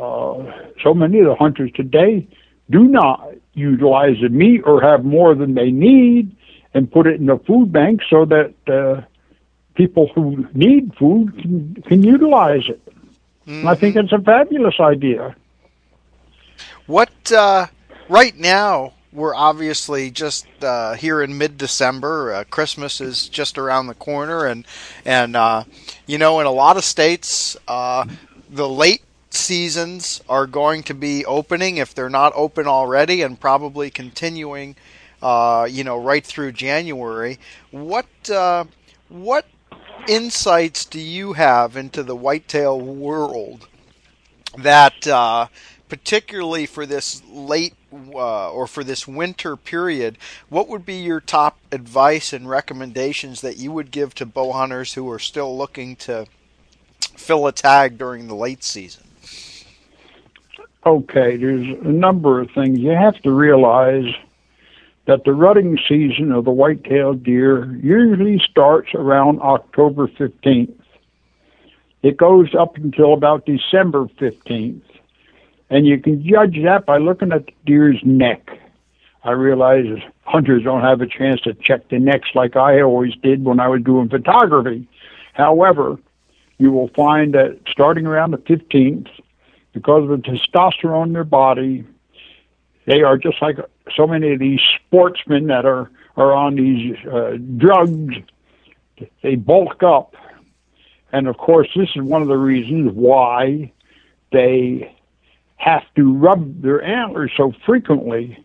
uh, 0.00 0.44
so 0.82 0.92
many 0.92 1.20
of 1.20 1.26
the 1.26 1.36
hunters 1.38 1.70
today 1.74 2.28
do 2.68 2.84
not 2.84 3.32
utilize 3.54 4.16
the 4.20 4.28
meat 4.28 4.62
or 4.64 4.82
have 4.82 5.04
more 5.04 5.34
than 5.34 5.54
they 5.54 5.70
need 5.70 6.36
and 6.74 6.90
put 6.90 7.06
it 7.06 7.20
in 7.20 7.26
the 7.26 7.38
food 7.46 7.72
bank 7.72 8.00
so 8.10 8.24
that 8.24 8.54
uh, 8.66 9.02
people 9.74 10.10
who 10.14 10.46
need 10.52 10.92
food 10.98 11.40
can, 11.40 11.74
can 11.86 12.02
utilize 12.02 12.68
it. 12.68 12.80
Mm-hmm. 13.46 13.68
I 13.68 13.74
think 13.74 13.96
mm-hmm. 13.96 14.06
it's 14.06 14.12
a 14.12 14.18
fabulous 14.18 14.74
idea. 14.80 15.36
What 16.86 17.32
uh, 17.32 17.68
right 18.08 18.36
now 18.36 18.92
we're 19.14 19.34
obviously 19.34 20.10
just 20.10 20.46
uh, 20.62 20.94
here 20.94 21.22
in 21.22 21.38
mid-December. 21.38 22.34
Uh, 22.34 22.44
Christmas 22.50 23.00
is 23.00 23.28
just 23.28 23.56
around 23.56 23.86
the 23.86 23.94
corner, 23.94 24.44
and 24.44 24.66
and 25.04 25.36
uh, 25.36 25.64
you 26.06 26.18
know, 26.18 26.40
in 26.40 26.46
a 26.46 26.50
lot 26.50 26.76
of 26.76 26.84
states, 26.84 27.56
uh, 27.68 28.04
the 28.50 28.68
late 28.68 29.02
seasons 29.30 30.20
are 30.28 30.46
going 30.46 30.82
to 30.82 30.94
be 30.94 31.24
opening 31.24 31.76
if 31.76 31.94
they're 31.94 32.10
not 32.10 32.32
open 32.34 32.66
already, 32.66 33.22
and 33.22 33.40
probably 33.40 33.88
continuing. 33.88 34.76
Uh, 35.22 35.66
you 35.70 35.84
know, 35.84 35.96
right 35.96 36.26
through 36.26 36.52
January. 36.52 37.38
What 37.70 38.06
uh, 38.28 38.64
what 39.08 39.46
insights 40.06 40.84
do 40.84 41.00
you 41.00 41.32
have 41.32 41.78
into 41.78 42.02
the 42.02 42.14
whitetail 42.14 42.78
world 42.78 43.68
that 44.58 45.48
particularly 45.88 46.66
for 46.66 46.84
this 46.84 47.22
late 47.30 47.74
uh, 48.14 48.50
or 48.50 48.66
for 48.66 48.84
this 48.84 49.06
winter 49.06 49.56
period, 49.56 50.18
what 50.48 50.68
would 50.68 50.84
be 50.84 50.96
your 50.96 51.20
top 51.20 51.58
advice 51.72 52.32
and 52.32 52.48
recommendations 52.48 53.40
that 53.40 53.56
you 53.56 53.72
would 53.72 53.90
give 53.90 54.14
to 54.16 54.26
bow 54.26 54.52
hunters 54.52 54.94
who 54.94 55.10
are 55.10 55.18
still 55.18 55.56
looking 55.56 55.96
to 55.96 56.26
fill 57.16 57.46
a 57.46 57.52
tag 57.52 57.98
during 57.98 58.28
the 58.28 58.34
late 58.34 58.64
season? 58.64 59.04
Okay, 60.86 61.36
there's 61.36 61.66
a 61.84 61.92
number 61.92 62.40
of 62.40 62.50
things. 62.50 62.78
You 62.78 62.90
have 62.90 63.20
to 63.22 63.32
realize 63.32 64.04
that 65.06 65.24
the 65.24 65.32
rutting 65.32 65.78
season 65.88 66.32
of 66.32 66.44
the 66.44 66.50
white-tailed 66.50 67.22
deer 67.22 67.74
usually 67.76 68.38
starts 68.38 68.90
around 68.94 69.40
October 69.40 70.08
15th. 70.08 70.74
It 72.02 72.16
goes 72.16 72.54
up 72.54 72.76
until 72.76 73.14
about 73.14 73.46
December 73.46 74.04
15th. 74.18 74.82
And 75.74 75.88
you 75.88 75.98
can 75.98 76.24
judge 76.24 76.56
that 76.62 76.86
by 76.86 76.98
looking 76.98 77.32
at 77.32 77.46
the 77.46 77.52
deer's 77.66 78.00
neck. 78.04 78.48
I 79.24 79.32
realize 79.32 79.86
hunters 80.22 80.62
don't 80.62 80.82
have 80.82 81.00
a 81.00 81.06
chance 81.08 81.40
to 81.40 81.54
check 81.54 81.88
the 81.88 81.98
necks 81.98 82.28
like 82.36 82.54
I 82.54 82.80
always 82.80 83.12
did 83.24 83.44
when 83.44 83.58
I 83.58 83.66
was 83.66 83.82
doing 83.82 84.08
photography. 84.08 84.86
However, 85.32 85.98
you 86.58 86.70
will 86.70 86.90
find 86.94 87.34
that 87.34 87.58
starting 87.68 88.06
around 88.06 88.30
the 88.30 88.38
15th, 88.38 89.08
because 89.72 90.08
of 90.08 90.10
the 90.10 90.18
testosterone 90.18 91.06
in 91.06 91.12
their 91.12 91.24
body, 91.24 91.84
they 92.86 93.02
are 93.02 93.18
just 93.18 93.42
like 93.42 93.56
so 93.96 94.06
many 94.06 94.32
of 94.32 94.38
these 94.38 94.60
sportsmen 94.76 95.48
that 95.48 95.66
are, 95.66 95.90
are 96.16 96.32
on 96.32 96.54
these 96.54 96.94
uh, 97.04 97.32
drugs. 97.56 98.14
They 99.24 99.34
bulk 99.34 99.82
up. 99.82 100.14
And 101.10 101.26
of 101.26 101.36
course, 101.36 101.66
this 101.74 101.88
is 101.96 102.02
one 102.02 102.22
of 102.22 102.28
the 102.28 102.38
reasons 102.38 102.92
why 102.92 103.72
they 104.30 104.93
have 105.64 105.82
to 105.96 106.12
rub 106.12 106.60
their 106.60 106.82
antlers 106.82 107.32
so 107.36 107.52
frequently. 107.64 108.38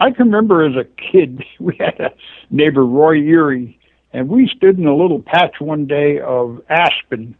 I 0.00 0.10
can 0.10 0.26
remember 0.26 0.66
as 0.66 0.74
a 0.76 0.84
kid, 0.84 1.44
we 1.60 1.76
had 1.78 2.00
a 2.00 2.10
neighbor, 2.50 2.84
Roy 2.84 3.18
Erie, 3.18 3.78
and 4.12 4.28
we 4.28 4.50
stood 4.56 4.78
in 4.78 4.86
a 4.86 4.96
little 4.96 5.22
patch 5.22 5.60
one 5.60 5.86
day 5.86 6.18
of 6.18 6.60
aspen, 6.68 7.36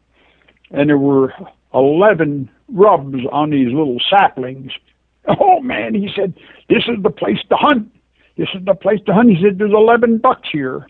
and 0.71 0.89
there 0.89 0.99
were 0.99 1.35
11 1.75 2.49
rubs 2.69 3.19
on 3.33 3.51
these 3.51 3.69
little 3.69 3.99
saplings. 4.09 4.73
Oh 5.29 5.61
man, 5.61 5.95
he 5.95 6.09
said, 6.17 6.33
this 6.71 6.83
is 6.89 7.03
the 7.03 7.11
place 7.11 7.37
to 7.51 7.55
hunt. 7.55 7.95
This 8.39 8.49
is 8.55 8.65
the 8.65 8.75
place 8.75 9.01
to 9.05 9.13
hunt. 9.13 9.29
He 9.29 9.37
said, 9.45 9.59
there's 9.59 9.71
11 9.71 10.17
bucks 10.19 10.49
here. 10.51 10.87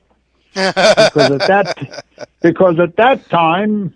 because 0.54 1.32
at 1.32 1.48
that, 1.48 2.04
because 2.40 2.78
at 2.78 2.96
that 2.96 3.28
time, 3.28 3.92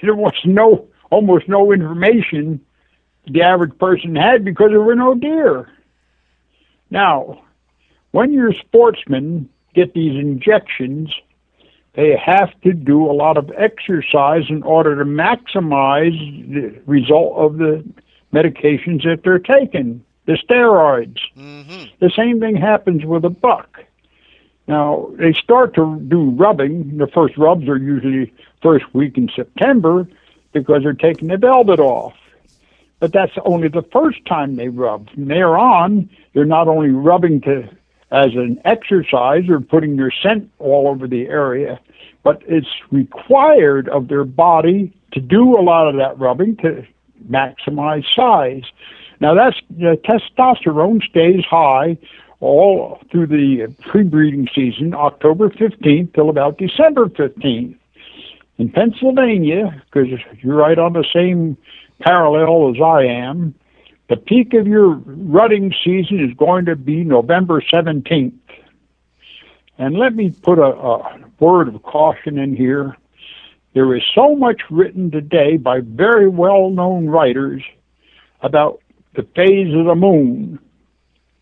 there 0.00 0.14
was 0.14 0.32
no, 0.46 0.88
almost 1.10 1.50
no 1.50 1.70
information 1.70 2.64
the 3.32 3.42
average 3.42 3.76
person 3.78 4.16
had 4.16 4.44
because 4.44 4.70
there 4.70 4.80
were 4.80 4.94
no 4.94 5.14
deer. 5.14 5.68
Now, 6.90 7.42
when 8.10 8.32
your 8.32 8.52
sportsmen 8.52 9.48
get 9.74 9.94
these 9.94 10.18
injections, 10.18 11.10
they 11.94 12.16
have 12.16 12.58
to 12.62 12.72
do 12.72 13.10
a 13.10 13.12
lot 13.12 13.36
of 13.36 13.50
exercise 13.56 14.44
in 14.48 14.62
order 14.62 14.96
to 14.96 15.04
maximize 15.04 16.16
the 16.52 16.80
result 16.86 17.36
of 17.36 17.58
the 17.58 17.84
medications 18.32 19.04
that 19.04 19.20
they're 19.24 19.38
taking, 19.38 20.04
the 20.26 20.34
steroids. 20.34 21.18
Mm-hmm. 21.36 21.84
The 22.00 22.10
same 22.14 22.40
thing 22.40 22.56
happens 22.56 23.04
with 23.04 23.24
a 23.24 23.30
buck. 23.30 23.84
Now, 24.68 25.10
they 25.18 25.32
start 25.32 25.74
to 25.74 25.98
do 26.06 26.30
rubbing. 26.30 26.98
The 26.98 27.08
first 27.08 27.36
rubs 27.36 27.68
are 27.68 27.76
usually 27.76 28.32
first 28.62 28.84
week 28.94 29.18
in 29.18 29.28
September 29.34 30.06
because 30.52 30.82
they're 30.84 30.92
taking 30.92 31.28
the 31.28 31.36
velvet 31.36 31.80
off. 31.80 32.14
But 33.00 33.12
that's 33.12 33.32
only 33.44 33.68
the 33.68 33.84
first 33.92 34.24
time 34.26 34.56
they 34.56 34.68
rub. 34.68 35.10
From 35.10 35.28
there 35.28 35.58
on, 35.58 36.08
they're 36.34 36.44
not 36.44 36.68
only 36.68 36.90
rubbing 36.90 37.40
to 37.42 37.68
as 38.12 38.34
an 38.34 38.60
exercise 38.64 39.48
or 39.48 39.60
putting 39.60 39.96
their 39.96 40.12
scent 40.22 40.50
all 40.58 40.88
over 40.88 41.06
the 41.06 41.26
area, 41.28 41.80
but 42.22 42.42
it's 42.46 42.68
required 42.90 43.88
of 43.88 44.08
their 44.08 44.24
body 44.24 44.92
to 45.12 45.20
do 45.20 45.56
a 45.56 45.62
lot 45.62 45.88
of 45.88 45.96
that 45.96 46.18
rubbing 46.18 46.56
to 46.56 46.84
maximize 47.28 48.04
size. 48.14 48.64
Now 49.20 49.34
that's 49.34 49.56
the 49.70 49.98
testosterone 50.04 51.02
stays 51.08 51.44
high 51.48 51.98
all 52.40 53.00
through 53.10 53.26
the 53.26 53.74
pre-breeding 53.90 54.48
season, 54.54 54.94
October 54.94 55.50
15th 55.50 56.14
till 56.14 56.30
about 56.30 56.58
December 56.58 57.06
15th. 57.06 57.76
In 58.58 58.68
Pennsylvania, 58.70 59.82
because 59.86 60.08
you're 60.42 60.56
right 60.56 60.78
on 60.78 60.92
the 60.92 61.04
same 61.14 61.56
parallel 62.00 62.74
as 62.74 62.82
I 62.82 63.04
am, 63.04 63.54
the 64.08 64.16
peak 64.16 64.54
of 64.54 64.66
your 64.66 64.90
rutting 64.90 65.72
season 65.84 66.18
is 66.20 66.34
going 66.36 66.64
to 66.64 66.76
be 66.76 67.04
November 67.04 67.60
17th. 67.60 68.32
And 69.78 69.96
let 69.96 70.14
me 70.14 70.30
put 70.30 70.58
a, 70.58 70.64
a 70.64 71.20
word 71.38 71.68
of 71.68 71.82
caution 71.82 72.38
in 72.38 72.56
here. 72.56 72.96
There 73.72 73.94
is 73.94 74.02
so 74.14 74.34
much 74.34 74.62
written 74.68 75.10
today 75.10 75.56
by 75.56 75.80
very 75.80 76.28
well 76.28 76.70
known 76.70 77.06
writers 77.06 77.62
about 78.42 78.82
the 79.14 79.22
phase 79.36 79.74
of 79.74 79.86
the 79.86 79.94
moon. 79.94 80.58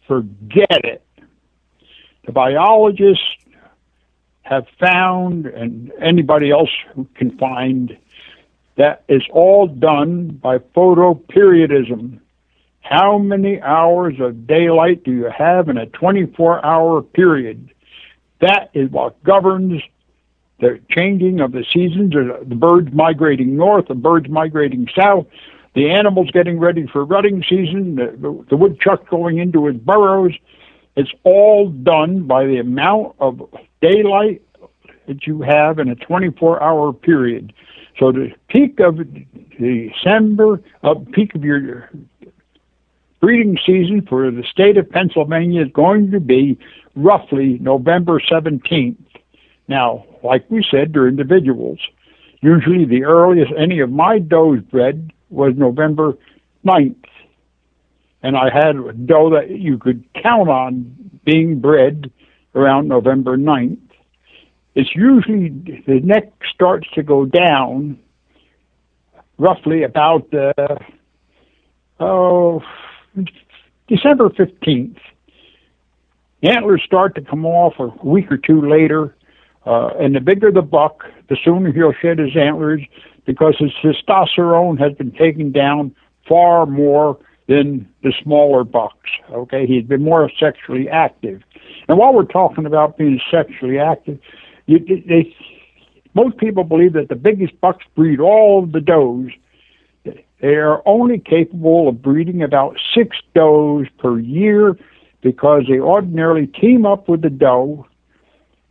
Forget 0.07 0.85
it. 0.85 1.03
The 2.27 2.33
biologists 2.33 3.25
have 4.43 4.67
found, 4.79 5.47
and 5.47 5.93
anybody 6.01 6.51
else 6.51 6.71
who 6.95 7.07
can 7.15 7.37
find, 7.39 7.97
that 8.79 9.03
is 9.09 9.23
all 9.33 9.67
done 9.67 10.29
by 10.43 10.59
photoperiodism. 10.59 12.21
How 12.81 13.19
many 13.19 13.61
hours 13.61 14.15
of 14.21 14.47
daylight 14.47 15.05
do 15.05 15.11
you 15.11 15.29
have 15.37 15.69
in 15.69 15.77
a 15.77 15.87
24 15.87 16.65
hour 16.65 17.03
period? 17.03 17.71
That 18.41 18.71
is 18.75 18.89
what 18.91 19.23
governs 19.25 19.83
the 20.61 20.81
changing 20.91 21.41
of 21.41 21.53
the 21.53 21.65
seasons, 21.73 22.13
the 22.13 22.55
birds 22.55 22.89
migrating 22.93 23.57
north, 23.57 23.89
the 23.89 23.95
birds 23.95 24.29
migrating 24.29 24.89
south, 24.97 25.27
the 25.75 25.91
animals 25.91 26.31
getting 26.33 26.59
ready 26.59 26.87
for 26.87 27.05
rutting 27.05 27.45
season, 27.49 27.97
the, 27.97 28.45
the, 28.49 28.57
woodchuck 28.57 29.09
going 29.09 29.39
into 29.39 29.67
his 29.67 29.77
burrows. 29.77 30.33
It's 30.97 31.11
all 31.25 31.69
done 31.69 32.27
by 32.27 32.47
the 32.47 32.59
amount 32.59 33.17
of 33.21 33.43
daylight 33.81 34.43
that 35.07 35.27
you 35.27 35.43
have 35.43 35.79
in 35.79 35.89
a 35.89 35.95
24 35.95 36.63
hour 36.63 36.93
period. 36.93 37.53
So 37.99 38.13
the 38.13 38.31
peak 38.49 38.79
of 38.81 39.01
December, 39.59 40.63
uh, 40.83 40.95
peak 41.13 41.35
of 41.35 41.43
your 41.43 41.91
breeding 43.21 43.59
season 43.67 44.07
for 44.09 44.31
the 44.31 44.45
state 44.45 44.77
of 44.77 44.89
Pennsylvania 44.89 45.63
is 45.63 45.73
going 45.73 46.13
to 46.13 46.21
be 46.21 46.57
roughly 46.95 47.59
November 47.59 48.21
17th. 48.21 48.97
Now, 49.67 50.07
like 50.23 50.49
we 50.51 50.65
said, 50.71 50.93
they're 50.93 51.09
individuals. 51.09 51.81
Usually 52.41 52.85
the 52.85 53.05
earliest 53.05 53.53
any 53.59 53.81
of 53.81 53.91
my 53.91 54.21
does 54.21 54.61
bred 54.61 55.13
was 55.31 55.55
November 55.57 56.17
9th. 56.65 56.95
And 58.23 58.37
I 58.37 58.51
had 58.53 58.77
a 58.77 58.93
doe 58.93 59.31
that 59.31 59.51
you 59.51 59.79
could 59.79 60.05
count 60.15 60.49
on 60.49 61.21
being 61.25 61.61
bred 61.61 62.11
around 62.55 62.89
November 62.89 63.37
9th. 63.37 63.79
It's 64.79 64.95
usually 64.95 65.49
the 65.89 65.99
neck 66.05 66.31
starts 66.55 66.87
to 66.95 67.03
go 67.03 67.25
down 67.25 67.99
roughly 69.37 69.83
about 69.83 70.33
uh, 70.33 70.77
oh 71.99 72.63
December 73.89 74.29
15th. 74.29 74.99
Antlers 76.45 76.81
start 76.87 77.17
to 77.17 77.23
come 77.23 77.45
off 77.45 77.75
a 77.81 77.89
week 78.07 78.31
or 78.31 78.37
two 78.37 78.71
later, 78.71 79.17
uh, 79.67 79.89
and 79.99 80.15
the 80.15 80.21
bigger 80.21 80.53
the 80.53 80.63
buck, 80.63 81.03
the 81.29 81.37
sooner 81.45 81.73
he'll 81.73 81.93
shed 82.01 82.21
his 82.21 82.37
antlers 82.37 82.81
because 83.27 83.57
his 83.59 83.73
testosterone 83.83 84.79
has 84.79 84.93
been 84.93 85.11
taken 85.11 85.51
down 85.51 85.93
far 86.29 86.67
more 86.67 87.19
than 87.49 87.89
the 88.05 88.13
smaller 88.23 88.63
bucks. 88.63 89.11
Okay, 89.33 89.67
he's 89.67 89.83
been 89.83 90.05
more 90.05 90.31
sexually 90.39 90.89
active. 90.89 91.43
And 91.89 91.99
while 91.99 92.15
we're 92.15 92.27
talking 92.27 92.65
about 92.65 92.97
being 92.97 93.21
sexually 93.29 93.81
active, 93.81 94.21
you, 94.69 94.79
they, 95.07 95.35
most 96.15 96.39
people 96.39 96.63
believe 96.63 96.93
that 96.93 97.09
the 97.09 97.17
biggest 97.17 97.61
bucks 97.61 97.85
breed 97.97 98.21
all 98.21 98.63
of 98.63 98.73
the 98.73 98.81
does 98.81 99.31
they 100.41 100.55
are 100.55 100.83
only 100.87 101.19
capable 101.19 101.89
of 101.89 102.01
breeding 102.01 102.43
about 102.43 102.77
six 102.95 103.17
does 103.35 103.87
per 103.99 104.19
year 104.21 104.79
because 105.21 105.65
they 105.69 105.81
ordinarily 105.81 106.47
team 106.47 106.87
up 106.87 107.09
with 107.09 107.23
the 107.23 107.31
doe 107.31 107.87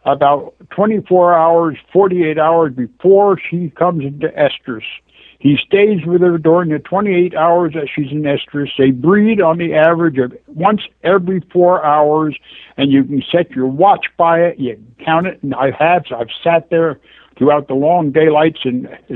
about 0.05 0.55
24 0.69 1.33
hours, 1.33 1.77
48 1.91 2.39
hours 2.39 2.73
before 2.73 3.37
she 3.37 3.69
comes 3.71 4.05
into 4.05 4.29
estrus. 4.29 4.83
He 5.39 5.57
stays 5.65 6.05
with 6.05 6.21
her 6.21 6.37
during 6.37 6.69
the 6.69 6.79
28 6.79 7.35
hours 7.35 7.73
that 7.73 7.87
she's 7.93 8.11
in 8.11 8.23
estrus. 8.23 8.69
They 8.77 8.91
breed 8.91 9.39
on 9.39 9.59
the 9.59 9.75
average 9.75 10.17
of 10.17 10.33
once 10.47 10.81
every 11.03 11.41
four 11.53 11.85
hours, 11.85 12.35
and 12.75 12.91
you 12.91 13.03
can 13.03 13.23
set 13.31 13.51
your 13.51 13.67
watch 13.67 14.07
by 14.17 14.39
it. 14.39 14.59
You 14.59 14.81
count 15.05 15.27
it, 15.27 15.41
and 15.43 15.53
I 15.53 15.71
have. 15.77 16.03
So 16.09 16.15
I've 16.15 16.27
sat 16.43 16.69
there 16.69 16.99
throughout 17.37 17.67
the 17.67 17.75
long 17.75 18.11
daylights 18.11 18.61
and 18.63 18.87
uh, 18.87 19.15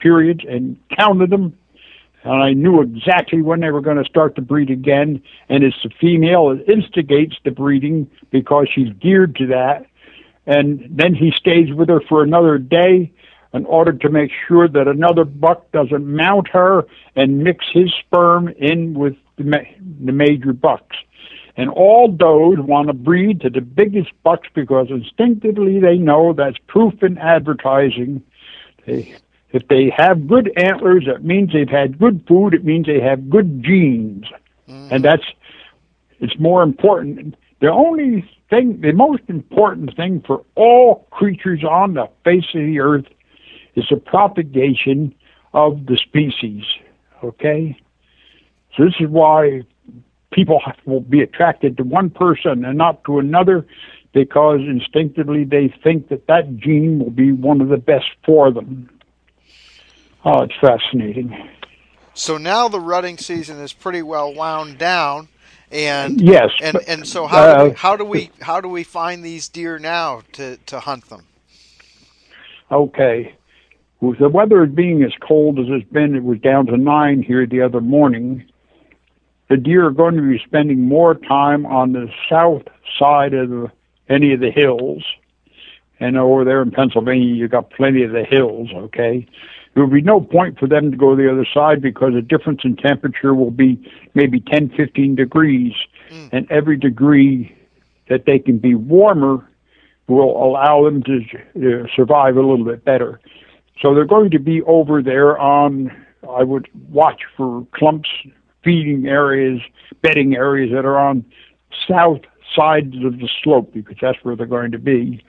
periods 0.00 0.40
and 0.48 0.76
counted 0.98 1.30
them 1.30 1.56
and 2.24 2.42
I 2.42 2.52
knew 2.52 2.80
exactly 2.80 3.42
when 3.42 3.60
they 3.60 3.70
were 3.70 3.80
going 3.80 3.96
to 3.96 4.04
start 4.04 4.36
to 4.36 4.42
breed 4.42 4.70
again. 4.70 5.22
And 5.48 5.64
it's 5.64 5.76
the 5.82 5.90
female 6.00 6.50
that 6.50 6.70
instigates 6.70 7.34
the 7.44 7.50
breeding 7.50 8.08
because 8.30 8.68
she's 8.72 8.92
geared 9.00 9.36
to 9.36 9.46
that. 9.48 9.86
And 10.46 10.88
then 10.90 11.14
he 11.14 11.32
stays 11.36 11.72
with 11.72 11.88
her 11.88 12.00
for 12.08 12.22
another 12.22 12.58
day 12.58 13.12
in 13.52 13.66
order 13.66 13.92
to 13.92 14.08
make 14.08 14.30
sure 14.48 14.68
that 14.68 14.88
another 14.88 15.24
buck 15.24 15.70
doesn't 15.72 16.06
mount 16.06 16.48
her 16.48 16.86
and 17.16 17.44
mix 17.44 17.64
his 17.72 17.92
sperm 18.00 18.48
in 18.48 18.94
with 18.94 19.14
the, 19.36 19.44
ma- 19.44 19.58
the 20.04 20.12
major 20.12 20.52
bucks. 20.52 20.96
And 21.56 21.68
all 21.68 22.08
does 22.08 22.64
want 22.64 22.88
to 22.88 22.94
breed 22.94 23.42
to 23.42 23.50
the 23.50 23.60
biggest 23.60 24.10
bucks 24.22 24.48
because 24.54 24.86
instinctively 24.88 25.80
they 25.80 25.98
know 25.98 26.32
that's 26.32 26.56
proof 26.66 27.02
in 27.02 27.18
advertising. 27.18 28.22
They 28.86 29.14
if 29.52 29.68
they 29.68 29.92
have 29.94 30.26
good 30.26 30.50
antlers, 30.56 31.04
that 31.06 31.22
means 31.22 31.52
they've 31.52 31.68
had 31.68 31.98
good 31.98 32.24
food. 32.26 32.54
It 32.54 32.64
means 32.64 32.86
they 32.86 33.00
have 33.00 33.28
good 33.28 33.62
genes, 33.62 34.24
mm-hmm. 34.66 34.88
and 34.90 35.04
that's 35.04 35.24
it's 36.20 36.38
more 36.38 36.62
important. 36.62 37.34
The 37.60 37.70
only 37.70 38.28
thing, 38.48 38.80
the 38.80 38.92
most 38.92 39.22
important 39.28 39.94
thing 39.94 40.22
for 40.26 40.44
all 40.54 41.06
creatures 41.10 41.62
on 41.64 41.94
the 41.94 42.08
face 42.24 42.46
of 42.54 42.62
the 42.62 42.80
earth 42.80 43.04
is 43.74 43.84
the 43.90 43.96
propagation 43.96 45.14
of 45.54 45.86
the 45.86 45.96
species. 45.96 46.64
Okay, 47.22 47.76
so 48.76 48.84
this 48.84 48.94
is 49.00 49.08
why 49.08 49.62
people 50.32 50.60
will 50.86 51.00
be 51.00 51.20
attracted 51.20 51.76
to 51.76 51.84
one 51.84 52.10
person 52.10 52.64
and 52.64 52.78
not 52.78 53.04
to 53.04 53.18
another 53.18 53.66
because 54.12 54.60
instinctively 54.60 55.44
they 55.44 55.72
think 55.82 56.08
that 56.08 56.26
that 56.26 56.56
gene 56.56 56.98
will 56.98 57.10
be 57.10 57.32
one 57.32 57.60
of 57.60 57.68
the 57.68 57.76
best 57.76 58.06
for 58.24 58.50
them. 58.50 58.88
Oh, 60.24 60.42
it's 60.42 60.54
fascinating. 60.60 61.48
So 62.14 62.36
now 62.36 62.68
the 62.68 62.80
rutting 62.80 63.18
season 63.18 63.58
is 63.58 63.72
pretty 63.72 64.02
well 64.02 64.32
wound 64.32 64.78
down, 64.78 65.28
and 65.70 66.20
yes, 66.20 66.50
and 66.60 66.74
but, 66.74 66.88
and 66.88 67.08
so 67.08 67.26
how 67.26 67.42
uh, 67.42 67.58
do 67.58 67.64
we, 67.64 67.74
how 67.74 67.96
do 67.96 68.04
we 68.04 68.30
how 68.42 68.60
do 68.60 68.68
we 68.68 68.84
find 68.84 69.24
these 69.24 69.48
deer 69.48 69.78
now 69.78 70.22
to 70.32 70.58
to 70.66 70.80
hunt 70.80 71.08
them? 71.08 71.26
Okay, 72.70 73.34
with 74.02 74.18
the 74.18 74.28
weather 74.28 74.66
being 74.66 75.04
as 75.04 75.12
cold 75.20 75.60
as 75.60 75.66
it's 75.68 75.88
been, 75.90 76.16
it 76.16 76.24
was 76.24 76.40
down 76.40 76.66
to 76.66 76.76
nine 76.76 77.22
here 77.22 77.46
the 77.46 77.62
other 77.62 77.80
morning. 77.80 78.44
The 79.48 79.56
deer 79.56 79.86
are 79.86 79.92
going 79.92 80.16
to 80.16 80.22
be 80.22 80.42
spending 80.44 80.80
more 80.80 81.14
time 81.14 81.64
on 81.64 81.92
the 81.92 82.08
south 82.28 82.62
side 82.98 83.32
of 83.32 83.48
the, 83.48 83.70
any 84.08 84.34
of 84.34 84.40
the 84.40 84.50
hills, 84.50 85.04
and 86.00 86.18
over 86.18 86.44
there 86.44 86.62
in 86.62 86.72
Pennsylvania, 86.72 87.32
you 87.32 87.46
got 87.46 87.70
plenty 87.70 88.02
of 88.02 88.10
the 88.10 88.24
hills. 88.24 88.70
Okay, 88.74 89.24
there 89.74 89.84
will 89.84 89.92
be 89.92 90.02
no 90.02 90.20
point 90.20 90.58
for 90.58 90.66
them 90.66 90.90
to 90.90 90.96
go 90.96 91.14
the 91.14 91.30
other 91.30 91.46
side 91.54 91.80
because 91.80 92.12
the 92.14 92.22
difference 92.22 92.62
in 92.64 92.74
temperature 92.76 93.34
will 93.34 93.52
be 93.52 93.88
maybe 94.14 94.40
10, 94.40 94.70
15 94.76 95.14
degrees. 95.14 95.74
Mm. 96.10 96.28
And 96.32 96.50
every 96.50 96.76
degree 96.76 97.56
that 98.08 98.24
they 98.26 98.40
can 98.40 98.58
be 98.58 98.74
warmer 98.74 99.48
will 100.08 100.44
allow 100.44 100.84
them 100.84 101.04
to 101.04 101.20
uh, 101.56 101.86
survive 101.94 102.36
a 102.36 102.40
little 102.40 102.64
bit 102.64 102.84
better. 102.84 103.20
So 103.82 103.94
they're 103.94 104.04
going 104.04 104.30
to 104.30 104.38
be 104.38 104.62
over 104.62 105.02
there 105.02 105.36
on, 105.38 105.90
I 106.30 106.44
would 106.44 106.68
watch 106.88 107.22
for 107.36 107.66
clumps, 107.74 108.08
feeding 108.62 109.08
areas, 109.08 109.60
bedding 110.02 110.36
areas 110.36 110.70
that 110.72 110.84
are 110.84 110.98
on 110.98 111.24
south 111.88 112.20
sides 112.54 112.94
of 113.04 113.18
the 113.18 113.28
slope 113.42 113.72
because 113.74 113.96
that's 114.00 114.18
where 114.22 114.36
they're 114.36 114.46
going 114.46 114.70
to 114.70 114.78
be. 114.78 115.24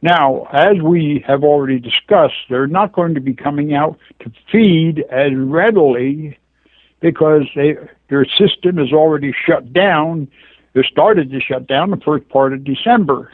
Now, 0.00 0.48
as 0.52 0.80
we 0.82 1.22
have 1.26 1.44
already 1.44 1.78
discussed, 1.78 2.34
they're 2.48 2.66
not 2.66 2.92
going 2.92 3.14
to 3.14 3.20
be 3.20 3.34
coming 3.34 3.74
out 3.74 3.98
to 4.20 4.32
feed 4.50 5.04
as 5.10 5.30
readily 5.34 6.38
because 7.00 7.42
they, 7.54 7.76
their 8.08 8.24
system 8.24 8.78
is 8.78 8.92
already 8.92 9.34
shut 9.46 9.72
down. 9.72 10.28
They 10.72 10.82
started 10.90 11.30
to 11.30 11.40
shut 11.40 11.66
down 11.66 11.90
the 11.90 11.98
first 11.98 12.28
part 12.30 12.54
of 12.54 12.64
December. 12.64 13.32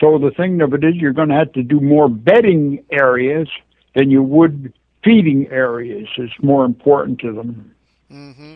So 0.00 0.18
the 0.18 0.30
thing 0.30 0.60
of 0.60 0.74
it 0.74 0.84
is, 0.84 0.96
you're 0.96 1.12
going 1.12 1.28
to 1.28 1.34
have 1.34 1.52
to 1.52 1.62
do 1.62 1.80
more 1.80 2.08
bedding 2.08 2.84
areas 2.90 3.48
than 3.94 4.10
you 4.10 4.22
would 4.22 4.72
feeding 5.04 5.48
areas. 5.48 6.08
It's 6.16 6.32
more 6.42 6.64
important 6.64 7.20
to 7.20 7.32
them. 7.32 7.74
Mm-hmm. 8.10 8.54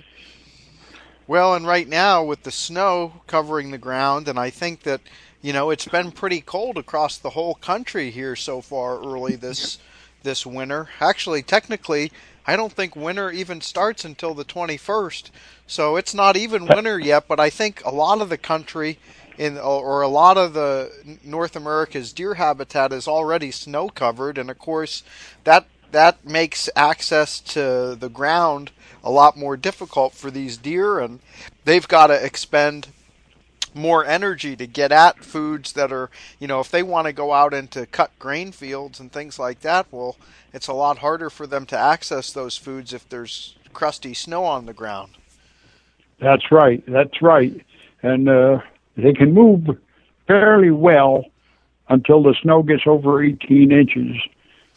Well, 1.27 1.55
and 1.55 1.67
right 1.67 1.89
now 1.89 2.25
with 2.25 2.45
the 2.45 2.51
snow 2.51 3.21
covering 3.27 3.71
the 3.71 3.79
ground, 3.79 4.29
and 4.29 4.39
I 4.39 4.51
think 4.51 4.83
that 4.83 5.01
you 5.47 5.53
know, 5.53 5.71
it's 5.71 5.87
been 5.87 6.11
pretty 6.11 6.41
cold 6.41 6.77
across 6.77 7.19
the 7.19 7.31
whole 7.31 7.55
country 7.55 8.11
here 8.11 8.35
so 8.35 8.61
far 8.61 8.99
early 8.99 9.37
this 9.37 9.79
this 10.25 10.45
winter. 10.45 10.89
Actually, 10.99 11.43
technically, 11.43 12.11
I 12.49 12.57
don't 12.57 12.73
think 12.73 12.97
winter 12.97 13.31
even 13.31 13.61
starts 13.61 14.05
until 14.05 14.35
the 14.35 14.45
21st. 14.45 15.31
So 15.69 15.95
it's 15.95 16.15
not 16.15 16.37
even 16.37 16.67
winter 16.67 16.99
yet, 16.99 17.29
but 17.29 17.39
I 17.39 17.51
think 17.51 17.81
a 17.85 17.93
lot 17.93 18.21
of 18.21 18.29
the 18.29 18.37
country 18.37 18.99
in 19.39 19.59
or 19.59 20.03
a 20.03 20.09
lot 20.09 20.37
of 20.37 20.55
the 20.55 21.19
North 21.25 21.57
America's 21.57 22.13
deer 22.13 22.35
habitat 22.35 22.93
is 22.93 23.09
already 23.09 23.51
snow 23.51 23.89
covered 23.89 24.39
and 24.39 24.51
of 24.51 24.59
course 24.59 25.03
that 25.45 25.67
that 25.93 26.25
makes 26.25 26.69
access 26.75 27.41
to 27.41 27.97
the 27.99 28.09
ground 28.09 28.71
a 29.05 29.11
lot 29.11 29.37
more 29.37 29.57
difficult 29.57 30.15
for 30.15 30.31
these 30.31 30.57
deer 30.57 30.99
and 30.99 31.21
they've 31.65 31.89
got 31.89 32.09
to 32.09 32.25
expend 32.25 32.89
more 33.77 34.05
energy 34.05 34.57
to 34.57 34.67
get 34.67 34.91
at 34.91 35.23
foods 35.23 35.75
that 35.75 35.93
are, 35.93 36.11
you 36.41 36.49
know, 36.49 36.61
if 36.61 36.71
they 36.71 36.83
want 36.83 37.07
to 37.07 37.13
go 37.13 37.33
out 37.33 37.53
into 37.53 37.87
cut 37.87 38.11
grain 38.19 38.51
fields 38.51 38.99
and 38.99 39.13
things 39.13 39.39
like 39.39 39.61
that, 39.61 39.87
well, 39.91 40.17
it's 40.53 40.67
a 40.67 40.73
lot 40.73 40.99
harder 40.99 41.31
for 41.31 41.47
them 41.47 41.67
to 41.67 41.79
access 41.79 42.33
those 42.33 42.57
foods 42.57 42.93
if 42.93 43.09
there's 43.09 43.55
crusty 43.73 44.15
snow 44.15 44.45
on 44.45 44.67
the 44.67 44.73
ground. 44.73 45.13
That's 46.19 46.51
right. 46.51 46.83
That's 46.89 47.21
right. 47.21 47.65
And 48.03 48.29
uh, 48.29 48.59
they 48.97 49.13
can 49.13 49.33
move 49.33 49.69
fairly 50.27 50.71
well 50.71 51.25
until 51.89 52.23
the 52.23 52.35
snow 52.43 52.63
gets 52.63 52.83
over 52.87 53.23
18 53.23 53.71
inches, 53.71 54.17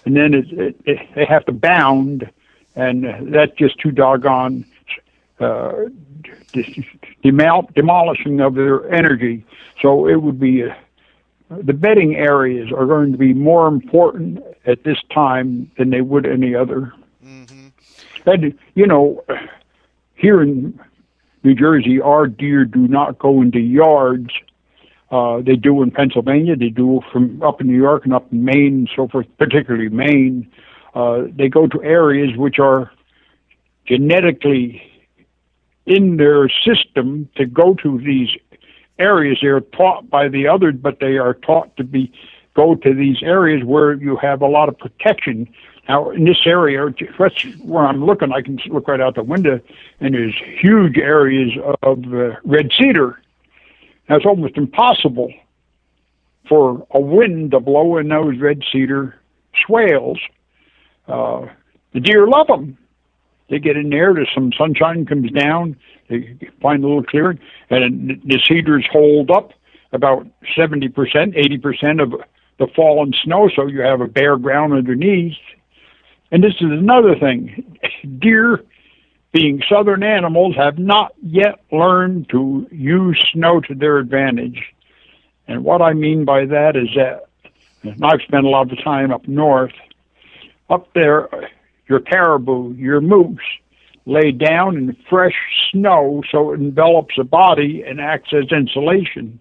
and 0.05 0.15
then 0.15 0.33
it, 0.33 0.51
it, 0.51 0.81
it, 0.85 1.15
they 1.15 1.25
have 1.25 1.45
to 1.45 1.51
bound, 1.51 2.29
and 2.75 3.33
that's 3.33 3.55
just 3.57 3.79
too 3.79 3.91
doggone 3.91 4.65
uh, 5.39 5.71
demolishing 7.23 8.41
of 8.41 8.55
their 8.55 8.91
energy. 8.91 9.45
So 9.81 10.07
it 10.07 10.21
would 10.21 10.39
be 10.39 10.63
uh, 10.63 10.73
the 11.49 11.73
bedding 11.73 12.15
areas 12.15 12.71
are 12.71 12.85
going 12.85 13.11
to 13.11 13.17
be 13.17 13.33
more 13.33 13.67
important 13.67 14.43
at 14.65 14.83
this 14.83 14.97
time 15.11 15.71
than 15.77 15.89
they 15.89 16.01
would 16.01 16.25
any 16.25 16.53
other. 16.53 16.93
Mm-hmm. 17.25 17.67
And 18.25 18.57
you 18.75 18.85
know, 18.85 19.23
here 20.15 20.41
in 20.41 20.79
New 21.43 21.55
Jersey, 21.55 22.01
our 22.01 22.27
deer 22.27 22.65
do 22.65 22.87
not 22.87 23.17
go 23.19 23.41
into 23.41 23.59
yards. 23.59 24.29
Uh, 25.11 25.41
they 25.41 25.55
do 25.55 25.81
in 25.81 25.91
Pennsylvania. 25.91 26.55
They 26.55 26.69
do 26.69 27.01
from 27.11 27.41
up 27.41 27.61
in 27.61 27.67
New 27.67 27.77
York 27.77 28.05
and 28.05 28.13
up 28.13 28.31
in 28.31 28.43
Maine 28.43 28.73
and 28.73 28.89
so 28.95 29.07
forth, 29.07 29.25
particularly 29.37 29.89
Maine. 29.89 30.51
Uh, 30.93 31.23
they 31.31 31.49
go 31.49 31.67
to 31.67 31.81
areas 31.83 32.37
which 32.37 32.59
are 32.59 32.91
genetically 33.87 34.81
in 35.85 36.17
their 36.17 36.49
system 36.49 37.29
to 37.35 37.45
go 37.45 37.73
to 37.75 37.97
these 37.99 38.29
areas. 38.99 39.39
They're 39.41 39.61
taught 39.61 40.09
by 40.09 40.27
the 40.27 40.47
others, 40.47 40.75
but 40.79 40.99
they 40.99 41.17
are 41.17 41.33
taught 41.33 41.75
to 41.77 41.83
be 41.83 42.11
go 42.55 42.75
to 42.75 42.93
these 42.93 43.17
areas 43.23 43.63
where 43.63 43.93
you 43.93 44.17
have 44.17 44.41
a 44.41 44.47
lot 44.47 44.69
of 44.69 44.77
protection. 44.77 45.47
Now, 45.87 46.11
in 46.11 46.25
this 46.25 46.45
area, 46.45 46.85
that's 47.17 47.43
where 47.63 47.85
I'm 47.85 48.05
looking. 48.05 48.31
I 48.31 48.41
can 48.41 48.59
look 48.67 48.87
right 48.87 49.01
out 49.01 49.15
the 49.15 49.23
window, 49.23 49.59
and 49.99 50.13
there's 50.13 50.35
huge 50.61 50.97
areas 50.97 51.51
of 51.81 52.13
uh, 52.13 52.35
red 52.43 52.69
cedar. 52.77 53.21
Now, 54.07 54.17
it's 54.17 54.25
almost 54.25 54.57
impossible 54.57 55.33
for 56.47 56.85
a 56.91 56.99
wind 56.99 57.51
to 57.51 57.59
blow 57.59 57.97
in 57.97 58.09
those 58.09 58.39
red 58.39 58.61
cedar 58.71 59.15
swales. 59.65 60.19
Uh, 61.07 61.47
the 61.93 61.99
deer 61.99 62.27
love 62.27 62.47
them. 62.47 62.77
They 63.49 63.59
get 63.59 63.77
in 63.77 63.89
there, 63.89 64.13
there's 64.13 64.29
some 64.33 64.51
sunshine 64.55 65.05
comes 65.07 65.31
down, 65.31 65.75
they 66.07 66.37
find 66.61 66.83
a 66.83 66.87
little 66.87 67.03
clearing, 67.03 67.39
and 67.71 68.21
the 68.23 68.39
cedars 68.47 68.85
hold 68.91 69.31
up 69.31 69.53
about 69.91 70.27
70%, 70.55 70.93
80% 70.93 72.01
of 72.01 72.13
the 72.59 72.67
fallen 72.75 73.13
snow, 73.23 73.49
so 73.55 73.67
you 73.67 73.81
have 73.81 74.01
a 74.01 74.07
bare 74.07 74.37
ground 74.37 74.73
underneath. 74.73 75.37
And 76.31 76.43
this 76.43 76.55
is 76.55 76.69
another 76.71 77.15
thing. 77.17 77.77
Deer, 78.19 78.63
being 79.31 79.63
southern 79.67 80.03
animals, 80.03 80.55
have 80.55 80.77
not 80.77 81.13
yet 81.23 81.59
learned 81.71 82.29
to 82.29 82.67
use 82.71 83.19
snow 83.33 83.61
to 83.61 83.73
their 83.73 83.97
advantage. 83.97 84.61
And 85.47 85.63
what 85.63 85.81
I 85.81 85.93
mean 85.93 86.25
by 86.25 86.45
that 86.45 86.75
is 86.75 86.89
that, 86.95 87.25
and 87.81 88.05
I've 88.05 88.21
spent 88.21 88.45
a 88.45 88.49
lot 88.49 88.71
of 88.71 88.83
time 88.83 89.11
up 89.11 89.27
north, 89.27 89.73
up 90.69 90.93
there, 90.93 91.29
your 91.87 92.01
caribou, 92.01 92.73
your 92.75 93.01
moose, 93.01 93.39
lay 94.05 94.31
down 94.31 94.75
in 94.75 94.95
fresh 95.09 95.35
snow 95.71 96.21
so 96.31 96.51
it 96.51 96.59
envelops 96.59 97.15
the 97.17 97.23
body 97.23 97.83
and 97.85 97.99
acts 98.01 98.29
as 98.33 98.51
insulation. 98.51 99.39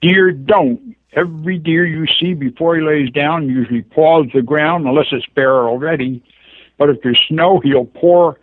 Deer 0.00 0.32
don't. 0.32 0.96
Every 1.14 1.58
deer 1.58 1.84
you 1.84 2.06
see 2.20 2.34
before 2.34 2.76
he 2.76 2.82
lays 2.82 3.10
down 3.10 3.48
usually 3.48 3.82
paws 3.82 4.26
the 4.32 4.42
ground 4.42 4.86
unless 4.86 5.06
it's 5.10 5.26
bare 5.34 5.66
already. 5.66 6.22
But 6.78 6.90
if 6.90 7.02
there's 7.02 7.22
snow, 7.28 7.60
he'll 7.62 7.86
pour 7.86 8.38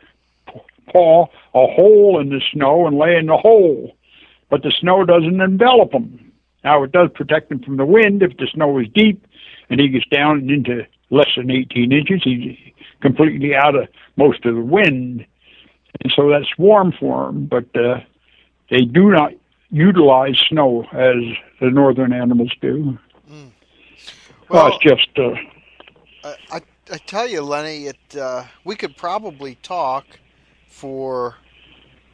paw 0.91 1.25
a 1.53 1.67
hole 1.67 2.19
in 2.19 2.29
the 2.29 2.41
snow 2.51 2.87
and 2.87 2.97
lay 2.97 3.15
in 3.15 3.27
the 3.27 3.37
hole. 3.37 3.95
But 4.49 4.63
the 4.63 4.73
snow 4.79 5.05
doesn't 5.05 5.41
envelop 5.41 5.93
him. 5.93 6.31
Now 6.63 6.83
it 6.83 6.91
does 6.91 7.09
protect 7.13 7.51
him 7.51 7.59
from 7.59 7.77
the 7.77 7.85
wind 7.85 8.21
if 8.23 8.35
the 8.37 8.47
snow 8.53 8.79
is 8.79 8.87
deep 8.93 9.25
and 9.69 9.79
he 9.79 9.89
gets 9.89 10.07
down 10.07 10.49
into 10.49 10.85
less 11.09 11.29
than 11.35 11.51
18 11.51 11.91
inches. 11.91 12.21
He's 12.23 12.57
completely 13.01 13.55
out 13.55 13.75
of 13.75 13.87
most 14.15 14.45
of 14.45 14.55
the 14.55 14.61
wind, 14.61 15.25
and 16.01 16.13
so 16.15 16.29
that's 16.29 16.57
warm 16.57 16.93
for 16.99 17.27
them. 17.27 17.45
But 17.45 17.75
uh, 17.75 17.99
they 18.69 18.81
do 18.81 19.11
not 19.11 19.33
utilize 19.71 20.37
snow 20.49 20.83
as 20.91 21.15
the 21.59 21.69
northern 21.69 22.13
animals 22.13 22.51
do. 22.61 22.97
Mm. 23.29 23.51
Well, 24.49 24.65
well, 24.65 24.67
it's 24.67 24.83
just. 24.83 25.09
Uh, 25.17 25.35
I, 26.51 26.61
I 26.91 26.97
tell 26.97 27.27
you, 27.27 27.41
Lenny, 27.41 27.87
it 27.87 28.15
uh, 28.15 28.45
we 28.63 28.75
could 28.75 28.97
probably 28.97 29.55
talk 29.55 30.05
for 30.67 31.35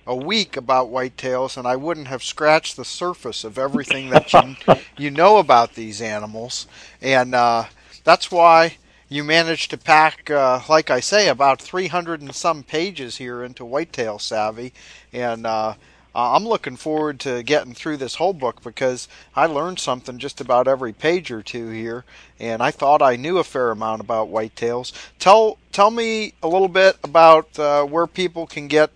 a 0.05 0.15
week 0.15 0.57
about 0.57 0.91
whitetails, 0.91 1.57
and 1.57 1.67
I 1.67 1.75
wouldn't 1.75 2.07
have 2.07 2.23
scratched 2.23 2.75
the 2.75 2.85
surface 2.85 3.43
of 3.43 3.57
everything 3.57 4.09
that 4.09 4.33
you 4.33 4.55
you 4.97 5.11
know 5.11 5.37
about 5.37 5.75
these 5.75 6.01
animals, 6.01 6.67
and 7.01 7.35
uh, 7.35 7.65
that's 8.03 8.31
why 8.31 8.77
you 9.09 9.23
managed 9.23 9.69
to 9.69 9.77
pack, 9.77 10.31
uh, 10.31 10.61
like 10.67 10.89
I 10.89 10.99
say, 10.99 11.27
about 11.27 11.61
300 11.61 12.21
and 12.21 12.33
some 12.33 12.63
pages 12.63 13.17
here 13.17 13.43
into 13.43 13.63
Whitetail 13.63 14.17
Savvy, 14.17 14.73
and 15.11 15.45
uh, 15.45 15.75
I'm 16.15 16.47
looking 16.47 16.75
forward 16.75 17.19
to 17.21 17.41
getting 17.41 17.73
through 17.73 17.97
this 17.97 18.15
whole 18.15 18.33
book 18.33 18.61
because 18.63 19.07
I 19.35 19.47
learned 19.47 19.79
something 19.79 20.19
just 20.19 20.39
about 20.39 20.67
every 20.67 20.93
page 20.93 21.31
or 21.31 21.41
two 21.41 21.69
here, 21.69 22.05
and 22.39 22.61
I 22.61 22.69
thought 22.71 23.01
I 23.01 23.15
knew 23.15 23.39
a 23.39 23.43
fair 23.43 23.71
amount 23.71 24.01
about 24.01 24.31
whitetails. 24.31 24.91
Tell 25.17 25.57
tell 25.71 25.89
me 25.89 26.33
a 26.43 26.47
little 26.47 26.67
bit 26.67 26.97
about 27.03 27.57
uh, 27.57 27.83
where 27.85 28.05
people 28.05 28.45
can 28.45 28.67
get 28.67 28.91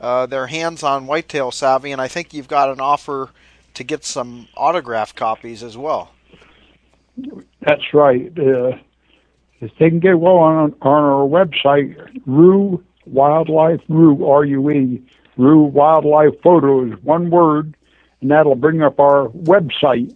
uh, 0.00 0.26
their 0.26 0.46
hands 0.46 0.82
on 0.82 1.06
Whitetail 1.06 1.50
Savvy, 1.50 1.92
and 1.92 2.00
I 2.00 2.08
think 2.08 2.32
you've 2.32 2.48
got 2.48 2.70
an 2.70 2.80
offer 2.80 3.30
to 3.74 3.84
get 3.84 4.04
some 4.04 4.48
autograph 4.56 5.14
copies 5.14 5.62
as 5.62 5.76
well. 5.76 6.12
That's 7.60 7.92
right. 7.92 8.32
Uh, 8.38 8.78
they 9.60 9.90
can 9.90 10.00
get 10.00 10.18
well 10.18 10.38
on 10.38 10.74
on 10.80 11.04
our 11.04 11.28
website, 11.28 11.96
Rue 12.26 12.82
Wildlife 13.04 13.80
Rue 13.88 14.26
R 14.26 14.44
U 14.44 14.70
E 14.70 15.02
Rue 15.36 15.62
Wildlife 15.62 16.40
Photos, 16.42 16.92
one 17.02 17.30
word, 17.30 17.76
and 18.20 18.30
that'll 18.30 18.54
bring 18.54 18.82
up 18.82 19.00
our 19.00 19.28
website. 19.28 20.14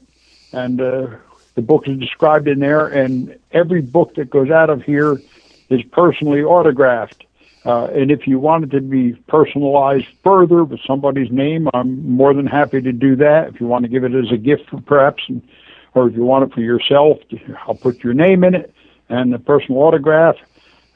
And 0.53 0.81
uh, 0.81 1.09
the 1.55 1.63
book 1.63 1.89
is 1.89 1.99
described 1.99 2.49
in 2.49 2.61
there, 2.61 2.87
and 2.87 3.39
every 3.53 3.81
book 3.81 4.15
that 4.17 4.31
goes 4.31 4.51
out 4.51 4.71
of 4.71 4.83
here 4.83 5.21
is 5.71 5.83
personally 5.93 6.43
autographed. 6.43 7.25
Uh, 7.65 7.87
and 7.87 8.13
if 8.13 8.29
you 8.29 8.39
wanted 8.39 8.71
to 8.71 8.81
be 8.81 9.15
personalized 9.27 10.07
further 10.23 10.63
with 10.63 10.81
somebody's 10.87 11.33
name, 11.33 11.69
I'm 11.75 12.09
more 12.09 12.33
than 12.33 12.47
happy 12.47 12.81
to 12.81 12.93
do 12.93 13.17
that. 13.17 13.49
If 13.49 13.61
you 13.61 13.67
want 13.67 13.83
to 13.85 13.89
give 13.89 14.05
it 14.05 14.15
as 14.15 14.31
a 14.31 14.37
gift, 14.37 14.71
perhaps, 14.87 15.25
and, 15.29 15.43
or 15.95 16.09
if 16.09 16.15
you 16.15 16.23
want 16.23 16.45
it 16.45 16.55
for 16.55 16.61
yourself, 16.61 17.19
I'll 17.67 17.75
put 17.75 18.05
your 18.05 18.15
name 18.15 18.45
in 18.45 18.55
it 18.55 18.73
and 19.09 19.35
a 19.35 19.39
personal 19.39 19.83
autograph 19.83 20.37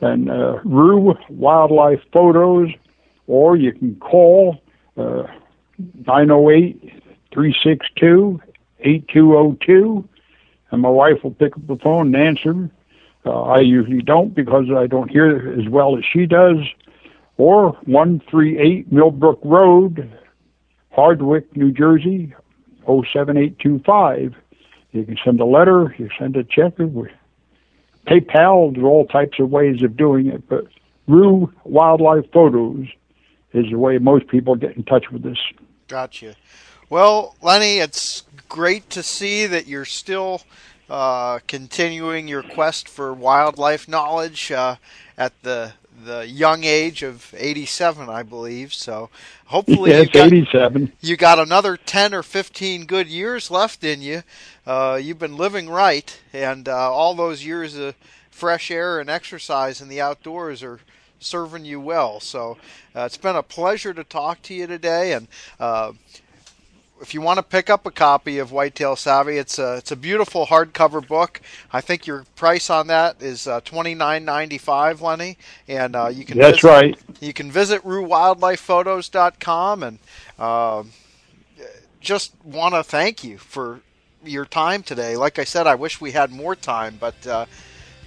and 0.00 0.30
uh, 0.30 0.60
Rue 0.64 1.16
Wildlife 1.28 2.02
Photos, 2.12 2.70
or 3.30 3.56
you 3.56 3.72
can 3.72 3.94
call 3.96 4.60
uh, 4.96 5.22
908 5.78 7.02
362 7.32 8.40
8202, 8.80 10.08
and 10.70 10.82
my 10.82 10.88
wife 10.88 11.22
will 11.22 11.30
pick 11.30 11.56
up 11.56 11.66
the 11.66 11.76
phone 11.76 12.12
and 12.14 12.16
answer. 12.16 12.70
Uh, 13.24 13.42
I 13.42 13.60
usually 13.60 14.02
don't 14.02 14.34
because 14.34 14.64
I 14.74 14.86
don't 14.86 15.10
hear 15.10 15.54
as 15.58 15.68
well 15.68 15.96
as 15.96 16.04
she 16.04 16.26
does. 16.26 16.56
Or 17.36 17.72
138 17.84 18.90
Millbrook 18.90 19.40
Road, 19.44 20.10
Hardwick, 20.90 21.56
New 21.56 21.70
Jersey, 21.70 22.34
07825. 22.86 24.34
You 24.92 25.04
can 25.04 25.18
send 25.24 25.40
a 25.40 25.44
letter, 25.44 25.94
you 25.98 26.08
send 26.18 26.36
a 26.36 26.42
check, 26.42 26.74
PayPal, 28.06 28.74
there's 28.74 28.84
all 28.84 29.06
types 29.06 29.38
of 29.38 29.50
ways 29.50 29.82
of 29.82 29.96
doing 29.96 30.26
it, 30.26 30.48
but 30.48 30.64
Rue 31.06 31.52
Wildlife 31.64 32.30
Photos 32.32 32.86
is 33.52 33.66
the 33.70 33.78
way 33.78 33.98
most 33.98 34.26
people 34.28 34.54
get 34.54 34.76
in 34.76 34.84
touch 34.84 35.10
with 35.10 35.24
us. 35.26 35.38
Gotcha. 35.88 36.34
Well, 36.88 37.36
Lenny, 37.42 37.78
it's 37.78 38.24
great 38.48 38.90
to 38.90 39.02
see 39.02 39.46
that 39.46 39.66
you're 39.66 39.84
still 39.84 40.42
uh, 40.88 41.38
continuing 41.46 42.26
your 42.26 42.42
quest 42.42 42.88
for 42.88 43.14
wildlife 43.14 43.88
knowledge 43.88 44.50
uh, 44.50 44.76
at 45.16 45.32
the 45.42 45.72
the 46.04 46.26
young 46.26 46.64
age 46.64 47.02
of 47.02 47.34
87, 47.36 48.08
I 48.08 48.22
believe. 48.22 48.72
So 48.72 49.10
hopefully 49.46 49.90
yes, 49.90 50.06
you, 50.06 50.12
got, 50.12 50.26
87. 50.26 50.92
you 51.00 51.16
got 51.16 51.38
another 51.38 51.76
10 51.76 52.14
or 52.14 52.22
15 52.22 52.86
good 52.86 53.06
years 53.06 53.50
left 53.50 53.84
in 53.84 54.00
you. 54.00 54.22
Uh, 54.66 54.98
you've 55.00 55.18
been 55.18 55.36
living 55.36 55.68
right, 55.68 56.18
and 56.32 56.68
uh, 56.68 56.90
all 56.90 57.14
those 57.14 57.44
years 57.44 57.76
of 57.76 57.94
fresh 58.30 58.70
air 58.70 58.98
and 58.98 59.10
exercise 59.10 59.80
in 59.80 59.88
the 59.88 60.00
outdoors 60.00 60.62
are 60.62 60.80
serving 61.20 61.64
you 61.64 61.80
well. 61.80 62.18
So 62.20 62.58
uh, 62.94 63.02
it's 63.02 63.16
been 63.16 63.36
a 63.36 63.42
pleasure 63.42 63.94
to 63.94 64.02
talk 64.04 64.42
to 64.42 64.54
you 64.54 64.66
today, 64.66 65.12
and 65.12 65.28
uh, 65.58 65.92
if 67.00 67.14
you 67.14 67.20
want 67.20 67.38
to 67.38 67.42
pick 67.42 67.70
up 67.70 67.86
a 67.86 67.90
copy 67.90 68.38
of 68.38 68.52
Whitetail 68.52 68.94
Savvy, 68.96 69.38
it's 69.38 69.58
a 69.58 69.76
it's 69.76 69.90
a 69.90 69.96
beautiful 69.96 70.46
hardcover 70.46 71.06
book. 71.06 71.40
I 71.72 71.80
think 71.80 72.06
your 72.06 72.24
price 72.36 72.68
on 72.68 72.88
that 72.88 73.22
is 73.22 73.46
uh, 73.46 73.60
twenty 73.62 73.94
nine 73.94 74.24
ninety 74.24 74.58
five, 74.58 75.00
Lenny, 75.00 75.38
and 75.66 75.96
uh, 75.96 76.08
you 76.08 76.24
can 76.24 76.36
that's 76.38 76.60
visit, 76.62 76.68
right. 76.68 76.98
You 77.20 77.32
can 77.32 77.50
visit 77.50 77.82
RueWildlifePhotos.com 77.84 79.82
and 79.82 79.98
uh, 80.38 80.84
just 82.00 82.34
want 82.44 82.74
to 82.74 82.82
thank 82.82 83.24
you 83.24 83.38
for 83.38 83.80
your 84.24 84.44
time 84.44 84.82
today. 84.82 85.16
Like 85.16 85.38
I 85.38 85.44
said, 85.44 85.66
I 85.66 85.74
wish 85.74 86.00
we 86.00 86.12
had 86.12 86.30
more 86.30 86.54
time, 86.54 86.98
but 87.00 87.26
uh, 87.26 87.46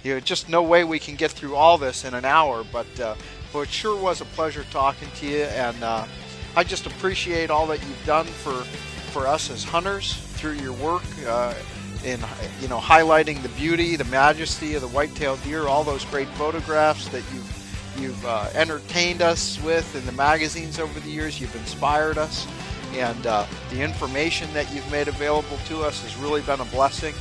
you 0.04 0.14
know, 0.14 0.20
just 0.20 0.48
no 0.48 0.62
way 0.62 0.84
we 0.84 0.98
can 0.98 1.16
get 1.16 1.32
through 1.32 1.56
all 1.56 1.78
this 1.78 2.04
in 2.04 2.14
an 2.14 2.24
hour. 2.24 2.64
But 2.70 3.00
uh, 3.00 3.16
but 3.52 3.60
it 3.60 3.70
sure 3.70 4.00
was 4.00 4.20
a 4.20 4.26
pleasure 4.26 4.64
talking 4.70 5.08
to 5.16 5.26
you, 5.26 5.42
and 5.44 5.82
uh, 5.82 6.06
I 6.54 6.62
just 6.62 6.86
appreciate 6.86 7.50
all 7.50 7.66
that 7.68 7.80
you've 7.80 8.06
done 8.06 8.26
for 8.26 8.62
for 9.10 9.26
us 9.26 9.50
as 9.50 9.64
hunters 9.64 10.14
through 10.14 10.54
your 10.54 10.72
work 10.74 11.04
uh, 11.26 11.54
in 12.04 12.20
you 12.60 12.68
know 12.68 12.78
highlighting 12.78 13.42
the 13.42 13.48
beauty, 13.50 13.96
the 13.96 14.04
majesty 14.04 14.74
of 14.74 14.82
the 14.82 14.88
white-tailed 14.88 15.42
deer, 15.42 15.66
all 15.66 15.82
those 15.82 16.04
great 16.04 16.28
photographs 16.28 17.08
that 17.08 17.22
you've 17.32 17.50
you've 17.98 18.26
uh, 18.26 18.48
entertained 18.54 19.22
us 19.22 19.62
with 19.62 19.96
in 19.96 20.04
the 20.04 20.12
magazines 20.12 20.78
over 20.78 21.00
the 21.00 21.10
years. 21.10 21.40
You've 21.40 21.54
inspired 21.56 22.18
us, 22.18 22.46
and 22.92 23.26
uh, 23.26 23.46
the 23.70 23.80
information 23.80 24.52
that 24.52 24.72
you've 24.74 24.90
made 24.90 25.08
available 25.08 25.56
to 25.68 25.82
us 25.82 26.02
has 26.02 26.16
really 26.18 26.42
been 26.42 26.60
a 26.60 26.66
blessing. 26.66 27.14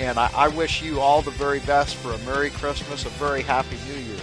And 0.00 0.18
I, 0.18 0.30
I 0.34 0.48
wish 0.48 0.82
you 0.82 0.98
all 0.98 1.22
the 1.22 1.30
very 1.30 1.60
best 1.60 1.94
for 1.94 2.12
a 2.12 2.18
Merry 2.18 2.50
Christmas, 2.50 3.04
a 3.04 3.10
very 3.10 3.42
Happy 3.42 3.76
New 3.86 4.00
Year. 4.00 4.16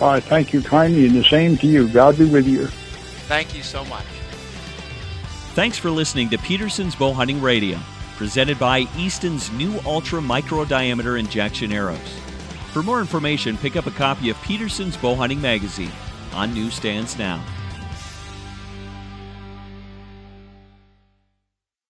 All 0.00 0.08
right, 0.08 0.22
thank 0.22 0.52
you 0.52 0.60
kindly, 0.60 1.06
and 1.06 1.14
the 1.14 1.24
same 1.24 1.56
to 1.58 1.66
you. 1.66 1.88
God 1.88 2.18
be 2.18 2.24
with 2.24 2.48
you. 2.48 2.66
Thank 3.26 3.54
you 3.54 3.62
so 3.62 3.84
much. 3.84 4.04
Thanks 5.54 5.78
for 5.78 5.90
listening 5.90 6.30
to 6.30 6.38
Petersen's 6.38 6.96
Bowhunting 6.96 7.40
Radio, 7.40 7.78
presented 8.16 8.58
by 8.58 8.86
Easton's 8.96 9.52
new 9.52 9.78
ultra 9.86 10.20
micro 10.20 10.64
diameter 10.64 11.12
Injexion 11.12 11.72
arrows. 11.72 11.98
For 12.72 12.82
more 12.82 13.00
information, 13.00 13.56
pick 13.56 13.76
up 13.76 13.86
a 13.86 13.92
copy 13.92 14.30
of 14.30 14.36
Petersen's 14.42 14.96
Bowhunting 14.96 15.40
Magazine 15.40 15.92
on 16.32 16.52
newsstands 16.52 17.16
now. 17.16 17.40